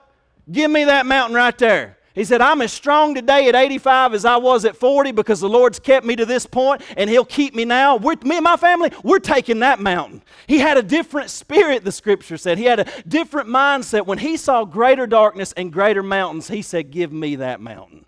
Give 0.50 0.70
me 0.70 0.84
that 0.84 1.06
mountain 1.06 1.34
right 1.34 1.56
there. 1.56 1.96
He 2.14 2.24
said, 2.24 2.42
I'm 2.42 2.60
as 2.60 2.72
strong 2.72 3.14
today 3.14 3.48
at 3.48 3.54
85 3.54 4.12
as 4.12 4.24
I 4.26 4.36
was 4.36 4.66
at 4.66 4.76
40 4.76 5.12
because 5.12 5.40
the 5.40 5.48
Lord's 5.48 5.78
kept 5.78 6.04
me 6.04 6.14
to 6.16 6.26
this 6.26 6.44
point 6.44 6.82
and 6.96 7.08
He'll 7.08 7.24
keep 7.24 7.54
me 7.54 7.64
now. 7.64 7.96
We're, 7.96 8.16
me 8.22 8.36
and 8.36 8.44
my 8.44 8.56
family, 8.56 8.90
we're 9.02 9.18
taking 9.18 9.60
that 9.60 9.80
mountain. 9.80 10.22
He 10.46 10.58
had 10.58 10.76
a 10.76 10.82
different 10.82 11.30
spirit, 11.30 11.84
the 11.84 11.92
scripture 11.92 12.36
said. 12.36 12.58
He 12.58 12.64
had 12.64 12.80
a 12.80 13.02
different 13.08 13.48
mindset. 13.48 14.06
When 14.06 14.18
he 14.18 14.36
saw 14.36 14.64
greater 14.64 15.06
darkness 15.06 15.52
and 15.52 15.72
greater 15.72 16.02
mountains, 16.02 16.48
he 16.48 16.60
said, 16.60 16.90
Give 16.90 17.12
me 17.12 17.36
that 17.36 17.60
mountain. 17.60 18.04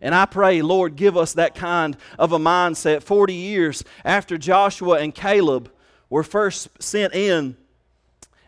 And 0.00 0.14
I 0.14 0.26
pray, 0.26 0.62
Lord, 0.62 0.96
give 0.96 1.16
us 1.16 1.34
that 1.34 1.54
kind 1.54 1.96
of 2.18 2.32
a 2.32 2.38
mindset. 2.38 3.02
40 3.02 3.34
years 3.34 3.84
after 4.04 4.36
Joshua 4.36 4.98
and 4.98 5.14
Caleb 5.14 5.70
were 6.10 6.24
first 6.24 6.68
sent 6.82 7.14
in 7.14 7.56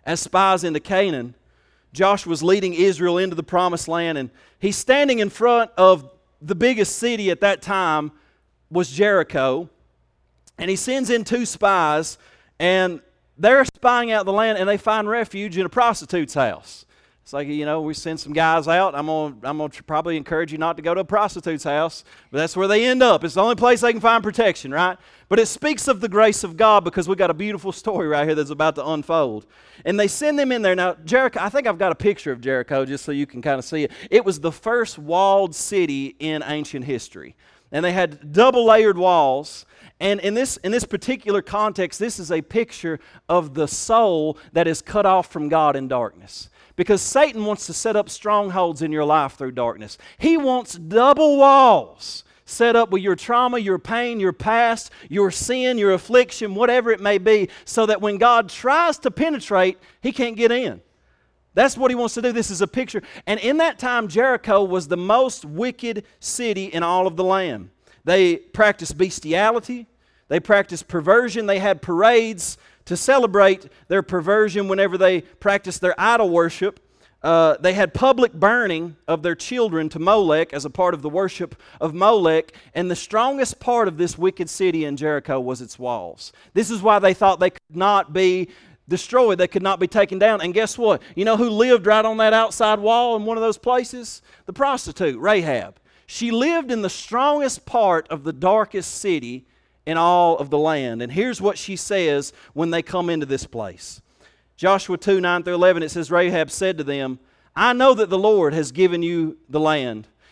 as 0.04 0.20
spies 0.20 0.64
into 0.64 0.80
Canaan, 0.80 1.34
Joshua's 1.94 2.42
leading 2.42 2.74
Israel 2.74 3.16
into 3.18 3.36
the 3.36 3.42
promised 3.42 3.88
land, 3.88 4.18
and 4.18 4.30
he's 4.58 4.76
standing 4.76 5.20
in 5.20 5.30
front 5.30 5.70
of 5.78 6.10
the 6.42 6.56
biggest 6.56 6.96
city 6.96 7.30
at 7.30 7.40
that 7.40 7.62
time 7.62 8.12
was 8.68 8.90
Jericho. 8.90 9.70
And 10.58 10.68
he 10.68 10.76
sends 10.76 11.08
in 11.08 11.24
two 11.24 11.46
spies, 11.46 12.18
and 12.58 13.00
they're 13.38 13.64
spying 13.64 14.10
out 14.10 14.26
the 14.26 14.32
land, 14.32 14.58
and 14.58 14.68
they 14.68 14.76
find 14.76 15.08
refuge 15.08 15.56
in 15.56 15.64
a 15.64 15.68
prostitute's 15.68 16.34
house. 16.34 16.84
It's 17.24 17.32
like, 17.32 17.48
you 17.48 17.64
know, 17.64 17.80
we 17.80 17.94
send 17.94 18.20
some 18.20 18.34
guys 18.34 18.68
out. 18.68 18.94
I'm 18.94 19.06
going 19.06 19.40
to 19.40 19.48
I'm 19.48 19.56
gonna 19.56 19.70
probably 19.86 20.18
encourage 20.18 20.52
you 20.52 20.58
not 20.58 20.76
to 20.76 20.82
go 20.82 20.92
to 20.92 21.00
a 21.00 21.04
prostitute's 21.04 21.64
house, 21.64 22.04
but 22.30 22.36
that's 22.36 22.54
where 22.54 22.68
they 22.68 22.84
end 22.84 23.02
up. 23.02 23.24
It's 23.24 23.32
the 23.32 23.42
only 23.42 23.54
place 23.54 23.80
they 23.80 23.92
can 23.92 24.00
find 24.02 24.22
protection, 24.22 24.70
right? 24.70 24.98
But 25.30 25.38
it 25.38 25.46
speaks 25.46 25.88
of 25.88 26.02
the 26.02 26.08
grace 26.08 26.44
of 26.44 26.58
God 26.58 26.84
because 26.84 27.08
we 27.08 27.16
got 27.16 27.30
a 27.30 27.34
beautiful 27.34 27.72
story 27.72 28.08
right 28.08 28.26
here 28.26 28.34
that's 28.34 28.50
about 28.50 28.74
to 28.74 28.86
unfold. 28.86 29.46
And 29.86 29.98
they 29.98 30.06
send 30.06 30.38
them 30.38 30.52
in 30.52 30.60
there. 30.60 30.74
Now, 30.74 30.96
Jericho, 31.02 31.40
I 31.40 31.48
think 31.48 31.66
I've 31.66 31.78
got 31.78 31.92
a 31.92 31.94
picture 31.94 32.30
of 32.30 32.42
Jericho 32.42 32.84
just 32.84 33.06
so 33.06 33.10
you 33.10 33.24
can 33.24 33.40
kind 33.40 33.58
of 33.58 33.64
see 33.64 33.84
it. 33.84 33.92
It 34.10 34.22
was 34.22 34.40
the 34.40 34.52
first 34.52 34.98
walled 34.98 35.54
city 35.54 36.16
in 36.18 36.42
ancient 36.46 36.84
history. 36.84 37.36
And 37.72 37.82
they 37.82 37.92
had 37.92 38.34
double 38.34 38.66
layered 38.66 38.98
walls. 38.98 39.64
And 39.98 40.20
in 40.20 40.34
this, 40.34 40.58
in 40.58 40.72
this 40.72 40.84
particular 40.84 41.40
context, 41.40 41.98
this 41.98 42.18
is 42.18 42.30
a 42.30 42.42
picture 42.42 43.00
of 43.30 43.54
the 43.54 43.66
soul 43.66 44.36
that 44.52 44.68
is 44.68 44.82
cut 44.82 45.06
off 45.06 45.32
from 45.32 45.48
God 45.48 45.74
in 45.74 45.88
darkness. 45.88 46.50
Because 46.76 47.02
Satan 47.02 47.44
wants 47.44 47.66
to 47.66 47.72
set 47.72 47.96
up 47.96 48.10
strongholds 48.10 48.82
in 48.82 48.90
your 48.90 49.04
life 49.04 49.34
through 49.34 49.52
darkness. 49.52 49.96
He 50.18 50.36
wants 50.36 50.74
double 50.74 51.38
walls 51.38 52.24
set 52.46 52.76
up 52.76 52.90
with 52.90 53.02
your 53.02 53.16
trauma, 53.16 53.58
your 53.58 53.78
pain, 53.78 54.20
your 54.20 54.32
past, 54.32 54.90
your 55.08 55.30
sin, 55.30 55.78
your 55.78 55.92
affliction, 55.92 56.54
whatever 56.54 56.90
it 56.90 57.00
may 57.00 57.18
be, 57.18 57.48
so 57.64 57.86
that 57.86 58.00
when 58.00 58.18
God 58.18 58.48
tries 58.48 58.98
to 58.98 59.10
penetrate, 59.10 59.78
he 60.02 60.12
can't 60.12 60.36
get 60.36 60.52
in. 60.52 60.80
That's 61.54 61.76
what 61.76 61.90
he 61.90 61.94
wants 61.94 62.14
to 62.14 62.22
do. 62.22 62.32
This 62.32 62.50
is 62.50 62.60
a 62.60 62.66
picture. 62.66 63.02
And 63.26 63.38
in 63.40 63.58
that 63.58 63.78
time, 63.78 64.08
Jericho 64.08 64.64
was 64.64 64.88
the 64.88 64.96
most 64.96 65.44
wicked 65.44 66.04
city 66.18 66.66
in 66.66 66.82
all 66.82 67.06
of 67.06 67.16
the 67.16 67.24
land. 67.24 67.70
They 68.04 68.36
practiced 68.36 68.98
bestiality, 68.98 69.86
they 70.28 70.40
practiced 70.40 70.88
perversion, 70.88 71.46
they 71.46 71.58
had 71.58 71.80
parades 71.80 72.58
to 72.86 72.96
celebrate 72.96 73.68
their 73.88 74.02
perversion 74.02 74.68
whenever 74.68 74.98
they 74.98 75.20
practiced 75.20 75.80
their 75.80 75.94
idol 75.98 76.30
worship, 76.30 76.80
uh, 77.24 77.56
they 77.58 77.72
had 77.72 77.94
public 77.94 78.34
burning 78.34 78.96
of 79.08 79.22
their 79.22 79.34
children 79.34 79.88
to 79.88 79.98
Molech 79.98 80.52
as 80.52 80.66
a 80.66 80.70
part 80.70 80.92
of 80.92 81.00
the 81.00 81.08
worship 81.08 81.56
of 81.80 81.94
Molech. 81.94 82.52
And 82.74 82.90
the 82.90 82.96
strongest 82.96 83.58
part 83.60 83.88
of 83.88 83.96
this 83.96 84.18
wicked 84.18 84.50
city 84.50 84.84
in 84.84 84.98
Jericho 84.98 85.40
was 85.40 85.62
its 85.62 85.78
walls. 85.78 86.34
This 86.52 86.70
is 86.70 86.82
why 86.82 86.98
they 86.98 87.14
thought 87.14 87.40
they 87.40 87.48
could 87.48 87.60
not 87.70 88.12
be 88.12 88.50
destroyed, 88.88 89.38
they 89.38 89.48
could 89.48 89.62
not 89.62 89.80
be 89.80 89.86
taken 89.86 90.18
down. 90.18 90.42
And 90.42 90.52
guess 90.52 90.76
what? 90.76 91.00
You 91.16 91.24
know 91.24 91.38
who 91.38 91.48
lived 91.48 91.86
right 91.86 92.04
on 92.04 92.18
that 92.18 92.34
outside 92.34 92.78
wall 92.78 93.16
in 93.16 93.24
one 93.24 93.38
of 93.38 93.42
those 93.42 93.56
places? 93.56 94.20
The 94.44 94.52
prostitute, 94.52 95.18
Rahab. 95.18 95.80
She 96.06 96.30
lived 96.30 96.70
in 96.70 96.82
the 96.82 96.90
strongest 96.90 97.64
part 97.64 98.06
of 98.08 98.24
the 98.24 98.34
darkest 98.34 98.96
city 98.96 99.46
in 99.86 99.96
all 99.96 100.38
of 100.38 100.50
the 100.50 100.58
land. 100.58 101.02
And 101.02 101.12
here's 101.12 101.40
what 101.40 101.58
she 101.58 101.76
says 101.76 102.32
when 102.52 102.70
they 102.70 102.82
come 102.82 103.10
into 103.10 103.26
this 103.26 103.46
place. 103.46 104.00
Joshua 104.56 104.96
2 104.96 105.20
9 105.20 105.42
through 105.42 105.54
11, 105.54 105.82
it 105.82 105.90
says, 105.90 106.10
Rahab 106.10 106.50
said 106.50 106.78
to 106.78 106.84
them, 106.84 107.18
I 107.56 107.72
know 107.72 107.94
that 107.94 108.10
the 108.10 108.18
Lord 108.18 108.54
has 108.54 108.72
given 108.72 109.02
you 109.02 109.36
the 109.48 109.60
land, 109.60 110.08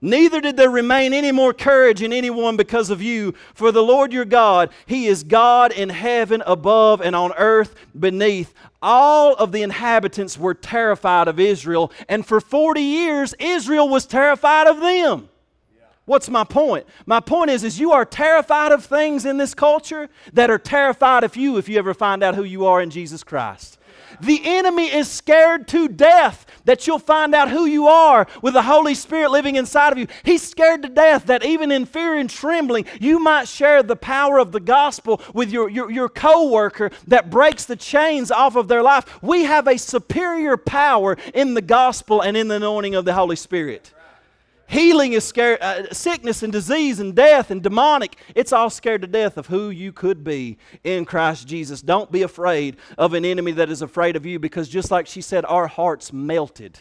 Neither 0.00 0.40
did 0.40 0.56
there 0.56 0.70
remain 0.70 1.12
any 1.12 1.32
more 1.32 1.52
courage 1.52 2.02
in 2.02 2.12
anyone 2.12 2.56
because 2.56 2.88
of 2.88 3.02
you. 3.02 3.34
For 3.52 3.72
the 3.72 3.82
Lord 3.82 4.12
your 4.12 4.24
God, 4.24 4.70
He 4.86 5.06
is 5.06 5.24
God 5.24 5.72
in 5.72 5.88
heaven 5.88 6.42
above 6.46 7.00
and 7.00 7.16
on 7.16 7.32
earth 7.36 7.74
beneath. 7.98 8.54
All 8.80 9.34
of 9.34 9.50
the 9.50 9.62
inhabitants 9.62 10.38
were 10.38 10.54
terrified 10.54 11.26
of 11.26 11.40
Israel, 11.40 11.90
and 12.08 12.24
for 12.24 12.40
40 12.40 12.80
years, 12.80 13.34
Israel 13.40 13.88
was 13.88 14.06
terrified 14.06 14.68
of 14.68 14.80
them. 14.80 15.28
What's 16.04 16.30
my 16.30 16.44
point? 16.44 16.86
My 17.04 17.20
point 17.20 17.50
is, 17.50 17.64
is 17.64 17.78
you 17.78 17.92
are 17.92 18.04
terrified 18.04 18.72
of 18.72 18.84
things 18.84 19.26
in 19.26 19.36
this 19.36 19.52
culture 19.52 20.08
that 20.32 20.48
are 20.48 20.58
terrified 20.58 21.22
of 21.22 21.36
you 21.36 21.58
if 21.58 21.68
you 21.68 21.76
ever 21.76 21.92
find 21.92 22.22
out 22.22 22.34
who 22.34 22.44
you 22.44 22.64
are 22.64 22.80
in 22.80 22.88
Jesus 22.88 23.22
Christ. 23.22 23.77
The 24.20 24.40
enemy 24.44 24.92
is 24.92 25.08
scared 25.08 25.68
to 25.68 25.88
death 25.88 26.46
that 26.64 26.86
you'll 26.86 26.98
find 26.98 27.34
out 27.34 27.50
who 27.50 27.66
you 27.66 27.86
are 27.88 28.26
with 28.42 28.54
the 28.54 28.62
Holy 28.62 28.94
Spirit 28.94 29.30
living 29.30 29.56
inside 29.56 29.92
of 29.92 29.98
you. 29.98 30.06
He's 30.24 30.42
scared 30.42 30.82
to 30.82 30.88
death 30.88 31.26
that 31.26 31.44
even 31.44 31.72
in 31.72 31.86
fear 31.86 32.14
and 32.14 32.28
trembling, 32.28 32.86
you 33.00 33.18
might 33.18 33.48
share 33.48 33.82
the 33.82 33.96
power 33.96 34.38
of 34.38 34.52
the 34.52 34.60
gospel 34.60 35.20
with 35.32 35.50
your, 35.50 35.68
your, 35.68 35.90
your 35.90 36.08
co 36.08 36.50
worker 36.50 36.90
that 37.06 37.30
breaks 37.30 37.64
the 37.64 37.76
chains 37.76 38.30
off 38.30 38.56
of 38.56 38.68
their 38.68 38.82
life. 38.82 39.22
We 39.22 39.44
have 39.44 39.66
a 39.66 39.78
superior 39.78 40.56
power 40.56 41.16
in 41.34 41.54
the 41.54 41.62
gospel 41.62 42.20
and 42.20 42.36
in 42.36 42.48
the 42.48 42.56
anointing 42.56 42.94
of 42.94 43.04
the 43.04 43.14
Holy 43.14 43.36
Spirit. 43.36 43.92
Healing 44.70 45.14
is 45.14 45.24
scared, 45.24 45.62
uh, 45.62 45.94
sickness 45.94 46.42
and 46.42 46.52
disease 46.52 47.00
and 47.00 47.14
death 47.14 47.50
and 47.50 47.62
demonic. 47.62 48.16
It's 48.34 48.52
all 48.52 48.68
scared 48.68 49.00
to 49.00 49.08
death 49.08 49.38
of 49.38 49.46
who 49.46 49.70
you 49.70 49.92
could 49.92 50.22
be 50.22 50.58
in 50.84 51.06
Christ 51.06 51.48
Jesus. 51.48 51.80
Don't 51.80 52.12
be 52.12 52.20
afraid 52.20 52.76
of 52.98 53.14
an 53.14 53.24
enemy 53.24 53.52
that 53.52 53.70
is 53.70 53.80
afraid 53.80 54.14
of 54.14 54.26
you 54.26 54.38
because 54.38 54.68
just 54.68 54.90
like 54.90 55.06
she 55.06 55.22
said, 55.22 55.46
our 55.46 55.68
hearts 55.68 56.12
melted. 56.12 56.80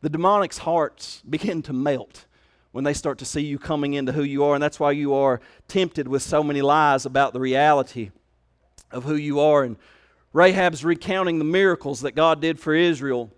The 0.00 0.08
demonic's 0.08 0.56
hearts 0.56 1.22
begin 1.28 1.60
to 1.62 1.74
melt 1.74 2.24
when 2.72 2.84
they 2.84 2.94
start 2.94 3.18
to 3.18 3.26
see 3.26 3.42
you 3.42 3.58
coming 3.58 3.92
into 3.92 4.12
who 4.12 4.22
you 4.22 4.42
are. 4.44 4.54
And 4.54 4.62
that's 4.62 4.80
why 4.80 4.92
you 4.92 5.12
are 5.12 5.42
tempted 5.68 6.08
with 6.08 6.22
so 6.22 6.42
many 6.42 6.62
lies 6.62 7.04
about 7.04 7.34
the 7.34 7.40
reality 7.40 8.12
of 8.90 9.04
who 9.04 9.14
you 9.14 9.40
are. 9.40 9.62
And 9.62 9.76
Rahab's 10.32 10.86
recounting 10.86 11.38
the 11.38 11.44
miracles 11.44 12.00
that 12.00 12.12
God 12.12 12.40
did 12.40 12.58
for 12.58 12.74
Israel, 12.74 13.30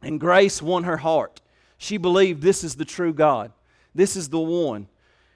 and 0.00 0.20
grace 0.20 0.62
won 0.62 0.84
her 0.84 0.98
heart. 0.98 1.39
She 1.82 1.96
believed 1.96 2.42
this 2.42 2.62
is 2.62 2.74
the 2.74 2.84
true 2.84 3.14
God. 3.14 3.52
This 3.94 4.14
is 4.14 4.28
the 4.28 4.38
one. 4.38 4.86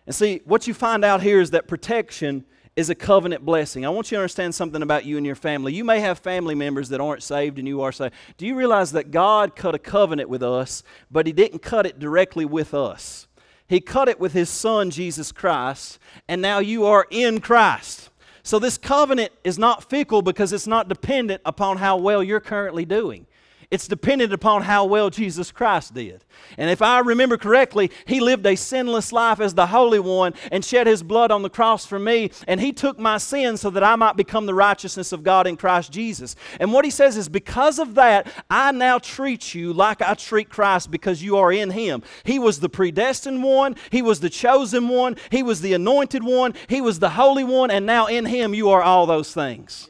And 0.04 0.14
see, 0.14 0.42
what 0.44 0.66
you 0.66 0.74
find 0.74 1.02
out 1.02 1.22
here 1.22 1.40
is 1.40 1.52
that 1.52 1.66
protection 1.66 2.44
is 2.76 2.90
a 2.90 2.94
covenant 2.94 3.46
blessing. 3.46 3.86
I 3.86 3.88
want 3.88 4.10
you 4.10 4.16
to 4.16 4.20
understand 4.20 4.54
something 4.54 4.82
about 4.82 5.06
you 5.06 5.16
and 5.16 5.24
your 5.24 5.36
family. 5.36 5.72
You 5.72 5.84
may 5.84 6.00
have 6.00 6.18
family 6.18 6.54
members 6.54 6.90
that 6.90 7.00
aren't 7.00 7.22
saved 7.22 7.58
and 7.58 7.66
you 7.66 7.80
are 7.80 7.92
saved. 7.92 8.12
Do 8.36 8.46
you 8.46 8.56
realize 8.56 8.92
that 8.92 9.10
God 9.10 9.56
cut 9.56 9.74
a 9.74 9.78
covenant 9.78 10.28
with 10.28 10.42
us, 10.42 10.82
but 11.10 11.26
He 11.26 11.32
didn't 11.32 11.60
cut 11.60 11.86
it 11.86 11.98
directly 11.98 12.44
with 12.44 12.74
us? 12.74 13.26
He 13.66 13.80
cut 13.80 14.10
it 14.10 14.20
with 14.20 14.34
His 14.34 14.50
Son, 14.50 14.90
Jesus 14.90 15.32
Christ, 15.32 15.98
and 16.28 16.42
now 16.42 16.58
you 16.58 16.84
are 16.84 17.06
in 17.10 17.40
Christ. 17.40 18.10
So 18.42 18.58
this 18.58 18.76
covenant 18.76 19.32
is 19.44 19.58
not 19.58 19.88
fickle 19.88 20.20
because 20.20 20.52
it's 20.52 20.66
not 20.66 20.90
dependent 20.90 21.40
upon 21.46 21.78
how 21.78 21.96
well 21.96 22.22
you're 22.22 22.38
currently 22.38 22.84
doing. 22.84 23.26
It's 23.74 23.88
dependent 23.88 24.32
upon 24.32 24.62
how 24.62 24.84
well 24.84 25.10
Jesus 25.10 25.50
Christ 25.50 25.94
did. 25.94 26.24
And 26.56 26.70
if 26.70 26.80
I 26.80 27.00
remember 27.00 27.36
correctly, 27.36 27.90
he 28.06 28.20
lived 28.20 28.46
a 28.46 28.54
sinless 28.54 29.10
life 29.10 29.40
as 29.40 29.54
the 29.54 29.66
Holy 29.66 29.98
One 29.98 30.32
and 30.52 30.64
shed 30.64 30.86
his 30.86 31.02
blood 31.02 31.32
on 31.32 31.42
the 31.42 31.50
cross 31.50 31.84
for 31.84 31.98
me. 31.98 32.30
And 32.46 32.60
he 32.60 32.72
took 32.72 33.00
my 33.00 33.18
sins 33.18 33.62
so 33.62 33.70
that 33.70 33.82
I 33.82 33.96
might 33.96 34.16
become 34.16 34.46
the 34.46 34.54
righteousness 34.54 35.10
of 35.10 35.24
God 35.24 35.48
in 35.48 35.56
Christ 35.56 35.90
Jesus. 35.90 36.36
And 36.60 36.72
what 36.72 36.84
he 36.84 36.90
says 36.92 37.16
is, 37.16 37.28
because 37.28 37.80
of 37.80 37.96
that, 37.96 38.32
I 38.48 38.70
now 38.70 39.00
treat 39.00 39.56
you 39.56 39.72
like 39.72 40.00
I 40.00 40.14
treat 40.14 40.50
Christ 40.50 40.92
because 40.92 41.20
you 41.20 41.36
are 41.38 41.52
in 41.52 41.70
him. 41.70 42.04
He 42.22 42.38
was 42.38 42.60
the 42.60 42.68
predestined 42.68 43.42
one, 43.42 43.74
he 43.90 44.02
was 44.02 44.20
the 44.20 44.30
chosen 44.30 44.86
one, 44.86 45.16
he 45.32 45.42
was 45.42 45.62
the 45.62 45.72
anointed 45.72 46.22
one, 46.22 46.54
he 46.68 46.80
was 46.80 47.00
the 47.00 47.10
holy 47.10 47.42
one, 47.42 47.72
and 47.72 47.84
now 47.84 48.06
in 48.06 48.24
him 48.24 48.54
you 48.54 48.70
are 48.70 48.82
all 48.82 49.04
those 49.06 49.34
things. 49.34 49.88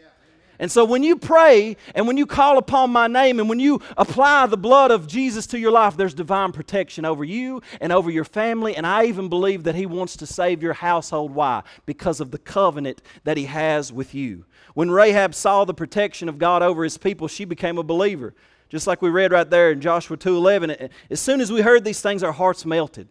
And 0.58 0.70
so 0.70 0.84
when 0.84 1.02
you 1.02 1.16
pray 1.16 1.76
and 1.94 2.06
when 2.06 2.16
you 2.16 2.26
call 2.26 2.58
upon 2.58 2.90
my 2.90 3.06
name 3.06 3.40
and 3.40 3.48
when 3.48 3.60
you 3.60 3.80
apply 3.96 4.46
the 4.46 4.56
blood 4.56 4.90
of 4.90 5.06
Jesus 5.06 5.46
to 5.48 5.58
your 5.58 5.72
life, 5.72 5.96
there's 5.96 6.14
divine 6.14 6.52
protection 6.52 7.04
over 7.04 7.24
you 7.24 7.60
and 7.80 7.92
over 7.92 8.10
your 8.10 8.24
family. 8.24 8.76
And 8.76 8.86
I 8.86 9.04
even 9.06 9.28
believe 9.28 9.64
that 9.64 9.74
He 9.74 9.86
wants 9.86 10.16
to 10.18 10.26
save 10.26 10.62
your 10.62 10.74
household. 10.74 11.34
Why? 11.34 11.62
Because 11.86 12.20
of 12.20 12.30
the 12.30 12.38
covenant 12.38 13.02
that 13.24 13.36
He 13.36 13.46
has 13.46 13.92
with 13.92 14.14
you. 14.14 14.44
When 14.74 14.90
Rahab 14.90 15.34
saw 15.34 15.64
the 15.64 15.74
protection 15.74 16.28
of 16.28 16.38
God 16.38 16.62
over 16.62 16.84
His 16.84 16.98
people, 16.98 17.28
she 17.28 17.44
became 17.44 17.78
a 17.78 17.82
believer. 17.82 18.34
Just 18.68 18.86
like 18.86 19.02
we 19.02 19.10
read 19.10 19.32
right 19.32 19.48
there 19.48 19.70
in 19.70 19.80
Joshua 19.80 20.16
2:11, 20.16 20.90
as 21.10 21.20
soon 21.20 21.40
as 21.40 21.52
we 21.52 21.60
heard 21.60 21.84
these 21.84 22.00
things, 22.00 22.22
our 22.22 22.32
hearts 22.32 22.64
melted. 22.64 23.08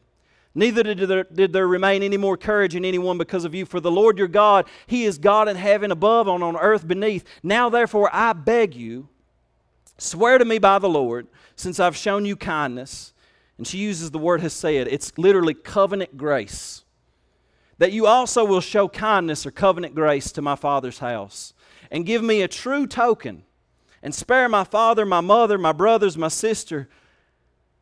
Neither 0.56 0.84
did 0.84 1.00
there, 1.00 1.24
did 1.24 1.52
there 1.52 1.68
remain 1.68 2.04
any 2.04 2.18
more 2.18 2.38
courage 2.38 2.76
in 2.76 2.86
anyone 2.86 3.18
because 3.18 3.44
of 3.44 3.56
you. 3.56 3.66
For 3.66 3.80
the 3.80 3.92
Lord 3.92 4.20
your 4.20 4.28
God, 4.28 4.68
He 4.86 5.06
is 5.06 5.18
God 5.18 5.48
in 5.48 5.56
heaven 5.56 5.92
above 5.92 6.28
and 6.28 6.44
on 6.44 6.56
earth 6.58 6.88
beneath. 6.88 7.24
Now, 7.42 7.70
therefore, 7.70 8.10
I 8.14 8.34
beg 8.34 8.76
you, 8.76 9.10
swear 9.98 10.38
to 10.38 10.46
me 10.46 10.60
by 10.60 10.78
the 10.78 10.90
Lord, 10.90 11.28
since 11.56 11.80
I've 11.80 11.98
shown 11.98 12.26
you 12.26 12.36
kindness. 12.36 13.14
And 13.58 13.68
she 13.68 13.80
uses 13.80 14.12
the 14.12 14.20
word 14.20 14.42
hesed. 14.42 14.66
It's 14.66 15.18
literally 15.18 15.54
covenant 15.54 16.18
grace. 16.18 16.84
That 17.80 17.92
you 17.92 18.06
also 18.06 18.46
will 18.46 18.62
show 18.62 18.88
kindness 18.88 19.46
or 19.46 19.52
covenant 19.52 19.96
grace 19.96 20.32
to 20.34 20.42
my 20.42 20.56
father's 20.56 21.00
house. 21.00 21.54
And 21.90 22.06
give 22.06 22.24
me 22.24 22.42
a 22.42 22.48
true 22.48 22.86
token. 22.86 23.44
And 24.04 24.14
spare 24.14 24.50
my 24.50 24.64
father, 24.64 25.06
my 25.06 25.22
mother, 25.22 25.58
my 25.58 25.72
brothers, 25.72 26.18
my 26.18 26.28
sister, 26.28 26.90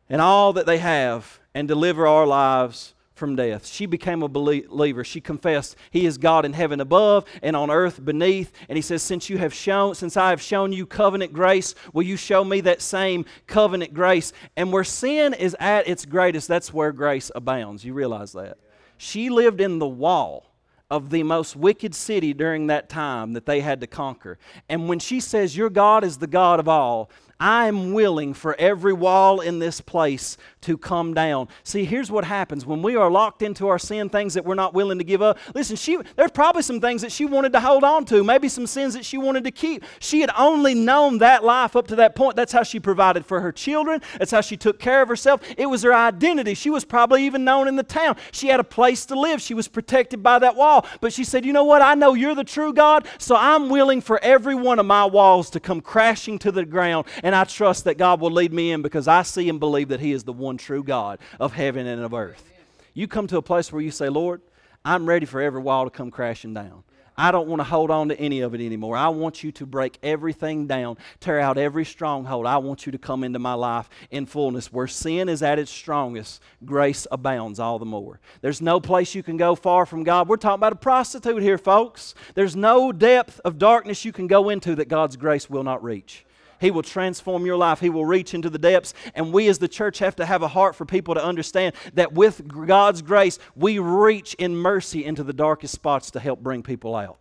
and 0.08 0.20
all 0.20 0.52
that 0.54 0.66
they 0.66 0.78
have 0.78 1.40
and 1.54 1.68
deliver 1.68 2.06
our 2.06 2.26
lives 2.26 2.94
from 3.14 3.36
death. 3.36 3.66
She 3.66 3.86
became 3.86 4.22
a 4.22 4.28
believer. 4.28 5.04
She 5.04 5.20
confessed, 5.20 5.76
He 5.90 6.06
is 6.06 6.18
God 6.18 6.44
in 6.44 6.54
heaven 6.54 6.80
above 6.80 7.24
and 7.42 7.54
on 7.54 7.70
earth 7.70 8.04
beneath. 8.04 8.52
And 8.68 8.76
He 8.76 8.82
says, 8.82 9.02
Since 9.02 9.30
you 9.30 9.38
have 9.38 9.54
shown, 9.54 9.94
since 9.94 10.16
I 10.16 10.30
have 10.30 10.42
shown 10.42 10.72
you 10.72 10.86
covenant 10.86 11.32
grace, 11.32 11.74
will 11.92 12.02
you 12.02 12.16
show 12.16 12.42
me 12.42 12.60
that 12.62 12.80
same 12.80 13.24
covenant 13.46 13.94
grace? 13.94 14.32
And 14.56 14.72
where 14.72 14.84
sin 14.84 15.34
is 15.34 15.56
at 15.60 15.86
its 15.86 16.04
greatest, 16.04 16.48
that's 16.48 16.72
where 16.72 16.90
grace 16.92 17.30
abounds. 17.34 17.84
You 17.84 17.94
realize 17.94 18.32
that? 18.32 18.58
She 18.96 19.30
lived 19.30 19.60
in 19.60 19.78
the 19.78 19.86
wall 19.86 20.52
of 20.90 21.08
the 21.08 21.22
most 21.22 21.56
wicked 21.56 21.94
city 21.94 22.34
during 22.34 22.66
that 22.66 22.88
time 22.88 23.32
that 23.32 23.46
they 23.46 23.60
had 23.60 23.80
to 23.80 23.86
conquer. 23.86 24.38
And 24.68 24.88
when 24.88 24.98
she 24.98 25.20
says, 25.20 25.56
Your 25.56 25.70
God 25.70 26.04
is 26.04 26.18
the 26.18 26.26
God 26.26 26.60
of 26.60 26.68
all, 26.68 27.10
I'm 27.44 27.92
willing 27.92 28.34
for 28.34 28.54
every 28.56 28.92
wall 28.92 29.40
in 29.40 29.58
this 29.58 29.80
place 29.80 30.36
to 30.60 30.78
come 30.78 31.12
down. 31.12 31.48
See, 31.64 31.84
here's 31.84 32.08
what 32.08 32.22
happens 32.24 32.64
when 32.64 32.82
we 32.82 32.94
are 32.94 33.10
locked 33.10 33.42
into 33.42 33.66
our 33.66 33.80
sin, 33.80 34.08
things 34.08 34.34
that 34.34 34.44
we're 34.44 34.54
not 34.54 34.74
willing 34.74 34.98
to 34.98 35.04
give 35.04 35.22
up. 35.22 35.38
Listen, 35.52 35.74
she, 35.74 35.98
there's 36.14 36.30
probably 36.30 36.62
some 36.62 36.80
things 36.80 37.02
that 37.02 37.10
she 37.10 37.24
wanted 37.24 37.52
to 37.54 37.60
hold 37.60 37.82
on 37.82 38.04
to, 38.04 38.22
maybe 38.22 38.48
some 38.48 38.64
sins 38.64 38.94
that 38.94 39.04
she 39.04 39.18
wanted 39.18 39.42
to 39.42 39.50
keep. 39.50 39.82
She 39.98 40.20
had 40.20 40.30
only 40.38 40.72
known 40.72 41.18
that 41.18 41.42
life 41.42 41.74
up 41.74 41.88
to 41.88 41.96
that 41.96 42.14
point. 42.14 42.36
That's 42.36 42.52
how 42.52 42.62
she 42.62 42.78
provided 42.78 43.26
for 43.26 43.40
her 43.40 43.50
children, 43.50 44.00
that's 44.18 44.30
how 44.30 44.40
she 44.40 44.56
took 44.56 44.78
care 44.78 45.02
of 45.02 45.08
herself. 45.08 45.40
It 45.58 45.66
was 45.66 45.82
her 45.82 45.92
identity. 45.92 46.54
She 46.54 46.70
was 46.70 46.84
probably 46.84 47.24
even 47.24 47.42
known 47.42 47.66
in 47.66 47.74
the 47.74 47.82
town. 47.82 48.18
She 48.30 48.46
had 48.46 48.60
a 48.60 48.64
place 48.64 49.04
to 49.06 49.18
live, 49.18 49.42
she 49.42 49.54
was 49.54 49.66
protected 49.66 50.22
by 50.22 50.38
that 50.38 50.54
wall. 50.54 50.86
But 51.00 51.12
she 51.12 51.24
said, 51.24 51.44
You 51.44 51.52
know 51.52 51.64
what? 51.64 51.82
I 51.82 51.94
know 51.94 52.14
you're 52.14 52.36
the 52.36 52.44
true 52.44 52.72
God, 52.72 53.08
so 53.18 53.34
I'm 53.34 53.68
willing 53.68 54.00
for 54.00 54.22
every 54.22 54.54
one 54.54 54.78
of 54.78 54.86
my 54.86 55.04
walls 55.06 55.50
to 55.50 55.60
come 55.60 55.80
crashing 55.80 56.38
to 56.38 56.52
the 56.52 56.64
ground. 56.64 57.06
And 57.24 57.31
and 57.32 57.40
I 57.40 57.44
trust 57.44 57.84
that 57.84 57.96
God 57.96 58.20
will 58.20 58.30
lead 58.30 58.52
me 58.52 58.72
in 58.72 58.82
because 58.82 59.08
I 59.08 59.22
see 59.22 59.48
and 59.48 59.58
believe 59.58 59.88
that 59.88 60.00
He 60.00 60.12
is 60.12 60.22
the 60.22 60.34
one 60.34 60.58
true 60.58 60.84
God 60.84 61.18
of 61.40 61.54
heaven 61.54 61.86
and 61.86 62.02
of 62.02 62.12
earth. 62.12 62.44
You 62.92 63.08
come 63.08 63.26
to 63.28 63.38
a 63.38 63.42
place 63.42 63.72
where 63.72 63.80
you 63.80 63.90
say, 63.90 64.10
Lord, 64.10 64.42
I'm 64.84 65.06
ready 65.06 65.24
for 65.24 65.40
every 65.40 65.62
wall 65.62 65.84
to 65.84 65.90
come 65.90 66.10
crashing 66.10 66.52
down. 66.52 66.84
I 67.16 67.30
don't 67.30 67.48
want 67.48 67.60
to 67.60 67.64
hold 67.64 67.90
on 67.90 68.10
to 68.10 68.20
any 68.20 68.40
of 68.40 68.54
it 68.54 68.60
anymore. 68.60 68.98
I 68.98 69.08
want 69.08 69.42
you 69.42 69.50
to 69.52 69.64
break 69.64 69.98
everything 70.02 70.66
down, 70.66 70.98
tear 71.20 71.40
out 71.40 71.56
every 71.56 71.86
stronghold. 71.86 72.44
I 72.44 72.58
want 72.58 72.84
you 72.84 72.92
to 72.92 72.98
come 72.98 73.24
into 73.24 73.38
my 73.38 73.54
life 73.54 73.88
in 74.10 74.26
fullness. 74.26 74.70
Where 74.70 74.86
sin 74.86 75.30
is 75.30 75.42
at 75.42 75.58
its 75.58 75.70
strongest, 75.70 76.42
grace 76.66 77.06
abounds 77.10 77.58
all 77.58 77.78
the 77.78 77.86
more. 77.86 78.20
There's 78.42 78.60
no 78.60 78.78
place 78.78 79.14
you 79.14 79.22
can 79.22 79.38
go 79.38 79.54
far 79.54 79.86
from 79.86 80.04
God. 80.04 80.28
We're 80.28 80.36
talking 80.36 80.56
about 80.56 80.74
a 80.74 80.76
prostitute 80.76 81.42
here, 81.42 81.56
folks. 81.56 82.14
There's 82.34 82.56
no 82.56 82.92
depth 82.92 83.40
of 83.42 83.56
darkness 83.56 84.04
you 84.04 84.12
can 84.12 84.26
go 84.26 84.50
into 84.50 84.74
that 84.74 84.88
God's 84.88 85.16
grace 85.16 85.48
will 85.48 85.64
not 85.64 85.82
reach. 85.82 86.26
He 86.62 86.70
will 86.70 86.82
transform 86.82 87.44
your 87.44 87.56
life. 87.56 87.80
He 87.80 87.90
will 87.90 88.06
reach 88.06 88.32
into 88.32 88.48
the 88.48 88.58
depths. 88.58 88.94
And 89.14 89.32
we 89.32 89.48
as 89.48 89.58
the 89.58 89.68
church 89.68 89.98
have 89.98 90.16
to 90.16 90.24
have 90.24 90.42
a 90.42 90.48
heart 90.48 90.74
for 90.74 90.86
people 90.86 91.14
to 91.14 91.22
understand 91.22 91.74
that 91.94 92.12
with 92.12 92.48
God's 92.48 93.02
grace, 93.02 93.38
we 93.54 93.78
reach 93.78 94.34
in 94.34 94.56
mercy 94.56 95.04
into 95.04 95.24
the 95.24 95.32
darkest 95.32 95.74
spots 95.74 96.10
to 96.12 96.20
help 96.20 96.40
bring 96.40 96.62
people 96.62 96.96
out. 96.96 97.18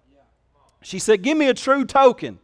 She 0.83 0.99
said, 0.99 1.23
Give 1.23 1.37
me 1.37 1.49
a 1.49 1.53
true 1.53 1.85
token. 1.85 2.39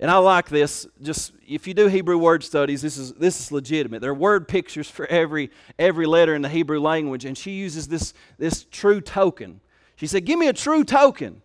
And 0.00 0.10
I 0.10 0.16
like 0.18 0.48
this. 0.48 0.86
Just 1.02 1.32
if 1.46 1.66
you 1.66 1.74
do 1.74 1.88
Hebrew 1.88 2.18
word 2.18 2.44
studies, 2.44 2.82
this 2.82 2.96
is 2.96 3.12
this 3.14 3.40
is 3.40 3.52
legitimate. 3.52 4.00
There 4.00 4.12
are 4.12 4.14
word 4.14 4.46
pictures 4.46 4.88
for 4.88 5.06
every 5.06 5.50
every 5.78 6.06
letter 6.06 6.34
in 6.34 6.42
the 6.42 6.48
Hebrew 6.48 6.80
language, 6.80 7.24
and 7.24 7.36
she 7.36 7.52
uses 7.52 7.88
this 7.88 8.14
this 8.38 8.64
true 8.70 9.00
token. 9.00 9.60
She 9.96 10.06
said, 10.06 10.24
"Give 10.24 10.38
me 10.38 10.46
a 10.46 10.52
true 10.52 10.84
token." 10.84 11.42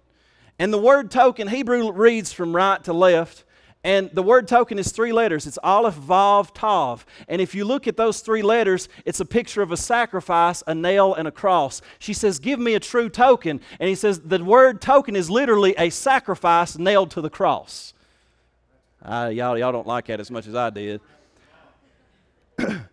And 0.60 0.72
the 0.72 0.78
word 0.78 1.10
token 1.10 1.48
Hebrew 1.48 1.92
reads 1.92 2.32
from 2.32 2.56
right 2.56 2.84
to 2.84 2.94
left, 2.94 3.44
and 3.84 4.10
the 4.12 4.24
word 4.24 4.48
token 4.48 4.80
is 4.80 4.92
three 4.92 5.12
letters. 5.12 5.46
It's 5.46 5.60
Aleph, 5.62 5.96
Vav, 5.96 6.52
Tav. 6.54 7.06
And 7.28 7.42
if 7.42 7.54
you 7.54 7.66
look 7.66 7.86
at 7.86 7.98
those 7.98 8.22
three 8.22 8.42
letters, 8.42 8.88
it's 9.06 9.20
a 9.20 9.26
picture 9.26 9.62
of 9.62 9.74
a 9.74 9.78
sacrifice, 9.78 10.64
a 10.66 10.74
nail, 10.74 11.14
and 11.14 11.28
a 11.28 11.32
cross. 11.32 11.82
She 12.00 12.14
says, 12.14 12.40
Give 12.40 12.60
me 12.60 12.76
a 12.76 12.80
true 12.80 13.10
token. 13.10 13.60
And 13.80 13.90
he 13.90 13.96
says, 13.96 14.22
The 14.22 14.42
word 14.44 14.82
token 14.82 15.18
is 15.18 15.30
literally 15.30 15.76
a 15.78 15.90
sacrifice 15.90 16.78
nailed 16.78 17.12
to 17.12 17.22
the 17.22 17.30
cross. 17.30 17.94
Uh, 19.04 19.30
y'all, 19.34 19.58
y'all 19.58 19.74
don't 19.74 19.88
like 19.88 20.06
that 20.06 20.22
as 20.22 20.32
much 20.32 20.48
as 20.48 20.56
I 20.56 20.70
did. 20.70 21.02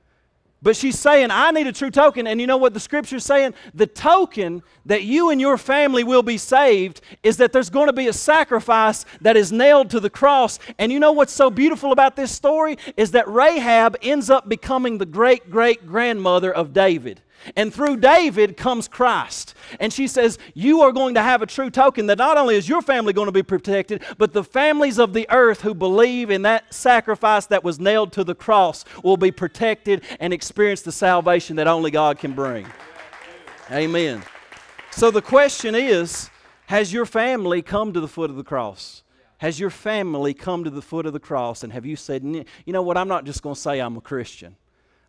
But 0.62 0.76
she's 0.76 0.98
saying, 0.98 1.30
I 1.30 1.50
need 1.52 1.66
a 1.66 1.72
true 1.72 1.90
token. 1.90 2.26
And 2.26 2.40
you 2.40 2.46
know 2.46 2.58
what 2.58 2.74
the 2.74 2.80
scripture's 2.80 3.24
saying? 3.24 3.54
The 3.72 3.86
token 3.86 4.62
that 4.84 5.04
you 5.04 5.30
and 5.30 5.40
your 5.40 5.56
family 5.56 6.04
will 6.04 6.22
be 6.22 6.36
saved 6.36 7.00
is 7.22 7.38
that 7.38 7.52
there's 7.52 7.70
going 7.70 7.86
to 7.86 7.94
be 7.94 8.08
a 8.08 8.12
sacrifice 8.12 9.06
that 9.22 9.36
is 9.36 9.52
nailed 9.52 9.88
to 9.90 10.00
the 10.00 10.11
cross. 10.11 10.58
And 10.78 10.92
you 10.92 11.00
know 11.00 11.12
what's 11.12 11.32
so 11.32 11.50
beautiful 11.50 11.92
about 11.92 12.14
this 12.14 12.30
story? 12.30 12.76
Is 12.98 13.12
that 13.12 13.26
Rahab 13.26 13.96
ends 14.02 14.28
up 14.28 14.48
becoming 14.48 14.98
the 14.98 15.06
great 15.06 15.50
great 15.50 15.86
grandmother 15.86 16.52
of 16.52 16.74
David. 16.74 17.22
And 17.57 17.72
through 17.72 17.99
David 17.99 18.57
comes 18.57 18.88
Christ. 18.88 19.55
And 19.78 19.93
she 19.93 20.07
says, 20.07 20.38
You 20.55 20.82
are 20.82 20.93
going 20.93 21.14
to 21.14 21.22
have 21.22 21.43
a 21.43 21.47
true 21.47 21.70
token 21.70 22.07
that 22.07 22.18
not 22.18 22.36
only 22.36 22.57
is 22.57 22.68
your 22.68 22.82
family 22.82 23.12
going 23.12 23.26
to 23.26 23.32
be 23.32 23.43
protected, 23.43 24.03
but 24.18 24.32
the 24.32 24.45
families 24.45 24.99
of 24.99 25.12
the 25.12 25.26
earth 25.30 25.62
who 25.62 25.74
believe 25.74 26.30
in 26.30 26.43
that 26.43 26.72
sacrifice 26.72 27.47
that 27.47 27.64
was 27.64 27.80
nailed 27.80 28.12
to 28.12 28.24
the 28.24 28.34
cross 28.34 28.84
will 29.03 29.16
be 29.16 29.30
protected 29.30 30.03
and 30.18 30.32
experience 30.32 30.82
the 30.82 30.93
salvation 30.93 31.57
that 31.57 31.66
only 31.66 31.91
God 31.91 32.18
can 32.18 32.32
bring. 32.32 32.66
Amen. 33.70 34.22
So 34.91 35.11
the 35.11 35.22
question 35.22 35.74
is 35.74 36.30
Has 36.66 36.93
your 36.93 37.07
family 37.07 37.62
come 37.62 37.93
to 37.93 38.01
the 38.01 38.09
foot 38.09 38.30
of 38.30 38.36
the 38.36 38.45
cross? 38.45 39.03
Has 39.38 39.59
your 39.59 39.70
family 39.70 40.34
come 40.34 40.64
to 40.64 40.70
the 40.70 40.82
foot 40.82 41.07
of 41.07 41.14
the 41.14 41.20
cross 41.20 41.64
and 41.64 41.72
have 41.72 41.86
you 41.86 41.97
said, 41.97 42.22
You 42.22 42.45
know 42.66 42.82
what? 42.82 42.99
I'm 42.99 43.09
not 43.09 43.24
just 43.24 43.43
going 43.43 43.55
to 43.55 43.61
say 43.61 43.80
I'm 43.80 43.97
a 43.97 44.01
Christian. 44.03 44.57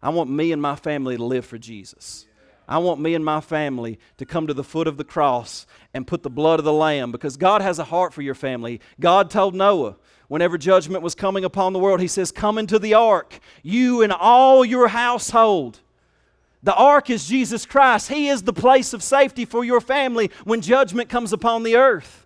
I 0.01 0.09
want 0.09 0.29
me 0.29 0.51
and 0.51 0.61
my 0.61 0.75
family 0.75 1.17
to 1.17 1.23
live 1.23 1.45
for 1.45 1.57
Jesus. 1.57 2.25
I 2.67 2.77
want 2.77 3.01
me 3.01 3.15
and 3.15 3.25
my 3.25 3.41
family 3.41 3.99
to 4.17 4.25
come 4.25 4.47
to 4.47 4.53
the 4.53 4.63
foot 4.63 4.87
of 4.87 4.97
the 4.97 5.03
cross 5.03 5.65
and 5.93 6.07
put 6.07 6.23
the 6.23 6.29
blood 6.29 6.57
of 6.57 6.65
the 6.65 6.73
Lamb 6.73 7.11
because 7.11 7.35
God 7.35 7.61
has 7.61 7.79
a 7.79 7.83
heart 7.83 8.13
for 8.13 8.21
your 8.21 8.33
family. 8.33 8.79
God 8.99 9.29
told 9.29 9.53
Noah, 9.53 9.97
whenever 10.29 10.57
judgment 10.57 11.03
was 11.03 11.13
coming 11.13 11.43
upon 11.43 11.73
the 11.73 11.79
world, 11.79 11.99
He 11.99 12.07
says, 12.07 12.31
Come 12.31 12.57
into 12.57 12.79
the 12.79 12.93
ark, 12.93 13.39
you 13.61 14.01
and 14.01 14.13
all 14.13 14.63
your 14.63 14.87
household. 14.87 15.81
The 16.63 16.73
ark 16.73 17.09
is 17.09 17.27
Jesus 17.27 17.65
Christ. 17.65 18.07
He 18.07 18.29
is 18.29 18.43
the 18.43 18.53
place 18.53 18.93
of 18.93 19.03
safety 19.03 19.45
for 19.45 19.65
your 19.65 19.81
family 19.81 20.31
when 20.43 20.61
judgment 20.61 21.09
comes 21.09 21.33
upon 21.33 21.63
the 21.63 21.75
earth. 21.75 22.25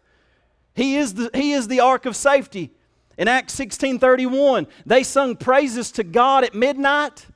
He 0.76 0.98
is 0.98 1.14
the, 1.14 1.32
he 1.34 1.54
is 1.54 1.70
the 1.70 1.80
ark 1.80 2.06
of 2.06 2.16
safety. 2.16 2.72
In 3.18 3.28
Acts 3.28 3.58
16:31, 3.58 4.68
they 4.86 5.04
sung 5.04 5.38
praises 5.38 5.92
to 5.94 6.04
God 6.04 6.44
at 6.44 6.54
midnight 6.54 7.28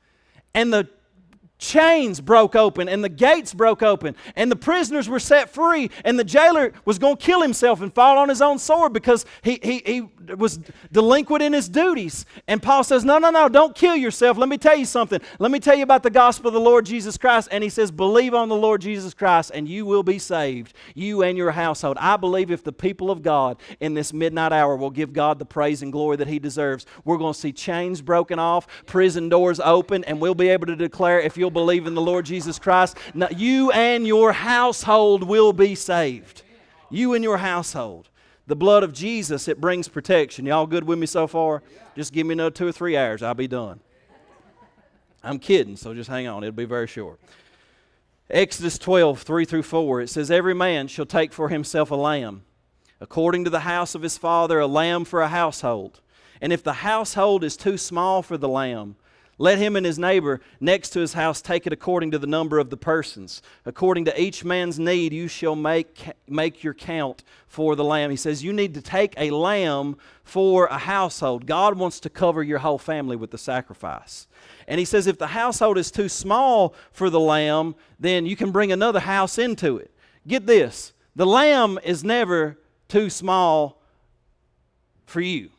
and 0.53 0.73
the 0.73 0.87
chains 1.59 2.21
broke 2.21 2.55
open 2.55 2.87
and 2.87 3.03
the 3.03 3.09
gates 3.09 3.53
broke 3.53 3.83
open 3.83 4.15
and 4.37 4.49
the 4.49 4.55
prisoners 4.55 5.09
were 5.09 5.19
set 5.19 5.49
free 5.49 5.91
and 6.05 6.17
the 6.17 6.23
jailer 6.23 6.71
was 6.85 6.97
going 6.97 7.17
to 7.17 7.23
kill 7.23 7.41
himself 7.41 7.81
and 7.81 7.93
fall 7.93 8.17
on 8.17 8.29
his 8.29 8.41
own 8.41 8.57
sword 8.57 8.93
because 8.93 9.25
he, 9.43 9.59
he, 9.61 9.81
he 9.85 10.33
was 10.35 10.59
delinquent 10.91 11.43
in 11.43 11.51
his 11.51 11.67
duties. 11.67 12.25
And 12.47 12.63
paul 12.63 12.83
says 12.83 13.03
no 13.03 13.17
no 13.17 13.29
no 13.29 13.49
don't 13.49 13.75
kill 13.75 13.95
yourself. 13.95 14.37
Let 14.37 14.47
me 14.47 14.57
tell 14.57 14.77
you 14.77 14.85
something. 14.85 15.19
Let 15.37 15.51
me 15.51 15.59
tell 15.59 15.75
you 15.75 15.83
about 15.83 16.01
the 16.01 16.09
gospel 16.09 16.47
of 16.47 16.53
the 16.53 16.61
lord 16.61 16.85
jesus 16.85 17.17
christ. 17.17 17.49
And 17.51 17.61
he 17.61 17.69
says 17.69 17.91
believe 17.91 18.33
on 18.33 18.47
the 18.47 18.55
lord 18.55 18.81
jesus 18.81 19.13
christ 19.13 19.51
and 19.53 19.67
you 19.67 19.85
will 19.85 20.03
be 20.03 20.17
saved 20.17 20.73
you 20.95 21.23
and 21.23 21.37
your 21.37 21.51
household. 21.51 21.97
I 21.99 22.15
believe 22.15 22.51
if 22.51 22.63
the 22.63 22.71
people 22.71 23.11
of 23.11 23.21
god 23.21 23.57
in 23.81 23.93
this 23.93 24.13
midnight 24.13 24.53
hour 24.53 24.77
will 24.77 24.89
give 24.89 25.11
god 25.11 25.39
the 25.39 25.45
praise 25.45 25.81
and 25.81 25.91
glory 25.91 26.15
that 26.15 26.27
he 26.27 26.39
deserves 26.39 26.85
we're 27.03 27.17
going 27.17 27.33
to 27.33 27.39
see 27.39 27.51
chains 27.51 28.01
broken 28.01 28.39
off 28.39 28.65
prison 28.85 29.27
doors 29.27 29.59
open 29.59 30.05
and 30.05 30.21
we'll 30.21 30.33
be 30.33 30.47
able 30.47 30.65
to 30.65 30.75
declare 30.77 31.19
if 31.19 31.35
you'll 31.37 31.48
you'll 31.49 31.65
believe 31.65 31.87
in 31.87 31.95
the 31.95 32.01
Lord 32.01 32.25
Jesus 32.25 32.59
Christ, 32.59 32.95
now 33.15 33.27
you 33.35 33.71
and 33.71 34.05
your 34.05 34.31
household 34.33 35.23
will 35.23 35.51
be 35.51 35.73
saved. 35.73 36.43
You 36.91 37.15
and 37.15 37.23
your 37.23 37.37
household. 37.37 38.09
The 38.45 38.55
blood 38.55 38.83
of 38.83 38.93
Jesus, 38.93 39.47
it 39.47 39.59
brings 39.59 39.87
protection. 39.87 40.45
Y'all 40.45 40.67
good 40.67 40.83
with 40.83 40.99
me 40.99 41.07
so 41.07 41.25
far? 41.25 41.63
Just 41.95 42.13
give 42.13 42.27
me 42.27 42.33
another 42.33 42.51
two 42.51 42.67
or 42.67 42.71
three 42.71 42.95
hours, 42.95 43.23
I'll 43.23 43.33
be 43.33 43.47
done. 43.47 43.79
I'm 45.23 45.39
kidding, 45.39 45.75
so 45.75 45.93
just 45.95 46.09
hang 46.09 46.27
on, 46.27 46.43
it'll 46.43 46.55
be 46.55 46.65
very 46.65 46.87
short. 46.87 47.19
Exodus 48.29 48.77
12, 48.77 49.23
3 49.23 49.45
through 49.45 49.63
4, 49.63 50.01
it 50.01 50.09
says, 50.09 50.29
Every 50.29 50.53
man 50.53 50.87
shall 50.87 51.07
take 51.07 51.33
for 51.33 51.49
himself 51.49 51.89
a 51.89 51.95
lamb, 51.95 52.43
according 53.01 53.43
to 53.45 53.49
the 53.49 53.61
house 53.61 53.95
of 53.95 54.03
his 54.03 54.19
father, 54.19 54.59
a 54.59 54.67
lamb 54.67 55.03
for 55.03 55.21
a 55.21 55.29
household. 55.29 55.99
And 56.41 56.53
if 56.53 56.63
the 56.63 56.73
household 56.73 57.43
is 57.43 57.57
too 57.57 57.75
small 57.75 58.21
for 58.21 58.37
the 58.37 58.47
lamb, 58.47 58.97
let 59.39 59.57
him 59.57 59.77
and 59.77 59.85
his 59.85 59.97
neighbor 59.97 60.41
next 60.59 60.89
to 60.89 60.99
his 60.99 61.13
house 61.13 61.41
take 61.41 61.65
it 61.65 61.71
according 61.71 62.11
to 62.11 62.19
the 62.19 62.27
number 62.27 62.59
of 62.59 62.69
the 62.69 62.77
persons. 62.77 63.41
According 63.65 64.03
to 64.05 64.21
each 64.21 64.43
man's 64.43 64.77
need, 64.77 65.13
you 65.13 65.29
shall 65.29 65.55
make, 65.55 66.11
make 66.27 66.61
your 66.61 66.73
count 66.73 67.23
for 67.47 67.77
the 67.77 67.83
lamb. 67.83 68.11
He 68.11 68.17
says, 68.17 68.43
You 68.43 68.51
need 68.51 68.73
to 68.73 68.81
take 68.81 69.13
a 69.17 69.31
lamb 69.31 69.97
for 70.25 70.65
a 70.65 70.77
household. 70.77 71.45
God 71.45 71.77
wants 71.77 72.01
to 72.01 72.09
cover 72.09 72.43
your 72.43 72.59
whole 72.59 72.77
family 72.77 73.15
with 73.15 73.31
the 73.31 73.37
sacrifice. 73.37 74.27
And 74.67 74.77
he 74.77 74.85
says, 74.85 75.07
If 75.07 75.17
the 75.17 75.27
household 75.27 75.77
is 75.77 75.89
too 75.89 76.09
small 76.09 76.75
for 76.91 77.09
the 77.09 77.19
lamb, 77.19 77.75
then 77.97 78.25
you 78.25 78.35
can 78.35 78.51
bring 78.51 78.73
another 78.73 78.99
house 78.99 79.37
into 79.37 79.77
it. 79.77 79.89
Get 80.27 80.45
this 80.45 80.91
the 81.15 81.25
lamb 81.25 81.79
is 81.83 82.03
never 82.03 82.57
too 82.89 83.09
small 83.09 83.81
for 85.05 85.21
you. 85.21 85.49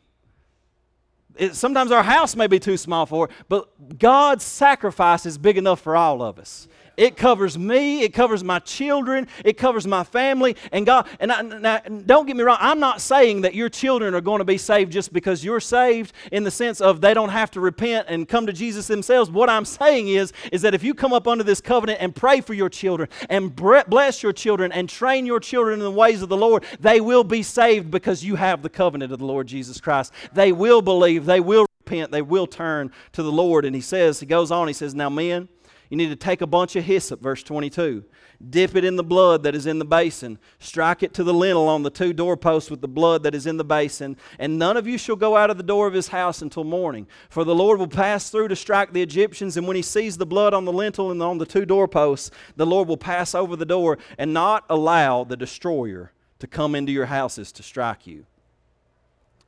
It, 1.41 1.55
sometimes 1.55 1.91
our 1.91 2.03
house 2.03 2.35
may 2.35 2.45
be 2.45 2.59
too 2.59 2.77
small 2.77 3.07
for 3.07 3.25
it, 3.25 3.31
but 3.49 3.97
God's 3.97 4.43
sacrifice 4.43 5.25
is 5.25 5.39
big 5.39 5.57
enough 5.57 5.81
for 5.81 5.95
all 5.95 6.21
of 6.21 6.37
us. 6.37 6.67
It 7.01 7.17
covers 7.17 7.57
me. 7.57 8.03
It 8.03 8.13
covers 8.13 8.43
my 8.43 8.59
children. 8.59 9.27
It 9.43 9.57
covers 9.57 9.87
my 9.87 10.03
family. 10.03 10.55
And 10.71 10.85
God, 10.85 11.07
and 11.19 11.31
I, 11.31 11.41
now, 11.41 11.79
don't 12.05 12.27
get 12.27 12.37
me 12.37 12.43
wrong, 12.43 12.59
I'm 12.59 12.79
not 12.79 13.01
saying 13.01 13.41
that 13.41 13.55
your 13.55 13.69
children 13.69 14.13
are 14.13 14.21
going 14.21 14.37
to 14.37 14.45
be 14.45 14.59
saved 14.59 14.91
just 14.91 15.11
because 15.11 15.43
you're 15.43 15.59
saved 15.59 16.13
in 16.31 16.43
the 16.43 16.51
sense 16.51 16.79
of 16.79 17.01
they 17.01 17.15
don't 17.15 17.29
have 17.29 17.49
to 17.51 17.59
repent 17.59 18.05
and 18.07 18.29
come 18.29 18.45
to 18.45 18.53
Jesus 18.53 18.85
themselves. 18.85 19.31
What 19.31 19.49
I'm 19.49 19.65
saying 19.65 20.09
is, 20.09 20.31
is 20.51 20.61
that 20.61 20.75
if 20.75 20.83
you 20.83 20.93
come 20.93 21.11
up 21.11 21.27
under 21.27 21.43
this 21.43 21.59
covenant 21.59 21.97
and 22.03 22.15
pray 22.15 22.39
for 22.39 22.53
your 22.53 22.69
children 22.69 23.09
and 23.31 23.55
bless 23.55 24.21
your 24.21 24.31
children 24.31 24.71
and 24.71 24.87
train 24.87 25.25
your 25.25 25.39
children 25.39 25.79
in 25.79 25.83
the 25.83 25.89
ways 25.89 26.21
of 26.21 26.29
the 26.29 26.37
Lord, 26.37 26.63
they 26.79 27.01
will 27.01 27.23
be 27.23 27.41
saved 27.41 27.89
because 27.89 28.23
you 28.23 28.35
have 28.35 28.61
the 28.61 28.69
covenant 28.69 29.11
of 29.11 29.17
the 29.17 29.25
Lord 29.25 29.47
Jesus 29.47 29.81
Christ. 29.81 30.13
They 30.33 30.51
will 30.51 30.83
believe. 30.83 31.25
They 31.25 31.39
will 31.39 31.65
repent. 31.83 32.11
They 32.11 32.21
will 32.21 32.45
turn 32.45 32.91
to 33.13 33.23
the 33.23 33.31
Lord. 33.31 33.65
And 33.65 33.73
he 33.73 33.81
says, 33.81 34.19
he 34.19 34.27
goes 34.27 34.51
on, 34.51 34.67
he 34.67 34.73
says, 34.75 34.93
Now, 34.93 35.09
men, 35.09 35.49
you 35.91 35.97
need 35.97 36.09
to 36.09 36.15
take 36.15 36.39
a 36.39 36.47
bunch 36.47 36.77
of 36.77 36.85
hyssop, 36.85 37.21
verse 37.21 37.43
22, 37.43 38.05
dip 38.49 38.77
it 38.77 38.85
in 38.85 38.95
the 38.95 39.03
blood 39.03 39.43
that 39.43 39.53
is 39.53 39.65
in 39.65 39.77
the 39.77 39.83
basin, 39.83 40.39
strike 40.57 41.03
it 41.03 41.13
to 41.15 41.23
the 41.25 41.33
lintel 41.33 41.67
on 41.67 41.83
the 41.83 41.89
two 41.89 42.13
doorposts 42.13 42.71
with 42.71 42.79
the 42.79 42.87
blood 42.87 43.23
that 43.23 43.35
is 43.35 43.45
in 43.45 43.57
the 43.57 43.65
basin, 43.65 44.15
and 44.39 44.57
none 44.57 44.77
of 44.77 44.87
you 44.87 44.97
shall 44.97 45.17
go 45.17 45.35
out 45.35 45.49
of 45.49 45.57
the 45.57 45.63
door 45.63 45.87
of 45.87 45.93
his 45.93 46.07
house 46.07 46.41
until 46.41 46.63
morning. 46.63 47.05
For 47.29 47.43
the 47.43 47.53
Lord 47.53 47.77
will 47.77 47.89
pass 47.89 48.29
through 48.29 48.47
to 48.47 48.55
strike 48.55 48.93
the 48.93 49.01
Egyptians, 49.01 49.57
and 49.57 49.67
when 49.67 49.75
he 49.75 49.81
sees 49.81 50.15
the 50.15 50.25
blood 50.25 50.53
on 50.53 50.63
the 50.63 50.71
lintel 50.71 51.11
and 51.11 51.21
on 51.21 51.39
the 51.39 51.45
two 51.45 51.65
doorposts, 51.65 52.31
the 52.55 52.65
Lord 52.65 52.87
will 52.87 52.95
pass 52.95 53.35
over 53.35 53.57
the 53.57 53.65
door 53.65 53.97
and 54.17 54.33
not 54.33 54.63
allow 54.69 55.25
the 55.25 55.35
destroyer 55.35 56.13
to 56.39 56.47
come 56.47 56.73
into 56.73 56.93
your 56.93 57.07
houses 57.07 57.51
to 57.51 57.63
strike 57.63 58.07
you. 58.07 58.25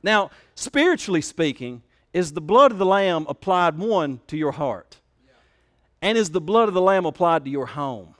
Now, 0.02 0.30
spiritually 0.54 1.22
speaking, 1.22 1.82
is 2.12 2.34
the 2.34 2.42
blood 2.42 2.70
of 2.70 2.76
the 2.76 2.84
Lamb 2.84 3.24
applied, 3.30 3.78
one, 3.78 4.20
to 4.26 4.36
your 4.36 4.52
heart? 4.52 5.00
And 6.04 6.18
is 6.18 6.28
the 6.28 6.40
blood 6.40 6.68
of 6.68 6.74
the 6.74 6.82
Lamb 6.82 7.06
applied 7.06 7.46
to 7.46 7.50
your 7.50 7.64
home? 7.64 8.14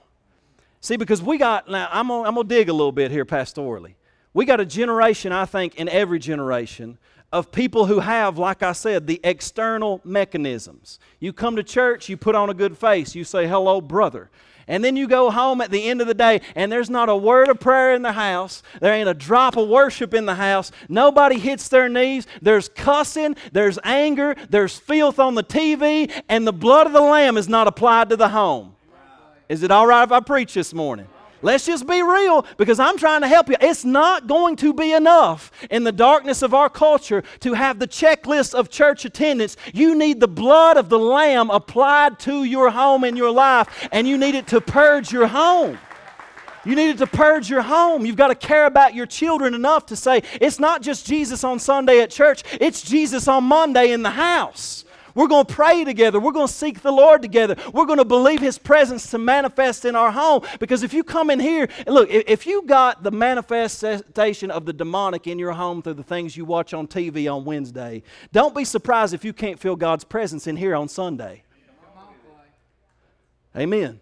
See, 0.81 0.97
because 0.97 1.21
we 1.21 1.37
got, 1.37 1.69
now 1.69 1.87
I'm 1.91 2.07
going 2.07 2.33
to 2.33 2.43
dig 2.43 2.67
a 2.67 2.73
little 2.73 2.91
bit 2.91 3.11
here 3.11 3.25
pastorally. 3.25 3.93
We 4.33 4.45
got 4.45 4.59
a 4.59 4.65
generation, 4.65 5.31
I 5.31 5.45
think, 5.45 5.75
in 5.75 5.87
every 5.89 6.17
generation 6.17 6.97
of 7.31 7.51
people 7.51 7.85
who 7.85 7.99
have, 7.99 8.39
like 8.39 8.63
I 8.63 8.71
said, 8.71 9.05
the 9.05 9.21
external 9.23 10.01
mechanisms. 10.03 10.97
You 11.19 11.31
come 11.31 11.55
to 11.57 11.63
church, 11.63 12.09
you 12.09 12.17
put 12.17 12.33
on 12.33 12.49
a 12.49 12.55
good 12.55 12.75
face, 12.75 13.13
you 13.13 13.23
say, 13.23 13.45
hello, 13.47 13.81
brother. 13.81 14.31
And 14.67 14.83
then 14.83 14.95
you 14.95 15.07
go 15.07 15.29
home 15.29 15.61
at 15.61 15.69
the 15.69 15.87
end 15.87 16.01
of 16.01 16.07
the 16.07 16.13
day, 16.13 16.41
and 16.55 16.71
there's 16.71 16.89
not 16.89 17.07
a 17.07 17.15
word 17.15 17.49
of 17.49 17.59
prayer 17.59 17.93
in 17.93 18.01
the 18.01 18.13
house. 18.13 18.63
There 18.81 18.93
ain't 18.93 19.09
a 19.09 19.13
drop 19.13 19.57
of 19.57 19.67
worship 19.67 20.13
in 20.13 20.25
the 20.25 20.35
house. 20.35 20.71
Nobody 20.89 21.37
hits 21.37 21.67
their 21.67 21.87
knees. 21.87 22.25
There's 22.41 22.67
cussing, 22.69 23.35
there's 23.51 23.77
anger, 23.83 24.35
there's 24.49 24.77
filth 24.77 25.19
on 25.19 25.35
the 25.35 25.43
TV, 25.43 26.11
and 26.27 26.47
the 26.47 26.53
blood 26.53 26.87
of 26.87 26.93
the 26.93 27.01
Lamb 27.01 27.37
is 27.37 27.47
not 27.47 27.67
applied 27.67 28.09
to 28.09 28.17
the 28.17 28.29
home. 28.29 28.75
Is 29.47 29.61
it 29.61 29.69
all 29.69 29.85
right 29.85 30.03
if 30.03 30.11
I 30.11 30.19
preach 30.19 30.55
this 30.55 30.73
morning? 30.73 31.07
Let's 31.45 31.67
just 31.67 31.85
be 31.85 32.01
real 32.01 32.43
because 32.57 32.79
I'm 32.79 32.97
trying 32.97 33.21
to 33.21 33.27
help 33.27 33.49
you. 33.49 33.55
It's 33.61 33.85
not 33.85 34.25
going 34.25 34.55
to 34.55 34.73
be 34.73 34.93
enough 34.93 35.51
in 35.69 35.83
the 35.83 35.91
darkness 35.91 36.41
of 36.41 36.55
our 36.55 36.71
culture 36.71 37.23
to 37.41 37.53
have 37.53 37.77
the 37.77 37.87
checklist 37.87 38.55
of 38.55 38.71
church 38.71 39.05
attendance. 39.05 39.55
You 39.71 39.93
need 39.93 40.19
the 40.19 40.27
blood 40.27 40.75
of 40.75 40.89
the 40.89 40.97
Lamb 40.97 41.51
applied 41.51 42.17
to 42.21 42.45
your 42.45 42.71
home 42.71 43.03
and 43.03 43.15
your 43.15 43.29
life, 43.29 43.87
and 43.91 44.07
you 44.07 44.17
need 44.17 44.33
it 44.33 44.47
to 44.47 44.59
purge 44.59 45.11
your 45.11 45.27
home. 45.27 45.77
You 46.65 46.73
need 46.73 46.89
it 46.89 46.97
to 46.97 47.05
purge 47.05 47.47
your 47.47 47.61
home. 47.61 48.07
You've 48.07 48.15
got 48.15 48.29
to 48.29 48.35
care 48.35 48.65
about 48.65 48.95
your 48.95 49.05
children 49.05 49.53
enough 49.53 49.85
to 49.85 49.95
say, 49.95 50.23
it's 50.41 50.59
not 50.59 50.81
just 50.81 51.05
Jesus 51.05 51.43
on 51.43 51.59
Sunday 51.59 52.01
at 52.01 52.09
church, 52.09 52.41
it's 52.59 52.81
Jesus 52.81 53.27
on 53.27 53.43
Monday 53.43 53.91
in 53.91 54.01
the 54.01 54.09
house. 54.09 54.84
We're 55.15 55.27
going 55.27 55.45
to 55.45 55.53
pray 55.53 55.85
together. 55.85 56.19
We're 56.19 56.33
going 56.33 56.47
to 56.47 56.53
seek 56.53 56.81
the 56.81 56.91
Lord 56.91 57.21
together. 57.21 57.55
We're 57.73 57.85
going 57.85 57.99
to 57.99 58.05
believe 58.05 58.41
His 58.41 58.57
presence 58.59 59.09
to 59.11 59.17
manifest 59.17 59.85
in 59.85 59.95
our 59.95 60.11
home. 60.11 60.41
Because 60.59 60.83
if 60.83 60.93
you 60.93 61.03
come 61.03 61.29
in 61.29 61.39
here, 61.39 61.69
look, 61.87 62.09
if 62.11 62.45
you 62.45 62.63
got 62.63 63.01
the 63.01 63.11
manifestation 63.11 64.51
of 64.51 64.65
the 64.65 64.73
demonic 64.73 65.25
in 65.25 65.39
your 65.39 65.53
home 65.53 65.81
through 65.81 65.93
the 65.93 66.03
things 66.03 66.35
you 66.35 66.43
watch 66.43 66.73
on 66.73 66.85
TV 66.87 67.33
on 67.33 67.45
Wednesday, 67.45 68.03
don't 68.33 68.53
be 68.53 68.65
surprised 68.65 69.13
if 69.13 69.23
you 69.23 69.31
can't 69.31 69.57
feel 69.57 69.77
God's 69.77 70.03
presence 70.03 70.47
in 70.47 70.57
here 70.57 70.75
on 70.75 70.89
Sunday. 70.89 71.43
Amen. 73.55 74.01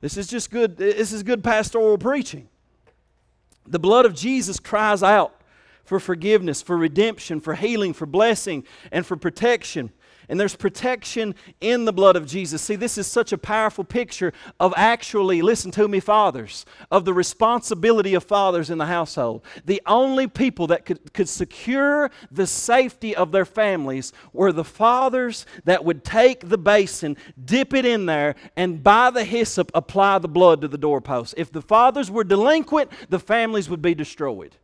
This 0.00 0.16
is 0.16 0.28
just 0.28 0.52
good. 0.52 0.76
This 0.76 1.12
is 1.12 1.24
good 1.24 1.42
pastoral 1.42 1.98
preaching. 1.98 2.48
The 3.66 3.80
blood 3.80 4.06
of 4.06 4.14
Jesus 4.14 4.60
cries 4.60 5.02
out 5.02 5.34
for 5.84 5.98
forgiveness, 5.98 6.62
for 6.62 6.76
redemption, 6.76 7.40
for 7.40 7.54
healing, 7.54 7.92
for 7.92 8.06
blessing, 8.06 8.64
and 8.92 9.04
for 9.04 9.16
protection. 9.16 9.90
And 10.28 10.38
there's 10.38 10.56
protection 10.56 11.34
in 11.60 11.84
the 11.84 11.92
blood 11.92 12.16
of 12.16 12.26
Jesus. 12.26 12.60
See, 12.62 12.76
this 12.76 12.98
is 12.98 13.06
such 13.06 13.32
a 13.32 13.38
powerful 13.38 13.84
picture 13.84 14.32
of 14.60 14.74
actually, 14.76 15.40
listen 15.40 15.70
to 15.72 15.88
me, 15.88 16.00
fathers, 16.00 16.66
of 16.90 17.04
the 17.04 17.14
responsibility 17.14 18.14
of 18.14 18.24
fathers 18.24 18.68
in 18.68 18.78
the 18.78 18.86
household. 18.86 19.42
The 19.64 19.80
only 19.86 20.26
people 20.26 20.66
that 20.68 20.84
could, 20.84 21.12
could 21.14 21.28
secure 21.28 22.10
the 22.30 22.46
safety 22.46 23.16
of 23.16 23.32
their 23.32 23.46
families 23.46 24.12
were 24.32 24.52
the 24.52 24.64
fathers 24.64 25.46
that 25.64 25.84
would 25.84 26.04
take 26.04 26.48
the 26.48 26.58
basin, 26.58 27.16
dip 27.42 27.72
it 27.72 27.86
in 27.86 28.06
there, 28.06 28.34
and 28.56 28.82
by 28.82 29.10
the 29.10 29.24
hyssop 29.24 29.70
apply 29.74 30.18
the 30.18 30.28
blood 30.28 30.60
to 30.60 30.68
the 30.68 30.78
doorpost. 30.78 31.34
If 31.36 31.50
the 31.50 31.62
fathers 31.62 32.10
were 32.10 32.24
delinquent, 32.24 32.90
the 33.08 33.18
families 33.18 33.70
would 33.70 33.82
be 33.82 33.94
destroyed. 33.94 34.56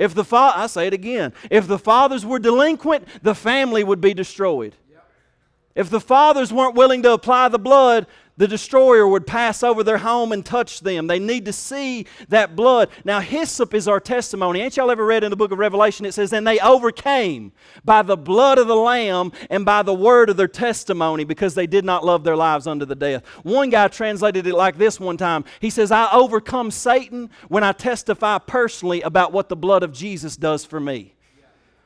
If 0.00 0.14
the 0.14 0.24
fa- 0.24 0.54
I 0.56 0.66
say 0.66 0.86
it 0.86 0.94
again, 0.94 1.34
if 1.50 1.68
the 1.68 1.78
fathers 1.78 2.24
were 2.24 2.38
delinquent, 2.38 3.06
the 3.22 3.34
family 3.34 3.84
would 3.84 4.00
be 4.00 4.14
destroyed. 4.14 4.74
If 5.74 5.90
the 5.90 6.00
fathers 6.00 6.50
weren't 6.50 6.74
willing 6.74 7.02
to 7.02 7.12
apply 7.12 7.48
the 7.48 7.58
blood, 7.58 8.06
the 8.36 8.48
destroyer 8.48 9.06
would 9.06 9.26
pass 9.26 9.62
over 9.62 9.82
their 9.82 9.98
home 9.98 10.32
and 10.32 10.44
touch 10.44 10.80
them. 10.80 11.06
They 11.06 11.18
need 11.18 11.44
to 11.44 11.52
see 11.52 12.06
that 12.28 12.56
blood. 12.56 12.88
Now, 13.04 13.20
hyssop 13.20 13.74
is 13.74 13.86
our 13.86 14.00
testimony. 14.00 14.60
Ain't 14.60 14.76
y'all 14.76 14.90
ever 14.90 15.04
read 15.04 15.24
in 15.24 15.30
the 15.30 15.36
book 15.36 15.52
of 15.52 15.58
Revelation? 15.58 16.06
It 16.06 16.12
says, 16.12 16.32
And 16.32 16.46
they 16.46 16.58
overcame 16.60 17.52
by 17.84 18.02
the 18.02 18.16
blood 18.16 18.58
of 18.58 18.66
the 18.66 18.76
Lamb 18.76 19.32
and 19.50 19.64
by 19.64 19.82
the 19.82 19.94
word 19.94 20.30
of 20.30 20.36
their 20.36 20.48
testimony 20.48 21.24
because 21.24 21.54
they 21.54 21.66
did 21.66 21.84
not 21.84 22.04
love 22.04 22.24
their 22.24 22.36
lives 22.36 22.66
unto 22.66 22.84
the 22.84 22.94
death. 22.94 23.26
One 23.42 23.70
guy 23.70 23.88
translated 23.88 24.46
it 24.46 24.54
like 24.54 24.78
this 24.78 24.98
one 24.98 25.16
time 25.16 25.44
He 25.60 25.70
says, 25.70 25.90
I 25.90 26.10
overcome 26.12 26.70
Satan 26.70 27.30
when 27.48 27.64
I 27.64 27.72
testify 27.72 28.38
personally 28.38 29.02
about 29.02 29.32
what 29.32 29.48
the 29.48 29.56
blood 29.56 29.82
of 29.82 29.92
Jesus 29.92 30.36
does 30.36 30.64
for 30.64 30.80
me. 30.80 31.14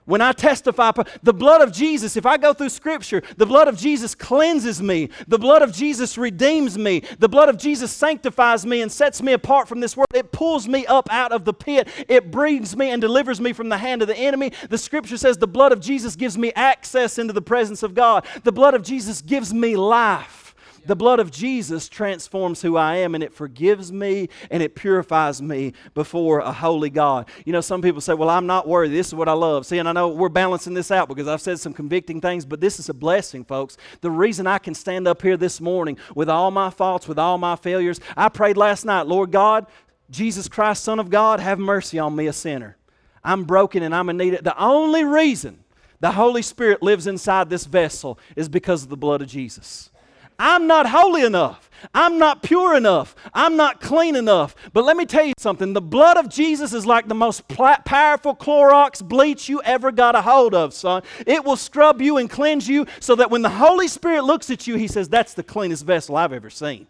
When 0.07 0.21
I 0.21 0.33
testify, 0.33 0.93
the 1.23 1.33
blood 1.33 1.63
of 1.63 1.73
Jesus, 1.73 2.17
if 2.17 2.27
I 2.27 2.37
go 2.37 2.53
through 2.53 2.69
Scripture, 2.69 3.23
the 3.39 3.47
blood 3.47 3.69
of 3.69 3.79
Jesus 3.79 4.15
cleanses 4.15 4.83
me. 4.83 5.09
The 5.29 5.39
blood 5.39 5.63
of 5.63 5.73
Jesus 5.73 6.19
redeems 6.19 6.77
me. 6.77 7.03
The 7.19 7.29
blood 7.29 7.49
of 7.49 7.57
Jesus 7.57 7.91
sanctifies 7.91 8.67
me 8.67 8.83
and 8.83 8.93
sets 8.93 9.23
me 9.23 9.33
apart 9.33 9.67
from 9.67 9.81
this 9.81 9.97
world. 9.97 10.09
It 10.15 10.31
pulls 10.31 10.69
me 10.69 10.85
up 10.87 11.11
out 11.11 11.33
of 11.33 11.47
the 11.47 11.55
pit. 11.55 11.89
It 12.07 12.31
brings 12.31 12.77
me 12.77 12.91
and 12.91 13.01
delivers 13.01 13.41
me 13.41 13.55
from 13.55 13.71
the 13.71 13.79
hand 13.79 14.03
of 14.03 14.09
the 14.09 14.17
enemy. 14.17 14.53
The 14.69 14.77
Scripture 14.77 15.17
says 15.17 15.39
the 15.39 15.47
blood 15.47 15.73
of 15.73 15.81
Jesus 15.81 16.17
gives 16.17 16.37
me 16.37 16.53
access 16.55 17.19
into 17.19 17.33
the 17.33 17.41
presence 17.41 17.83
of 17.83 17.95
God. 17.95 18.27
The 18.43 18.53
blood 18.53 18.75
of 18.75 18.83
Jesus 18.83 19.23
gives 19.23 19.55
me 19.55 19.75
life. 19.75 20.44
The 20.87 20.97
blood 20.97 21.21
of 21.21 21.31
Jesus 21.31 21.89
transforms 21.89 22.63
who 22.63 22.77
I 22.77 22.97
am 22.97 23.15
and 23.15 23.25
it 23.25 23.33
forgives 23.33 23.93
me 23.93 24.29
and 24.51 24.63
it 24.63 24.75
purifies 24.75 25.41
me 25.41 25.73
before 25.95 26.41
a 26.41 26.53
holy 26.53 26.91
God. 26.91 27.29
You 27.45 27.53
know, 27.53 27.61
some 27.61 27.83
people 27.83 28.01
say, 28.01 28.15
Well, 28.15 28.31
I'm 28.31 28.47
not 28.47 28.69
worthy. 28.69 28.95
This 28.95 29.09
is 29.09 29.15
what 29.15 29.29
I 29.29 29.33
love. 29.33 29.67
See, 29.67 29.79
and 29.79 29.89
I 29.89 29.93
know 29.93 30.09
we're 30.09 30.29
balancing 30.29 30.75
this 30.75 30.91
out 30.91 31.09
because 31.09 31.29
I've 31.29 31.41
said 31.41 31.59
some 31.61 31.73
convicting 31.73 32.21
things, 32.21 32.45
but 32.45 32.61
this 32.61 32.79
is 32.79 32.89
a 32.89 32.95
blessing, 32.95 33.45
folks. 33.45 33.77
The 34.01 34.11
reason 34.11 34.47
I 34.47 34.59
can 34.59 34.75
stand 34.75 35.09
up 35.09 35.23
here 35.23 35.37
this 35.37 35.61
morning 35.61 35.99
with 36.15 36.29
all 36.29 36.51
my 36.51 36.71
faults, 36.71 37.09
with 37.09 37.19
all 37.19 37.39
my 37.39 37.57
failures, 37.57 38.01
I 38.17 38.29
prayed 38.29 38.57
last 38.57 38.85
night, 38.85 39.07
Lord 39.07 39.31
God, 39.31 39.67
Jesus 40.11 40.49
Christ, 40.49 40.85
Son 40.85 40.99
of 40.99 41.11
God, 41.11 41.41
have 41.41 41.59
mercy 41.59 41.99
on 41.99 42.15
me, 42.15 42.27
a 42.27 42.33
sinner. 42.33 42.77
I'm 43.23 43.45
broken 43.45 43.83
and 43.83 43.95
I'm 43.95 44.11
in 44.11 44.17
need. 44.19 44.39
The 44.43 44.63
only 44.63 45.05
reason 45.05 45.65
the 46.01 46.13
Holy 46.13 46.43
Spirit 46.43 46.83
lives 46.83 47.07
inside 47.07 47.49
this 47.49 47.65
vessel 47.65 48.19
is 48.37 48.49
because 48.49 48.83
of 48.83 48.91
the 48.91 48.97
blood 48.97 49.23
of 49.23 49.29
Jesus. 49.29 49.91
I'm 50.39 50.67
not 50.67 50.89
holy 50.89 51.23
enough. 51.23 51.71
I'm 51.93 52.19
not 52.19 52.43
pure 52.43 52.77
enough. 52.77 53.15
I'm 53.35 53.57
not 53.57 53.81
clean 53.81 54.17
enough. 54.17 54.55
But 54.73 54.85
let 54.85 54.97
me 54.97 55.05
tell 55.05 55.25
you 55.25 55.35
something 55.39 55.73
the 55.73 55.81
blood 55.83 56.17
of 56.17 56.29
Jesus 56.29 56.73
is 56.73 56.87
like 56.87 57.09
the 57.09 57.15
most 57.15 57.47
powerful 57.49 58.35
Clorox 58.35 59.07
bleach 59.07 59.49
you 59.49 59.61
ever 59.63 59.93
got 59.93 60.15
a 60.15 60.23
hold 60.23 60.55
of, 60.55 60.73
son. 60.73 61.03
It 61.27 61.45
will 61.45 61.57
scrub 61.57 62.01
you 62.01 62.17
and 62.17 62.31
cleanse 62.31 62.69
you 62.69 62.87
so 63.01 63.15
that 63.17 63.31
when 63.31 63.43
the 63.43 63.51
Holy 63.51 63.89
Spirit 63.89 64.25
looks 64.25 64.51
at 64.51 64.67
you, 64.67 64.77
he 64.77 64.89
says, 64.89 65.09
That's 65.09 65.35
the 65.35 65.43
cleanest 65.43 65.85
vessel 65.85 66.17
I've 66.17 66.33
ever 66.33 66.51
seen. 66.51 66.87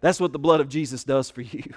That's 0.00 0.20
what 0.20 0.32
the 0.32 0.38
blood 0.38 0.60
of 0.60 0.68
Jesus 0.68 1.04
does 1.04 1.30
for 1.30 1.42
you. 1.42 1.74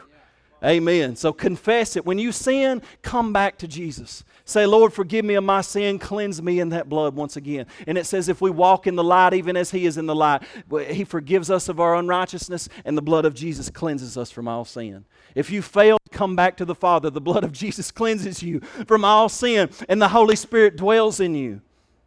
Amen. 0.64 1.18
So 1.18 1.34
confess 1.34 1.98
it. 1.98 2.06
When 2.06 2.18
you 2.18 2.32
sin, 2.32 2.82
come 3.02 3.34
back 3.34 3.58
to 3.58 3.68
Jesus. 3.68 4.24
Say, 4.46 4.66
Lord, 4.66 4.94
forgive 4.94 5.26
me 5.26 5.34
of 5.36 5.44
my 5.44 5.60
sin. 5.62 6.00
Cleanse 6.00 6.42
me 6.42 6.60
in 6.62 6.70
that 6.70 6.88
blood 6.88 7.16
once 7.16 7.36
again. 7.36 7.66
And 7.86 7.98
it 7.98 8.06
says, 8.06 8.30
if 8.30 8.40
we 8.40 8.50
walk 8.50 8.88
in 8.88 8.96
the 8.96 9.04
light, 9.04 9.34
even 9.34 9.58
as 9.58 9.72
He 9.72 9.86
is 9.86 9.98
in 9.98 10.06
the 10.06 10.16
light, 10.16 10.44
He 10.88 11.04
forgives 11.04 11.52
us 11.52 11.68
of 11.68 11.82
our 11.82 11.96
unrighteousness, 11.96 12.70
and 12.86 12.98
the 12.98 13.02
blood 13.02 13.26
of 13.26 13.34
Jesus 13.34 13.70
cleanses 13.70 14.18
us 14.18 14.32
from 14.32 14.48
all 14.48 14.64
sin. 14.64 15.04
If 15.36 15.50
you 15.50 15.62
fail, 15.62 15.98
come 16.12 16.36
back 16.36 16.56
to 16.58 16.66
the 16.66 16.76
Father. 16.76 17.10
The 17.10 17.22
blood 17.22 17.44
of 17.44 17.52
Jesus 17.52 17.92
cleanses 17.92 18.42
you 18.42 18.62
from 18.88 19.04
all 19.04 19.28
sin, 19.28 19.70
and 19.90 20.02
the 20.02 20.10
Holy 20.10 20.36
Spirit 20.36 20.78
dwells 20.78 21.20
in 21.20 21.36
you. 21.36 21.62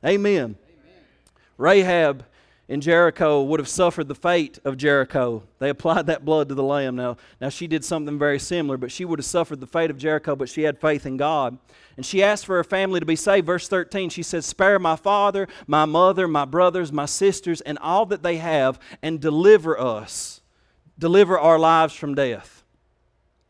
Amen. 0.05 0.57
Amen. 0.57 0.57
Rahab 1.59 2.25
in 2.69 2.81
Jericho 2.81 3.43
would 3.43 3.61
have 3.61 3.69
suffered 3.69 4.09
the 4.09 4.15
fate 4.15 4.59
of 4.65 4.77
Jericho. 4.77 5.45
They 5.61 5.69
applied 5.69 6.07
that 6.07 6.25
blood 6.25 6.49
to 6.49 6.55
the 6.55 6.65
lamb. 6.65 6.97
Now, 6.97 7.17
now 7.41 7.49
she 7.49 7.69
did 7.69 7.85
something 7.85 8.19
very 8.19 8.41
similar, 8.41 8.77
but 8.77 8.91
she 8.91 9.05
would 9.05 9.21
have 9.21 9.27
suffered 9.27 9.61
the 9.61 9.67
fate 9.67 9.91
of 9.91 9.99
Jericho, 9.99 10.35
but 10.35 10.49
she 10.49 10.63
had 10.63 10.81
faith 10.81 11.07
in 11.07 11.17
God. 11.17 11.59
And 11.97 12.05
she 12.05 12.23
asked 12.23 12.45
for 12.45 12.57
her 12.57 12.65
family 12.65 12.99
to 12.99 13.07
be 13.07 13.17
saved. 13.17 13.47
Verse 13.47 13.69
13, 13.69 14.11
she 14.11 14.23
said, 14.23 14.43
Spare 14.43 14.79
my 14.79 14.97
father, 14.97 15.47
my 15.67 15.85
mother, 15.85 16.27
my 16.27 16.45
brothers, 16.45 16.93
my 16.93 17.07
sisters, 17.07 17.61
and 17.61 17.79
all 17.79 18.05
that 18.07 18.23
they 18.23 18.39
have, 18.39 18.81
and 19.01 19.21
deliver 19.21 19.79
us. 19.79 20.41
Deliver 20.99 21.39
our 21.39 21.59
lives 21.59 21.95
from 21.95 22.15
death. 22.15 22.65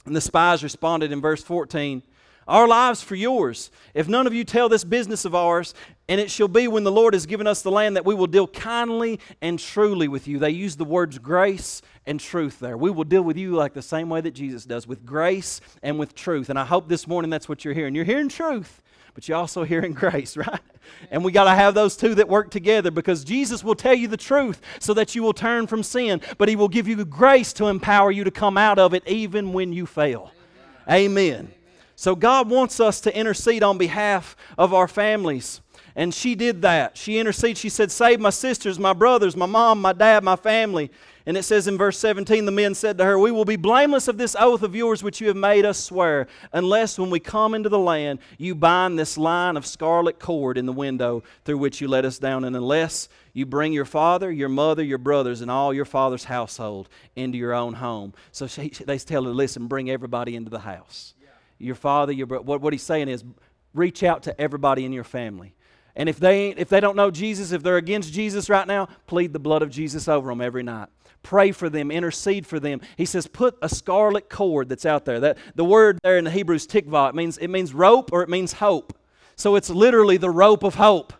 And 0.05 0.15
the 0.15 0.21
spies 0.21 0.63
responded 0.63 1.11
in 1.11 1.21
verse 1.21 1.43
14, 1.43 2.03
our 2.47 2.69
lives 2.69 3.03
for 3.03 3.15
yours. 3.15 3.71
If 3.95 4.09
none 4.09 4.27
of 4.27 4.35
you 4.35 4.45
tell 4.45 4.69
this 4.69 4.85
business 4.85 5.25
of 5.25 5.35
ours, 5.35 5.75
and 6.09 6.21
it 6.21 6.31
shall 6.31 6.49
be 6.49 6.69
when 6.69 6.85
the 6.85 6.93
Lord 6.93 7.15
has 7.15 7.27
given 7.27 7.47
us 7.47 7.63
the 7.63 7.71
land 7.71 7.97
that 7.97 8.05
we 8.05 8.15
will 8.15 8.29
deal 8.29 8.47
kindly 8.47 9.19
and 9.43 9.59
truly 9.59 10.07
with 10.07 10.29
you. 10.29 10.39
They 10.39 10.51
use 10.51 10.77
the 10.77 10.85
words 10.85 11.19
grace 11.19 11.83
and 12.07 12.21
truth 12.21 12.61
there. 12.61 12.77
We 12.77 12.91
will 12.91 13.05
deal 13.05 13.23
with 13.23 13.37
you 13.37 13.53
like 13.53 13.75
the 13.75 13.83
same 13.83 14.09
way 14.09 14.21
that 14.21 14.31
Jesus 14.31 14.65
does, 14.65 14.87
with 14.87 15.05
grace 15.05 15.61
and 15.83 15.99
with 15.99 16.15
truth. 16.15 16.49
And 16.49 16.59
I 16.59 16.65
hope 16.65 16.89
this 16.89 17.09
morning 17.09 17.31
that's 17.31 17.49
what 17.49 17.65
you're 17.65 17.75
hearing. 17.75 17.95
You're 17.95 18.05
hearing 18.05 18.29
truth, 18.29 18.81
but 19.15 19.27
you're 19.27 19.39
also 19.39 19.65
hearing 19.65 19.93
grace, 19.93 20.37
right? 20.37 20.61
And 21.11 21.25
we 21.25 21.33
got 21.33 21.45
to 21.45 21.51
have 21.51 21.75
those 21.75 21.97
two 21.97 22.15
that 22.15 22.29
work 22.29 22.53
together 22.53 22.93
because 22.93 23.25
Jesus 23.25 23.65
will 23.65 23.75
tell 23.75 23.95
you 23.95 24.07
the 24.07 24.17
truth 24.17 24.61
so 24.79 24.95
that 24.95 25.17
you 25.17 25.25
will 25.25 25.33
turn 25.33 25.67
from 25.67 25.83
sin, 25.83 26.21
but 26.39 26.49
He 26.49 26.55
will 26.55 26.69
give 26.69 26.87
you 26.87 27.05
grace 27.05 27.53
to 27.55 27.67
empower 27.67 28.13
you 28.13 28.23
to 28.23 28.31
come 28.31 28.57
out 28.57 28.79
of 28.79 28.95
it 28.95 29.03
even 29.09 29.53
when 29.53 29.73
you 29.73 29.87
fail. 29.87 30.31
Amen. 30.89 31.51
So 31.97 32.15
God 32.15 32.51
wants 32.51 32.79
us 32.79 33.01
to 33.01 33.19
intercede 33.19 33.63
on 33.63 33.79
behalf 33.79 34.37
of 34.59 34.75
our 34.75 34.87
families. 34.87 35.63
And 35.97 36.13
she 36.13 36.35
did 36.35 36.61
that. 36.61 36.99
She 36.99 37.19
interceded. 37.19 37.57
She 37.57 37.71
said, 37.71 37.91
Save 37.91 38.21
my 38.21 38.29
sisters, 38.29 38.79
my 38.79 38.93
brothers, 38.93 39.35
my 39.35 39.47
mom, 39.47 39.81
my 39.81 39.95
dad, 39.95 40.23
my 40.23 40.37
family. 40.37 40.91
And 41.25 41.39
it 41.39 41.43
says 41.43 41.67
in 41.67 41.79
verse 41.79 41.99
17, 41.99 42.45
the 42.45 42.53
men 42.53 42.75
said 42.75 42.99
to 42.99 43.05
her, 43.05 43.19
We 43.19 43.33
will 43.33 43.47
be 43.47 43.57
blameless 43.57 44.07
of 44.07 44.19
this 44.19 44.37
oath 44.39 44.63
of 44.63 44.77
yours 44.77 45.03
which 45.03 45.23
you 45.23 45.27
have 45.29 45.37
made 45.37 45.65
us 45.65 45.83
swear, 45.83 46.29
unless 46.53 46.99
when 46.99 47.11
we 47.11 47.19
come 47.19 47.55
into 47.55 47.69
the 47.69 47.79
land 47.79 48.21
you 48.39 48.55
bind 48.55 48.99
this 48.99 49.19
line 49.19 49.57
of 49.57 49.67
scarlet 49.67 50.21
cord 50.21 50.59
in 50.59 50.67
the 50.67 50.73
window 50.73 51.25
through 51.45 51.59
which 51.59 51.81
you 51.81 51.89
let 51.89 52.05
us 52.05 52.19
down, 52.19 52.45
and 52.45 52.55
unless 52.55 53.09
you 53.33 53.45
bring 53.45 53.73
your 53.73 53.85
father, 53.87 54.31
your 54.31 54.49
mother, 54.51 54.85
your 54.85 54.99
brothers, 54.99 55.41
and 55.41 55.51
all 55.51 55.75
your 55.75 55.85
father's 55.85 56.25
household 56.25 56.89
into 57.17 57.39
your 57.39 57.55
own 57.55 57.73
home. 57.75 58.15
So 58.31 58.47
she, 58.47 58.69
they 58.69 58.99
tell 58.99 59.25
her, 59.25 59.31
Listen, 59.31 59.67
bring 59.67 59.91
everybody 59.91 60.37
into 60.37 60.51
the 60.51 60.61
house. 60.61 61.15
Your 61.59 61.75
father, 61.75 62.13
your 62.13 62.27
what, 62.27 62.61
what 62.61 62.73
he's 62.73 62.83
saying 62.83 63.09
is, 63.09 63.25
reach 63.75 64.03
out 64.03 64.23
to 64.25 64.41
everybody 64.41 64.85
in 64.85 64.93
your 64.93 65.05
family. 65.05 65.55
And 65.95 66.09
if 66.09 66.19
they, 66.19 66.51
if 66.51 66.69
they 66.69 66.81
don't 66.81 66.97
know 66.97 67.11
Jesus, 67.11 67.53
if 67.53 67.63
they're 67.63 67.79
against 67.79 68.13
Jesus 68.13 68.51
right 68.51 68.67
now, 68.67 68.89
plead 69.07 69.33
the 69.33 69.39
blood 69.39 69.63
of 69.63 69.71
Jesus 69.71 70.09
over 70.09 70.29
them 70.29 70.41
every 70.41 70.63
night 70.63 70.89
pray 71.27 71.51
for 71.51 71.69
them, 71.69 71.91
intercede 71.91 72.47
for 72.47 72.61
them. 72.61 72.81
He 72.97 73.05
says, 73.05 73.27
put 73.27 73.59
a 73.61 73.69
scarlet 73.69 74.31
cord 74.31 74.69
that's 74.69 74.87
out 74.87 75.05
there. 75.05 75.19
That, 75.19 75.39
the 75.57 75.65
word 75.65 75.99
there 76.05 76.19
in 76.19 76.25
the 76.25 76.31
Hebrew 76.31 76.55
is 76.55 76.69
tikvah. 76.69 77.09
It 77.11 77.15
means, 77.17 77.37
it 77.39 77.49
means 77.49 77.75
rope 77.75 78.11
or 78.13 78.23
it 78.23 78.29
means 78.29 78.55
hope. 78.55 78.97
So 79.35 79.57
it's 79.57 79.69
literally 79.69 80.19
the 80.19 80.31
rope 80.31 80.63
of 80.63 80.77
hope. 80.77 81.13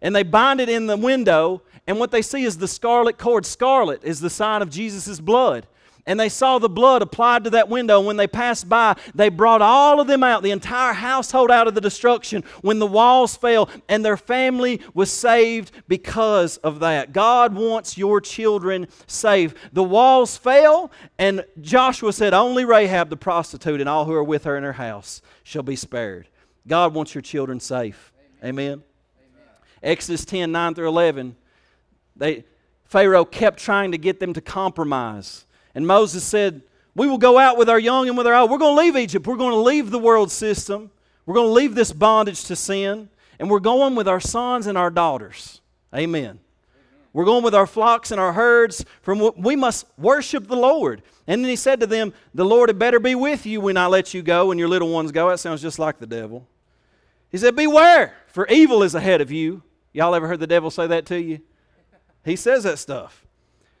And 0.00 0.16
they 0.16 0.22
bind 0.22 0.60
it 0.60 0.70
in 0.70 0.86
the 0.86 0.96
window, 0.96 1.62
and 1.86 1.98
what 1.98 2.10
they 2.10 2.22
see 2.22 2.44
is 2.44 2.58
the 2.58 2.68
scarlet 2.68 3.18
cord. 3.18 3.44
Scarlet 3.44 4.02
is 4.04 4.20
the 4.20 4.30
sign 4.30 4.62
of 4.62 4.70
Jesus' 4.70 5.20
blood 5.20 5.66
and 6.06 6.20
they 6.20 6.28
saw 6.28 6.58
the 6.58 6.68
blood 6.68 7.02
applied 7.02 7.44
to 7.44 7.50
that 7.50 7.68
window. 7.68 8.00
When 8.00 8.16
they 8.16 8.28
passed 8.28 8.68
by, 8.68 8.96
they 9.14 9.28
brought 9.28 9.60
all 9.60 10.00
of 10.00 10.06
them 10.06 10.22
out, 10.22 10.42
the 10.42 10.52
entire 10.52 10.92
household 10.92 11.50
out 11.50 11.66
of 11.66 11.74
the 11.74 11.80
destruction 11.80 12.44
when 12.60 12.78
the 12.78 12.86
walls 12.86 13.36
fell, 13.36 13.68
and 13.88 14.04
their 14.04 14.16
family 14.16 14.80
was 14.94 15.10
saved 15.10 15.72
because 15.88 16.58
of 16.58 16.80
that. 16.80 17.12
God 17.12 17.54
wants 17.54 17.98
your 17.98 18.20
children 18.20 18.86
saved. 19.06 19.56
The 19.72 19.82
walls 19.82 20.36
fell, 20.36 20.92
and 21.18 21.44
Joshua 21.60 22.12
said, 22.12 22.32
Only 22.32 22.64
Rahab 22.64 23.10
the 23.10 23.16
prostitute 23.16 23.80
and 23.80 23.88
all 23.88 24.04
who 24.04 24.14
are 24.14 24.24
with 24.24 24.44
her 24.44 24.56
in 24.56 24.62
her 24.62 24.74
house 24.74 25.22
shall 25.42 25.64
be 25.64 25.76
spared. 25.76 26.28
God 26.68 26.94
wants 26.94 27.14
your 27.14 27.22
children 27.22 27.58
safe. 27.58 28.12
Amen. 28.44 28.64
Amen. 28.64 28.82
Exodus 29.82 30.24
10 30.24 30.52
9 30.52 30.74
through 30.74 30.88
11. 30.88 31.36
They, 32.16 32.44
Pharaoh 32.84 33.24
kept 33.24 33.58
trying 33.58 33.92
to 33.92 33.98
get 33.98 34.20
them 34.20 34.32
to 34.34 34.40
compromise. 34.40 35.45
And 35.76 35.86
Moses 35.86 36.24
said, 36.24 36.62
We 36.94 37.06
will 37.06 37.18
go 37.18 37.38
out 37.38 37.58
with 37.58 37.68
our 37.68 37.78
young 37.78 38.08
and 38.08 38.16
with 38.16 38.26
our 38.26 38.34
old. 38.34 38.50
We're 38.50 38.58
going 38.58 38.74
to 38.74 38.80
leave 38.80 38.96
Egypt. 38.96 39.26
We're 39.26 39.36
going 39.36 39.52
to 39.52 39.60
leave 39.60 39.90
the 39.90 39.98
world 39.98 40.32
system. 40.32 40.90
We're 41.26 41.34
going 41.34 41.48
to 41.48 41.52
leave 41.52 41.74
this 41.74 41.92
bondage 41.92 42.44
to 42.44 42.56
sin. 42.56 43.10
And 43.38 43.50
we're 43.50 43.60
going 43.60 43.94
with 43.94 44.08
our 44.08 44.18
sons 44.18 44.66
and 44.66 44.78
our 44.78 44.88
daughters. 44.88 45.60
Amen. 45.94 46.24
Amen. 46.24 46.40
We're 47.12 47.26
going 47.26 47.44
with 47.44 47.54
our 47.54 47.66
flocks 47.66 48.10
and 48.10 48.18
our 48.18 48.32
herds. 48.32 48.86
From 49.02 49.18
what 49.18 49.38
we 49.38 49.54
must 49.54 49.84
worship 49.98 50.48
the 50.48 50.56
Lord. 50.56 51.02
And 51.26 51.44
then 51.44 51.50
he 51.50 51.56
said 51.56 51.80
to 51.80 51.86
them, 51.86 52.14
The 52.34 52.44
Lord 52.44 52.70
had 52.70 52.78
better 52.78 52.98
be 52.98 53.14
with 53.14 53.44
you 53.44 53.60
when 53.60 53.76
I 53.76 53.86
let 53.86 54.14
you 54.14 54.22
go 54.22 54.50
and 54.50 54.58
your 54.58 54.70
little 54.70 54.88
ones 54.88 55.12
go. 55.12 55.28
That 55.28 55.40
sounds 55.40 55.60
just 55.60 55.78
like 55.78 55.98
the 55.98 56.06
devil. 56.06 56.48
He 57.30 57.36
said, 57.36 57.54
Beware, 57.54 58.14
for 58.28 58.46
evil 58.46 58.82
is 58.82 58.94
ahead 58.94 59.20
of 59.20 59.30
you. 59.30 59.62
Y'all 59.92 60.14
ever 60.14 60.26
heard 60.26 60.40
the 60.40 60.46
devil 60.46 60.70
say 60.70 60.86
that 60.86 61.04
to 61.06 61.20
you? 61.20 61.40
He 62.24 62.34
says 62.34 62.62
that 62.62 62.78
stuff. 62.78 63.25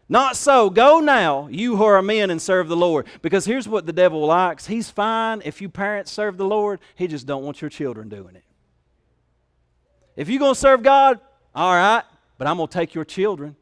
Not 0.08 0.36
so. 0.36 0.70
Go 0.70 1.00
now, 1.00 1.48
you 1.48 1.76
who 1.76 1.84
are 1.84 2.00
men, 2.00 2.30
and 2.30 2.40
serve 2.40 2.68
the 2.68 2.76
Lord. 2.76 3.06
Because 3.22 3.44
here's 3.44 3.68
what 3.68 3.86
the 3.86 3.92
devil 3.92 4.24
likes. 4.24 4.66
He's 4.66 4.88
fine 4.88 5.42
if 5.44 5.60
you 5.60 5.68
parents 5.68 6.12
serve 6.12 6.36
the 6.36 6.46
Lord. 6.46 6.80
He 6.94 7.08
just 7.08 7.26
don't 7.26 7.44
want 7.44 7.60
your 7.60 7.70
children 7.70 8.08
doing 8.08 8.36
it. 8.36 8.44
If 10.14 10.28
you're 10.28 10.38
going 10.38 10.54
to 10.54 10.60
serve 10.60 10.82
God, 10.82 11.20
all 11.54 11.74
right, 11.74 12.04
but 12.38 12.46
I'm 12.46 12.56
going 12.56 12.68
to 12.68 12.72
take 12.72 12.94
your 12.94 13.04
children. 13.04 13.56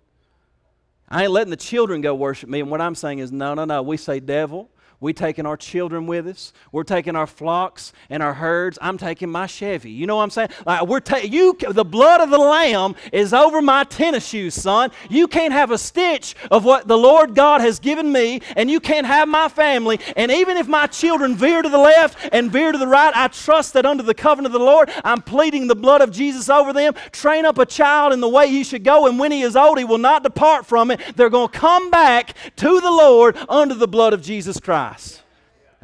I 1.09 1.23
ain't 1.23 1.33
letting 1.33 1.51
the 1.51 1.57
children 1.57 2.01
go 2.01 2.15
worship 2.15 2.49
me. 2.49 2.61
And 2.61 2.71
what 2.71 2.81
I'm 2.81 2.95
saying 2.95 3.21
is, 3.21 3.33
no, 3.33 3.55
no, 3.55 3.65
no. 3.65 3.83
We 3.83 3.97
say, 3.97 4.21
devil, 4.21 4.71
we 5.05 5.13
taking 5.13 5.45
our 5.45 5.59
children 5.59 6.07
with 6.07 6.27
us. 6.27 6.55
We're 6.73 6.83
taking 6.83 7.15
our 7.15 7.27
flocks 7.27 7.93
and 8.09 8.23
our 8.23 8.33
herds. 8.33 8.79
I'm 8.81 8.97
taking 8.97 9.31
my 9.31 9.47
Chevy. 9.47 9.91
You 9.91 10.07
know 10.07 10.17
what 10.17 10.23
I'm 10.23 10.31
saying? 10.31 10.49
Like 10.65 10.87
we're 10.87 11.01
ta- 11.01 11.19
you. 11.19 11.55
The 11.61 11.85
blood 11.85 12.23
of 12.23 12.31
the 12.31 12.39
Lamb 12.39 12.97
is 13.13 13.35
over 13.35 13.61
my 13.61 13.85
tennis 13.85 14.27
shoes, 14.27 14.55
son. 14.55 14.91
You 15.11 15.29
can't 15.29 15.53
have 15.53 15.71
a 15.71 15.77
stitch 15.77 16.35
of 16.51 16.65
what 16.65 16.89
the 16.89 16.97
Lord 16.97 17.35
God 17.35 17.61
has 17.61 17.79
given 17.79 18.11
me, 18.11 18.41
and 18.57 18.71
you 18.71 18.81
can't 18.81 19.07
have 19.07 19.29
my 19.29 19.51
family. 19.51 20.01
And 20.17 20.33
even 20.33 20.57
if 20.57 20.69
my 20.69 20.87
children 20.87 21.37
veer 21.37 21.61
to 21.61 21.69
the 21.69 21.77
left 21.77 22.31
and 22.33 22.51
veer 22.51 22.73
to 22.73 22.79
the 22.79 22.87
right, 22.87 23.15
I 23.15 23.29
trust 23.29 23.75
that 23.75 23.85
under 23.85 24.03
the 24.03 24.15
covenant 24.15 24.55
of 24.55 24.59
the 24.59 24.65
Lord, 24.65 24.91
I'm 25.05 25.21
pleading 25.21 25.67
the 25.67 25.77
blood 25.77 26.01
of 26.01 26.13
Jesus 26.13 26.49
over 26.49 26.73
them. 26.73 26.95
Train 27.13 27.45
up 27.45 27.59
a 27.59 27.67
child 27.67 28.15
in 28.15 28.21
the 28.21 28.29
way 28.29 28.49
he 28.49 28.65
should 28.65 28.85
go, 28.85 29.07
and 29.07 29.19
when 29.19 29.33
he 29.33 29.43
is 29.43 29.55
old, 29.55 29.77
he 29.77 29.85
will 29.85 29.99
not 29.99 30.23
depart 30.23 30.65
from 30.65 30.91
it. 30.91 30.99
They're 31.15 31.29
going 31.29 31.51
to 31.51 31.59
come 31.59 31.91
back 31.91 32.35
to 32.57 32.81
the 32.81 32.91
Lord 32.91 33.37
under 33.51 33.75
the 33.75 33.87
blood 33.87 34.15
of 34.15 34.23
Jesus 34.23 34.59
Christ. 34.59 34.94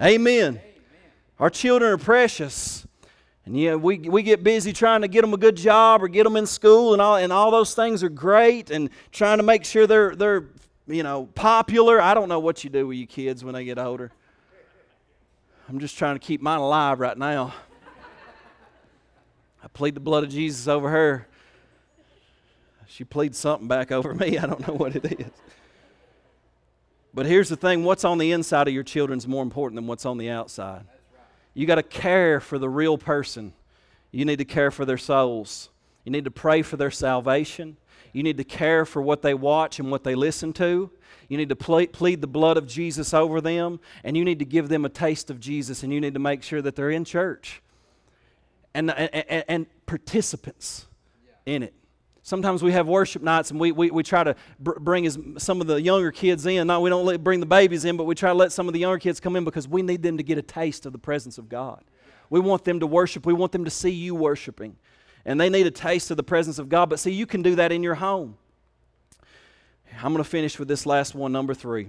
Amen. 0.00 0.61
Our 1.38 1.50
children 1.50 1.92
are 1.92 1.98
precious. 1.98 2.86
And 3.46 3.58
yeah, 3.58 3.74
we, 3.74 3.98
we 3.98 4.22
get 4.22 4.44
busy 4.44 4.72
trying 4.72 5.02
to 5.02 5.08
get 5.08 5.22
them 5.22 5.34
a 5.34 5.36
good 5.36 5.56
job 5.56 6.02
or 6.02 6.08
get 6.08 6.24
them 6.24 6.36
in 6.36 6.46
school, 6.46 6.92
and 6.92 7.02
all, 7.02 7.16
and 7.16 7.32
all 7.32 7.50
those 7.50 7.74
things 7.74 8.02
are 8.02 8.08
great, 8.08 8.70
and 8.70 8.90
trying 9.12 9.38
to 9.38 9.42
make 9.42 9.64
sure 9.64 9.86
they're, 9.86 10.14
they're 10.14 10.44
you 10.86 11.02
know, 11.02 11.26
popular. 11.34 12.00
I 12.00 12.14
don't 12.14 12.28
know 12.28 12.40
what 12.40 12.64
you 12.64 12.70
do 12.70 12.86
with 12.86 12.98
your 12.98 13.06
kids 13.06 13.44
when 13.44 13.54
they 13.54 13.64
get 13.64 13.78
older. 13.78 14.11
I'm 15.68 15.78
just 15.78 15.96
trying 15.96 16.16
to 16.16 16.18
keep 16.18 16.40
mine 16.42 16.58
alive 16.58 17.00
right 17.00 17.16
now. 17.16 17.54
I 19.62 19.68
plead 19.68 19.94
the 19.94 20.00
blood 20.00 20.24
of 20.24 20.30
Jesus 20.30 20.66
over 20.66 20.90
her. 20.90 21.26
She 22.86 23.04
pleads 23.04 23.38
something 23.38 23.68
back 23.68 23.92
over 23.92 24.14
me. 24.14 24.36
I 24.38 24.46
don't 24.46 24.66
know 24.66 24.74
what 24.74 24.96
it 24.96 25.04
is. 25.04 25.30
But 27.12 27.26
here's 27.26 27.48
the 27.48 27.56
thing 27.56 27.84
what's 27.84 28.04
on 28.04 28.18
the 28.18 28.32
inside 28.32 28.68
of 28.68 28.74
your 28.74 28.84
children 28.84 29.18
is 29.18 29.26
more 29.26 29.42
important 29.42 29.76
than 29.76 29.86
what's 29.86 30.06
on 30.06 30.18
the 30.18 30.30
outside. 30.30 30.84
You 31.54 31.66
got 31.66 31.76
to 31.76 31.82
care 31.82 32.40
for 32.40 32.58
the 32.58 32.68
real 32.68 32.96
person. 32.96 33.52
You 34.12 34.24
need 34.24 34.38
to 34.38 34.44
care 34.44 34.70
for 34.70 34.84
their 34.84 34.98
souls. 34.98 35.68
You 36.04 36.12
need 36.12 36.24
to 36.24 36.30
pray 36.30 36.62
for 36.62 36.76
their 36.76 36.90
salvation. 36.90 37.76
You 38.12 38.22
need 38.22 38.36
to 38.38 38.44
care 38.44 38.84
for 38.84 39.02
what 39.02 39.22
they 39.22 39.34
watch 39.34 39.78
and 39.78 39.90
what 39.90 40.04
they 40.04 40.14
listen 40.14 40.52
to. 40.54 40.90
You 41.28 41.36
need 41.36 41.48
to 41.48 41.56
plead 41.56 42.20
the 42.20 42.26
blood 42.26 42.56
of 42.56 42.66
Jesus 42.66 43.14
over 43.14 43.40
them. 43.40 43.80
And 44.02 44.16
you 44.16 44.24
need 44.24 44.38
to 44.38 44.44
give 44.44 44.68
them 44.68 44.84
a 44.84 44.88
taste 44.88 45.30
of 45.30 45.40
Jesus. 45.40 45.82
And 45.82 45.92
you 45.92 46.00
need 46.00 46.14
to 46.14 46.20
make 46.20 46.42
sure 46.42 46.62
that 46.62 46.76
they're 46.76 46.90
in 46.90 47.04
church 47.04 47.62
and, 48.74 48.90
and, 48.90 49.44
and 49.48 49.66
participants 49.86 50.86
in 51.46 51.62
it. 51.62 51.74
Sometimes 52.22 52.62
we 52.62 52.72
have 52.72 52.86
worship 52.86 53.22
nights 53.22 53.50
and 53.50 53.58
we, 53.58 53.72
we, 53.72 53.90
we 53.90 54.02
try 54.02 54.22
to 54.22 54.36
br- 54.58 54.78
bring 54.78 55.06
as, 55.06 55.18
some 55.38 55.60
of 55.60 55.66
the 55.66 55.80
younger 55.80 56.12
kids 56.12 56.44
in. 56.44 56.66
Not 56.66 56.82
we 56.82 56.90
don't 56.90 57.04
let, 57.06 57.24
bring 57.24 57.40
the 57.40 57.46
babies 57.46 57.84
in, 57.84 57.96
but 57.96 58.04
we 58.04 58.14
try 58.14 58.30
to 58.30 58.34
let 58.34 58.52
some 58.52 58.68
of 58.68 58.74
the 58.74 58.80
younger 58.80 58.98
kids 58.98 59.20
come 59.20 59.36
in 59.36 59.44
because 59.44 59.66
we 59.66 59.82
need 59.82 60.02
them 60.02 60.18
to 60.18 60.22
get 60.22 60.36
a 60.36 60.42
taste 60.42 60.84
of 60.84 60.92
the 60.92 60.98
presence 60.98 61.38
of 61.38 61.48
God. 61.48 61.82
We 62.28 62.38
want 62.38 62.64
them 62.64 62.80
to 62.80 62.86
worship. 62.86 63.24
We 63.24 63.32
want 63.32 63.52
them 63.52 63.64
to 63.64 63.70
see 63.70 63.90
you 63.90 64.14
worshiping. 64.14 64.76
And 65.24 65.40
they 65.40 65.48
need 65.48 65.66
a 65.66 65.70
taste 65.70 66.10
of 66.10 66.16
the 66.16 66.22
presence 66.22 66.58
of 66.58 66.68
God. 66.68 66.90
But 66.90 67.00
see, 67.00 67.10
you 67.10 67.26
can 67.26 67.42
do 67.42 67.56
that 67.56 67.72
in 67.72 67.82
your 67.82 67.96
home. 67.96 68.36
I'm 70.02 70.12
going 70.12 70.22
to 70.22 70.28
finish 70.28 70.58
with 70.58 70.68
this 70.68 70.86
last 70.86 71.14
one, 71.14 71.32
number 71.32 71.54
three. 71.54 71.88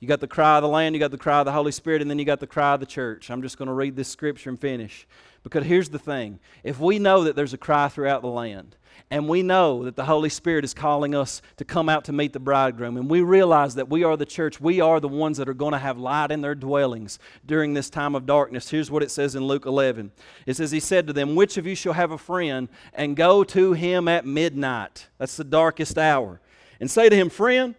You 0.00 0.08
got 0.08 0.20
the 0.20 0.26
cry 0.26 0.56
of 0.56 0.62
the 0.62 0.68
land, 0.68 0.94
you 0.94 0.98
got 0.98 1.10
the 1.10 1.18
cry 1.18 1.40
of 1.40 1.44
the 1.44 1.52
Holy 1.52 1.72
Spirit, 1.72 2.00
and 2.00 2.10
then 2.10 2.18
you 2.18 2.24
got 2.24 2.40
the 2.40 2.46
cry 2.46 2.72
of 2.72 2.80
the 2.80 2.86
church. 2.86 3.30
I'm 3.30 3.42
just 3.42 3.58
going 3.58 3.68
to 3.68 3.74
read 3.74 3.96
this 3.96 4.08
scripture 4.08 4.48
and 4.48 4.58
finish. 4.58 5.06
Because 5.42 5.64
here's 5.64 5.90
the 5.90 5.98
thing 5.98 6.40
if 6.64 6.80
we 6.80 6.98
know 6.98 7.24
that 7.24 7.36
there's 7.36 7.52
a 7.52 7.58
cry 7.58 7.88
throughout 7.88 8.22
the 8.22 8.28
land, 8.28 8.76
and 9.10 9.28
we 9.28 9.42
know 9.42 9.84
that 9.84 9.96
the 9.96 10.06
Holy 10.06 10.30
Spirit 10.30 10.64
is 10.64 10.72
calling 10.72 11.14
us 11.14 11.42
to 11.58 11.66
come 11.66 11.90
out 11.90 12.04
to 12.06 12.12
meet 12.12 12.32
the 12.32 12.40
bridegroom, 12.40 12.96
and 12.96 13.10
we 13.10 13.20
realize 13.20 13.74
that 13.74 13.90
we 13.90 14.02
are 14.02 14.16
the 14.16 14.24
church, 14.24 14.58
we 14.58 14.80
are 14.80 15.00
the 15.00 15.08
ones 15.08 15.36
that 15.36 15.50
are 15.50 15.54
going 15.54 15.72
to 15.72 15.78
have 15.78 15.98
light 15.98 16.30
in 16.30 16.40
their 16.40 16.54
dwellings 16.54 17.18
during 17.44 17.74
this 17.74 17.90
time 17.90 18.14
of 18.14 18.24
darkness. 18.24 18.70
Here's 18.70 18.90
what 18.90 19.02
it 19.02 19.10
says 19.10 19.34
in 19.34 19.44
Luke 19.44 19.66
11 19.66 20.12
It 20.46 20.56
says, 20.56 20.70
He 20.70 20.80
said 20.80 21.06
to 21.08 21.12
them, 21.12 21.34
Which 21.34 21.58
of 21.58 21.66
you 21.66 21.74
shall 21.74 21.92
have 21.92 22.10
a 22.10 22.18
friend 22.18 22.70
and 22.94 23.16
go 23.16 23.44
to 23.44 23.74
him 23.74 24.08
at 24.08 24.24
midnight? 24.24 25.08
That's 25.18 25.36
the 25.36 25.44
darkest 25.44 25.98
hour. 25.98 26.40
And 26.80 26.90
say 26.90 27.10
to 27.10 27.16
him, 27.16 27.28
Friend, 27.28 27.74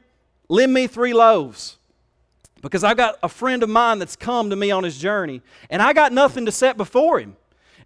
lend 0.49 0.72
me 0.72 0.86
three 0.86 1.13
loaves 1.13 1.78
because 2.62 2.84
I've 2.84 2.97
got 2.97 3.18
a 3.24 3.30
friend 3.30 3.64
of 3.64 3.70
mine 3.70 3.99
that's 3.99 4.16
come 4.16 4.49
to 4.49 4.55
me 4.55 4.72
on 4.72 4.84
his 4.84 4.97
journey, 4.97 5.41
and 5.70 5.82
I 5.82 5.93
got 5.93 6.14
nothing 6.14 6.45
to 6.45 6.51
set 6.51 6.78
before 6.78 7.20
him. 7.20 7.36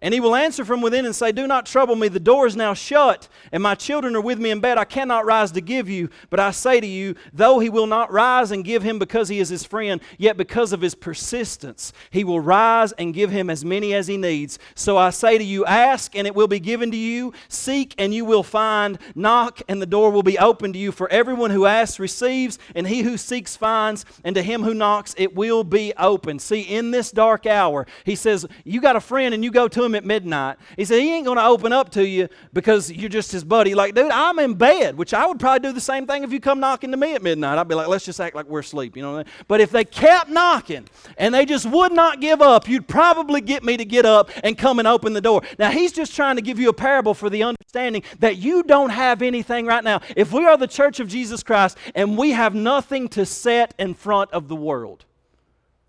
And 0.02 0.12
he 0.12 0.20
will 0.20 0.34
answer 0.34 0.64
from 0.64 0.82
within 0.82 1.06
and 1.06 1.14
say, 1.14 1.32
Do 1.32 1.46
not 1.46 1.66
trouble 1.66 1.96
me. 1.96 2.08
The 2.08 2.20
door 2.20 2.46
is 2.46 2.56
now 2.56 2.74
shut, 2.74 3.28
and 3.52 3.62
my 3.62 3.74
children 3.74 4.14
are 4.16 4.20
with 4.20 4.38
me 4.38 4.50
in 4.50 4.60
bed. 4.60 4.78
I 4.78 4.84
cannot 4.84 5.24
rise 5.24 5.52
to 5.52 5.60
give 5.60 5.88
you. 5.88 6.10
But 6.30 6.40
I 6.40 6.50
say 6.50 6.80
to 6.80 6.86
you, 6.86 7.14
though 7.32 7.58
he 7.58 7.70
will 7.70 7.86
not 7.86 8.12
rise 8.12 8.50
and 8.50 8.64
give 8.64 8.82
him 8.82 8.98
because 8.98 9.28
he 9.28 9.40
is 9.40 9.48
his 9.48 9.64
friend, 9.64 10.00
yet 10.18 10.36
because 10.36 10.72
of 10.72 10.80
his 10.80 10.94
persistence, 10.94 11.92
he 12.10 12.24
will 12.24 12.40
rise 12.40 12.92
and 12.92 13.14
give 13.14 13.30
him 13.30 13.48
as 13.48 13.64
many 13.64 13.94
as 13.94 14.06
he 14.06 14.16
needs. 14.16 14.58
So 14.74 14.96
I 14.96 15.10
say 15.10 15.38
to 15.38 15.44
you, 15.44 15.64
Ask, 15.64 16.14
and 16.14 16.26
it 16.26 16.34
will 16.34 16.48
be 16.48 16.60
given 16.60 16.90
to 16.90 16.96
you. 16.96 17.32
Seek, 17.48 17.94
and 17.98 18.12
you 18.12 18.24
will 18.24 18.42
find. 18.42 18.98
Knock, 19.14 19.62
and 19.68 19.80
the 19.80 19.86
door 19.86 20.10
will 20.10 20.22
be 20.22 20.38
opened 20.38 20.74
to 20.74 20.80
you. 20.80 20.92
For 20.92 21.10
everyone 21.10 21.50
who 21.50 21.66
asks 21.66 21.98
receives, 21.98 22.58
and 22.74 22.86
he 22.86 23.02
who 23.02 23.16
seeks 23.16 23.56
finds, 23.56 24.04
and 24.24 24.34
to 24.36 24.42
him 24.42 24.62
who 24.62 24.74
knocks 24.74 25.14
it 25.16 25.34
will 25.34 25.64
be 25.64 25.92
open. 25.96 26.38
See, 26.38 26.60
in 26.60 26.90
this 26.90 27.10
dark 27.10 27.46
hour, 27.46 27.86
he 28.04 28.14
says, 28.14 28.46
You 28.64 28.80
got 28.80 28.96
a 28.96 29.00
friend, 29.00 29.34
and 29.34 29.42
you 29.42 29.50
go 29.50 29.68
to 29.68 29.85
him 29.86 29.94
at 29.94 30.04
midnight. 30.04 30.58
He 30.76 30.84
said, 30.84 31.00
He 31.00 31.12
ain't 31.14 31.24
going 31.24 31.38
to 31.38 31.44
open 31.44 31.72
up 31.72 31.90
to 31.92 32.06
you 32.06 32.28
because 32.52 32.90
you're 32.92 33.08
just 33.08 33.32
his 33.32 33.44
buddy. 33.44 33.74
Like, 33.74 33.94
dude, 33.94 34.10
I'm 34.10 34.38
in 34.38 34.54
bed, 34.54 34.96
which 34.96 35.14
I 35.14 35.26
would 35.26 35.40
probably 35.40 35.68
do 35.68 35.72
the 35.72 35.80
same 35.80 36.06
thing 36.06 36.24
if 36.24 36.32
you 36.32 36.40
come 36.40 36.60
knocking 36.60 36.90
to 36.90 36.96
me 36.96 37.14
at 37.14 37.22
midnight. 37.22 37.58
I'd 37.58 37.68
be 37.68 37.74
like, 37.74 37.88
Let's 37.88 38.04
just 38.04 38.20
act 38.20 38.34
like 38.36 38.46
we're 38.46 38.60
asleep. 38.60 38.96
You 38.96 39.02
know 39.02 39.12
what 39.12 39.18
I 39.18 39.22
mean? 39.22 39.32
But 39.48 39.60
if 39.60 39.70
they 39.70 39.84
kept 39.84 40.28
knocking 40.28 40.86
and 41.16 41.34
they 41.34 41.46
just 41.46 41.66
would 41.66 41.92
not 41.92 42.20
give 42.20 42.42
up, 42.42 42.68
you'd 42.68 42.88
probably 42.88 43.40
get 43.40 43.64
me 43.64 43.76
to 43.76 43.84
get 43.84 44.04
up 44.04 44.30
and 44.44 44.58
come 44.58 44.78
and 44.78 44.88
open 44.88 45.12
the 45.12 45.20
door. 45.20 45.42
Now, 45.58 45.70
he's 45.70 45.92
just 45.92 46.14
trying 46.14 46.36
to 46.36 46.42
give 46.42 46.58
you 46.58 46.68
a 46.68 46.74
parable 46.74 47.14
for 47.14 47.30
the 47.30 47.42
understanding 47.42 48.02
that 48.18 48.36
you 48.38 48.62
don't 48.62 48.90
have 48.90 49.22
anything 49.22 49.66
right 49.66 49.84
now. 49.84 50.00
If 50.16 50.32
we 50.32 50.44
are 50.44 50.56
the 50.56 50.66
church 50.66 51.00
of 51.00 51.08
Jesus 51.08 51.42
Christ 51.42 51.78
and 51.94 52.18
we 52.18 52.32
have 52.32 52.54
nothing 52.54 53.08
to 53.10 53.24
set 53.24 53.74
in 53.78 53.94
front 53.94 54.30
of 54.32 54.48
the 54.48 54.56
world 54.56 55.04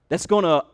that's 0.09 0.25
going 0.25 0.43
to 0.43 0.65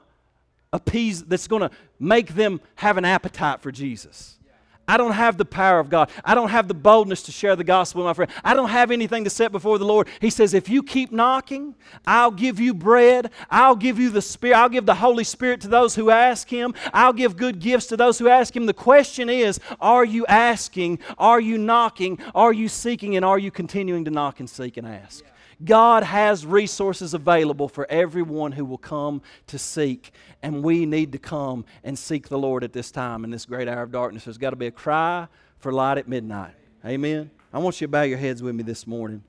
appease, 0.73 1.23
that's 1.23 1.47
going 1.47 1.61
to 1.61 1.71
make 1.99 2.35
them 2.35 2.59
have 2.75 2.97
an 2.97 3.05
appetite 3.05 3.61
for 3.61 3.71
Jesus. 3.71 4.37
I 4.85 4.97
don't 4.97 5.13
have 5.13 5.37
the 5.37 5.45
power 5.45 5.79
of 5.79 5.89
God. 5.89 6.09
I 6.25 6.35
don't 6.35 6.49
have 6.49 6.67
the 6.67 6.73
boldness 6.73 7.23
to 7.23 7.31
share 7.31 7.55
the 7.55 7.63
gospel 7.63 8.01
with 8.01 8.07
my 8.07 8.13
friend. 8.13 8.31
I 8.43 8.53
don't 8.53 8.67
have 8.67 8.91
anything 8.91 9.23
to 9.23 9.29
set 9.29 9.53
before 9.53 9.77
the 9.77 9.85
Lord. 9.85 10.09
He 10.19 10.29
says, 10.29 10.53
if 10.53 10.67
you 10.67 10.83
keep 10.83 11.09
knocking, 11.09 11.73
I'll 12.05 12.31
give 12.31 12.59
you 12.59 12.73
bread. 12.73 13.31
I'll 13.49 13.77
give 13.77 13.97
you 13.97 14.09
the 14.09 14.21
Spirit. 14.21 14.57
I'll 14.57 14.67
give 14.67 14.85
the 14.85 14.95
Holy 14.95 15.23
Spirit 15.23 15.61
to 15.61 15.69
those 15.69 15.95
who 15.95 16.09
ask 16.09 16.49
Him. 16.49 16.73
I'll 16.93 17.13
give 17.13 17.37
good 17.37 17.59
gifts 17.59 17.87
to 17.87 17.97
those 17.97 18.19
who 18.19 18.27
ask 18.27 18.53
Him. 18.53 18.65
The 18.65 18.73
question 18.73 19.29
is, 19.29 19.57
are 19.79 20.03
you 20.03 20.25
asking? 20.25 20.99
Are 21.17 21.39
you 21.39 21.57
knocking? 21.57 22.19
Are 22.35 22.51
you 22.51 22.67
seeking? 22.67 23.15
And 23.15 23.23
are 23.23 23.39
you 23.39 23.51
continuing 23.51 24.03
to 24.03 24.11
knock 24.11 24.41
and 24.41 24.49
seek 24.49 24.75
and 24.75 24.85
ask? 24.85 25.23
God 25.65 26.03
has 26.03 26.45
resources 26.45 27.13
available 27.13 27.67
for 27.67 27.85
everyone 27.89 28.51
who 28.51 28.65
will 28.65 28.77
come 28.77 29.21
to 29.47 29.57
seek, 29.57 30.11
and 30.41 30.63
we 30.63 30.85
need 30.85 31.11
to 31.11 31.17
come 31.17 31.65
and 31.83 31.97
seek 31.97 32.27
the 32.27 32.37
Lord 32.37 32.63
at 32.63 32.73
this 32.73 32.91
time 32.91 33.23
in 33.23 33.29
this 33.29 33.45
great 33.45 33.67
hour 33.67 33.83
of 33.83 33.91
darkness. 33.91 34.25
There's 34.25 34.37
got 34.37 34.49
to 34.49 34.55
be 34.55 34.67
a 34.67 34.71
cry 34.71 35.27
for 35.59 35.71
light 35.71 35.97
at 35.97 36.07
midnight. 36.07 36.53
Amen. 36.85 37.31
I 37.53 37.59
want 37.59 37.79
you 37.79 37.87
to 37.87 37.91
bow 37.91 38.01
your 38.01 38.17
heads 38.17 38.41
with 38.43 38.55
me 38.55 38.63
this 38.63 38.85
morning. 38.87 39.23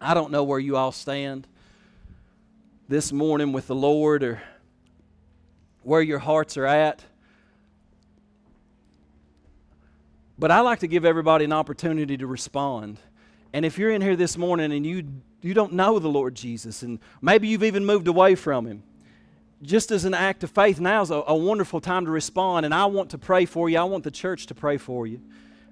I 0.00 0.14
don't 0.14 0.30
know 0.30 0.44
where 0.44 0.58
you 0.58 0.76
all 0.76 0.92
stand 0.92 1.46
this 2.88 3.12
morning 3.12 3.52
with 3.52 3.68
the 3.68 3.74
Lord 3.74 4.24
or 4.24 4.42
where 5.82 6.02
your 6.02 6.18
hearts 6.18 6.56
are 6.56 6.66
at. 6.66 7.04
But 10.38 10.50
I 10.50 10.60
like 10.60 10.80
to 10.80 10.88
give 10.88 11.04
everybody 11.04 11.44
an 11.44 11.52
opportunity 11.52 12.16
to 12.16 12.26
respond. 12.26 12.98
And 13.52 13.64
if 13.64 13.78
you're 13.78 13.92
in 13.92 14.02
here 14.02 14.16
this 14.16 14.36
morning 14.36 14.72
and 14.72 14.84
you 14.84 15.06
you 15.44 15.54
don't 15.54 15.72
know 15.72 15.98
the 15.98 16.08
Lord 16.08 16.34
Jesus, 16.34 16.82
and 16.82 16.98
maybe 17.20 17.48
you've 17.48 17.64
even 17.64 17.84
moved 17.84 18.08
away 18.08 18.34
from 18.34 18.66
Him. 18.66 18.82
Just 19.62 19.90
as 19.90 20.04
an 20.04 20.14
act 20.14 20.42
of 20.42 20.50
faith, 20.50 20.80
now 20.80 21.02
is 21.02 21.10
a, 21.10 21.22
a 21.26 21.36
wonderful 21.36 21.80
time 21.80 22.04
to 22.06 22.10
respond, 22.10 22.66
and 22.66 22.74
I 22.74 22.86
want 22.86 23.10
to 23.10 23.18
pray 23.18 23.44
for 23.44 23.68
you. 23.68 23.78
I 23.78 23.84
want 23.84 24.04
the 24.04 24.10
church 24.10 24.46
to 24.46 24.54
pray 24.54 24.76
for 24.76 25.06
you. 25.06 25.20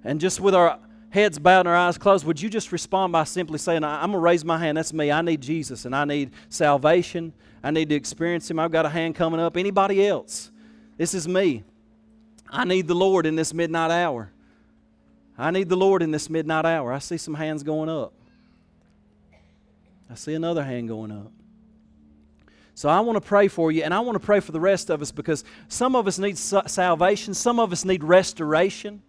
And 0.05 0.21
just 0.21 0.41
with 0.41 0.55
our 0.55 0.79
heads 1.11 1.39
bowed 1.39 1.61
and 1.61 1.69
our 1.69 1.77
eyes 1.77 1.99
closed, 1.99 2.25
would 2.25 2.41
you 2.41 2.49
just 2.49 2.73
respond 2.73 3.13
by 3.13 3.25
simply 3.25 3.59
saying, 3.59 3.83
I'm 3.83 4.01
going 4.01 4.13
to 4.13 4.19
raise 4.19 4.45
my 4.45 4.59
hand. 4.59 4.79
That's 4.79 4.93
me. 4.93 5.11
I 5.11 5.23
need 5.23 5.41
Jesus, 5.41 5.85
and 5.85 5.95
I 5.95 6.05
need 6.05 6.31
salvation. 6.49 7.33
I 7.63 7.71
need 7.71 7.89
to 7.89 7.95
experience 7.95 8.51
Him. 8.51 8.59
I've 8.59 8.71
got 8.71 8.87
a 8.87 8.91
hand 8.91 9.17
coming 9.17 9.41
up. 9.41 9.57
Anybody 9.57 10.07
else? 10.07 10.51
This 10.97 11.15
is 11.15 11.27
me. 11.27 11.65
I 12.49 12.65
need 12.65 12.87
the 12.87 12.95
Lord 12.95 13.27
in 13.27 13.37
this 13.37 13.55
midnight 13.55 13.91
hour. 13.91 14.31
I 15.39 15.51
need 15.51 15.69
the 15.69 15.77
Lord 15.77 16.03
in 16.03 16.11
this 16.11 16.29
midnight 16.29 16.65
hour. 16.65 16.93
I 16.93 16.99
see 16.99 17.17
some 17.17 17.35
hands 17.35 17.63
going 17.63 17.89
up. 17.89 18.13
I 20.11 20.15
see 20.15 20.35
another 20.35 20.65
hand 20.65 20.89
going 20.89 21.13
up. 21.13 21.31
So 22.75 22.89
I 22.89 23.01
want 23.01 23.17
to 23.17 23.21
pray 23.21 23.49
for 23.49 23.71
you, 23.71 23.83
and 23.83 23.93
I 23.93 24.01
want 24.01 24.17
to 24.17 24.25
pray 24.25 24.41
for 24.41 24.53
the 24.53 24.61
rest 24.61 24.91
of 24.91 25.03
us 25.03 25.13
because 25.13 25.45
some 25.69 25.95
of 25.95 26.07
us 26.07 26.19
need 26.19 26.39
salvation, 26.39 27.35
some 27.35 27.61
of 27.61 27.73
us 27.73 27.85
need 27.85 28.03
restoration. 28.03 29.03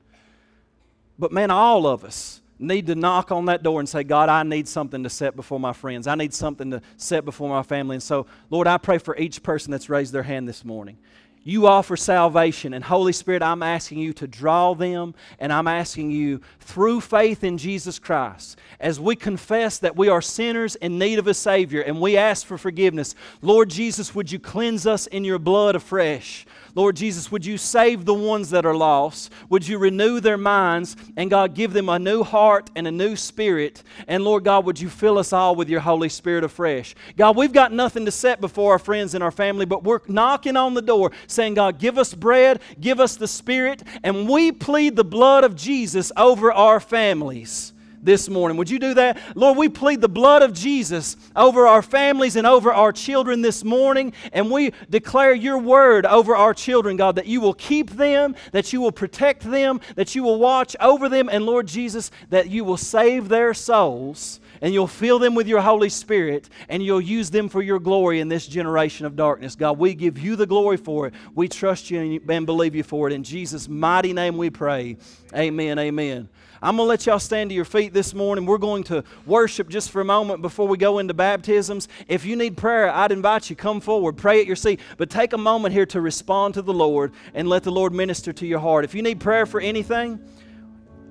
But 1.17 1.31
man, 1.31 1.49
all 1.49 1.87
of 1.87 2.03
us 2.03 2.41
need 2.59 2.87
to 2.87 2.95
knock 2.95 3.31
on 3.31 3.45
that 3.45 3.63
door 3.63 3.79
and 3.79 3.89
say, 3.89 4.03
God, 4.03 4.29
I 4.29 4.43
need 4.43 4.67
something 4.67 5.03
to 5.03 5.09
set 5.09 5.35
before 5.35 5.59
my 5.59 5.73
friends. 5.73 6.05
I 6.05 6.15
need 6.15 6.33
something 6.33 6.69
to 6.71 6.81
set 6.97 7.25
before 7.25 7.49
my 7.49 7.63
family. 7.63 7.95
And 7.95 8.03
so, 8.03 8.27
Lord, 8.49 8.67
I 8.67 8.77
pray 8.77 8.97
for 8.97 9.17
each 9.17 9.41
person 9.41 9.71
that's 9.71 9.89
raised 9.89 10.13
their 10.13 10.23
hand 10.23 10.47
this 10.47 10.63
morning 10.63 10.97
you 11.43 11.67
offer 11.67 11.97
salvation. 11.97 12.73
And 12.73 12.83
Holy 12.83 13.13
Spirit, 13.13 13.41
I'm 13.41 13.63
asking 13.63 13.99
you 13.99 14.13
to 14.13 14.27
draw 14.27 14.73
them, 14.73 15.15
and 15.39 15.51
I'm 15.51 15.67
asking 15.67 16.11
you 16.11 16.41
through 16.59 17.01
faith 17.01 17.43
in 17.43 17.57
Jesus 17.57 17.99
Christ, 17.99 18.59
as 18.79 18.99
we 18.99 19.15
confess 19.15 19.79
that 19.79 19.95
we 19.95 20.09
are 20.09 20.21
sinners 20.21 20.75
in 20.75 20.99
need 20.99 21.19
of 21.19 21.27
a 21.27 21.33
Savior 21.33 21.81
and 21.81 21.99
we 21.99 22.17
ask 22.17 22.45
for 22.45 22.57
forgiveness. 22.57 23.15
Lord 23.41 23.69
Jesus, 23.69 24.13
would 24.15 24.31
you 24.31 24.39
cleanse 24.39 24.85
us 24.85 25.07
in 25.07 25.23
your 25.23 25.39
blood 25.39 25.75
afresh? 25.75 26.45
Lord 26.73 26.95
Jesus, 26.95 27.31
would 27.31 27.45
you 27.45 27.57
save 27.57 28.05
the 28.05 28.13
ones 28.13 28.49
that 28.51 28.65
are 28.65 28.75
lost? 28.75 29.31
Would 29.49 29.67
you 29.67 29.77
renew 29.77 30.19
their 30.19 30.37
minds? 30.37 30.95
And 31.17 31.29
God, 31.29 31.53
give 31.53 31.73
them 31.73 31.89
a 31.89 31.99
new 31.99 32.23
heart 32.23 32.69
and 32.75 32.87
a 32.87 32.91
new 32.91 33.15
spirit. 33.15 33.83
And 34.07 34.23
Lord 34.23 34.43
God, 34.43 34.65
would 34.65 34.79
you 34.79 34.89
fill 34.89 35.17
us 35.17 35.33
all 35.33 35.55
with 35.55 35.69
your 35.69 35.81
Holy 35.81 36.09
Spirit 36.09 36.43
afresh? 36.43 36.95
God, 37.17 37.35
we've 37.35 37.53
got 37.53 37.73
nothing 37.73 38.05
to 38.05 38.11
set 38.11 38.39
before 38.39 38.71
our 38.71 38.79
friends 38.79 39.13
and 39.15 39.23
our 39.23 39.31
family, 39.31 39.65
but 39.65 39.83
we're 39.83 39.99
knocking 40.07 40.57
on 40.57 40.73
the 40.73 40.81
door 40.81 41.11
saying, 41.27 41.55
God, 41.55 41.79
give 41.79 41.97
us 41.97 42.13
bread, 42.13 42.61
give 42.79 42.99
us 42.99 43.15
the 43.15 43.27
Spirit, 43.27 43.83
and 44.03 44.29
we 44.29 44.51
plead 44.51 44.95
the 44.95 45.03
blood 45.03 45.43
of 45.43 45.55
Jesus 45.55 46.11
over 46.15 46.51
our 46.51 46.79
families 46.79 47.73
this 48.01 48.29
morning. 48.29 48.57
Would 48.57 48.69
you 48.69 48.79
do 48.79 48.93
that? 48.95 49.19
Lord, 49.35 49.57
we 49.57 49.69
plead 49.69 50.01
the 50.01 50.09
blood 50.09 50.41
of 50.41 50.53
Jesus 50.53 51.15
over 51.35 51.67
our 51.67 51.81
families 51.81 52.35
and 52.35 52.47
over 52.47 52.73
our 52.73 52.91
children 52.91 53.41
this 53.41 53.63
morning, 53.63 54.13
and 54.33 54.51
we 54.51 54.73
declare 54.89 55.33
your 55.33 55.57
word 55.57 56.05
over 56.05 56.35
our 56.35 56.53
children, 56.53 56.97
God, 56.97 57.15
that 57.15 57.27
you 57.27 57.41
will 57.41 57.53
keep 57.53 57.91
them, 57.91 58.35
that 58.51 58.73
you 58.73 58.81
will 58.81 58.91
protect 58.91 59.43
them, 59.43 59.81
that 59.95 60.15
you 60.15 60.23
will 60.23 60.39
watch 60.39 60.75
over 60.79 61.09
them, 61.09 61.29
and 61.29 61.45
Lord 61.45 61.67
Jesus, 61.67 62.11
that 62.29 62.49
you 62.49 62.63
will 62.63 62.77
save 62.77 63.29
their 63.29 63.53
souls 63.53 64.39
and 64.61 64.73
you'll 64.73 64.87
fill 64.87 65.19
them 65.19 65.33
with 65.35 65.47
your 65.47 65.61
Holy 65.61 65.89
Spirit 65.89 66.47
and 66.69 66.83
you'll 66.83 67.01
use 67.01 67.31
them 67.31 67.49
for 67.49 67.61
your 67.61 67.79
glory 67.79 68.19
in 68.19 68.29
this 68.29 68.45
generation 68.45 69.05
of 69.05 69.15
darkness. 69.15 69.55
God, 69.55 69.77
we 69.77 69.95
give 69.95 70.19
you 70.19 70.35
the 70.35 70.45
glory 70.45 70.77
for 70.77 71.07
it. 71.07 71.13
We 71.33 71.47
trust 71.47 71.89
you 71.89 72.21
and 72.29 72.45
believe 72.45 72.75
you 72.75 72.83
for 72.83 73.07
it. 73.07 73.13
In 73.13 73.23
Jesus' 73.23 73.67
mighty 73.67 74.13
name 74.13 74.37
we 74.37 74.49
pray. 74.49 74.97
Amen. 75.33 75.79
Amen. 75.79 76.29
I'm 76.63 76.77
going 76.77 76.85
to 76.85 76.89
let 76.89 77.07
y'all 77.07 77.17
stand 77.17 77.49
to 77.49 77.55
your 77.55 77.65
feet 77.65 77.91
this 77.91 78.13
morning. 78.13 78.45
We're 78.45 78.59
going 78.59 78.83
to 78.83 79.03
worship 79.25 79.67
just 79.67 79.89
for 79.89 79.99
a 79.99 80.05
moment 80.05 80.43
before 80.43 80.67
we 80.67 80.77
go 80.77 80.99
into 80.99 81.15
baptisms. 81.15 81.87
If 82.07 82.23
you 82.23 82.35
need 82.35 82.55
prayer, 82.55 82.91
I'd 82.91 83.11
invite 83.11 83.49
you 83.49 83.55
come 83.55 83.81
forward, 83.81 84.15
pray 84.15 84.39
at 84.41 84.45
your 84.45 84.55
seat, 84.55 84.79
but 84.97 85.09
take 85.09 85.33
a 85.33 85.39
moment 85.39 85.73
here 85.73 85.87
to 85.87 85.99
respond 85.99 86.53
to 86.53 86.61
the 86.61 86.73
Lord 86.73 87.13
and 87.33 87.49
let 87.49 87.63
the 87.63 87.71
Lord 87.71 87.93
minister 87.93 88.31
to 88.33 88.45
your 88.45 88.59
heart. 88.59 88.85
If 88.85 88.93
you 88.93 89.01
need 89.01 89.19
prayer 89.19 89.45
for 89.45 89.59
anything, 89.59 90.19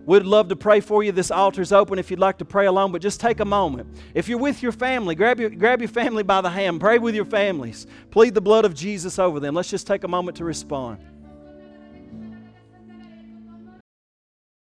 We'd 0.06 0.24
love 0.24 0.48
to 0.48 0.56
pray 0.56 0.80
for 0.80 1.04
you. 1.04 1.12
This 1.12 1.30
altar's 1.30 1.72
open 1.72 1.98
if 1.98 2.10
you'd 2.10 2.18
like 2.18 2.38
to 2.38 2.44
pray 2.44 2.66
alone, 2.66 2.90
but 2.90 3.02
just 3.02 3.20
take 3.20 3.38
a 3.38 3.44
moment. 3.44 3.88
If 4.14 4.28
you're 4.28 4.38
with 4.38 4.62
your 4.62 4.72
family, 4.72 5.14
grab 5.14 5.38
your, 5.38 5.50
grab 5.50 5.80
your 5.80 5.88
family 5.88 6.22
by 6.22 6.40
the 6.40 6.50
hand. 6.50 6.80
Pray 6.80 6.98
with 6.98 7.14
your 7.14 7.26
families. 7.26 7.86
Plead 8.10 8.34
the 8.34 8.40
blood 8.40 8.64
of 8.64 8.74
Jesus 8.74 9.18
over 9.18 9.38
them. 9.38 9.54
Let's 9.54 9.70
just 9.70 9.86
take 9.86 10.02
a 10.02 10.08
moment 10.08 10.38
to 10.38 10.44
respond. 10.44 10.98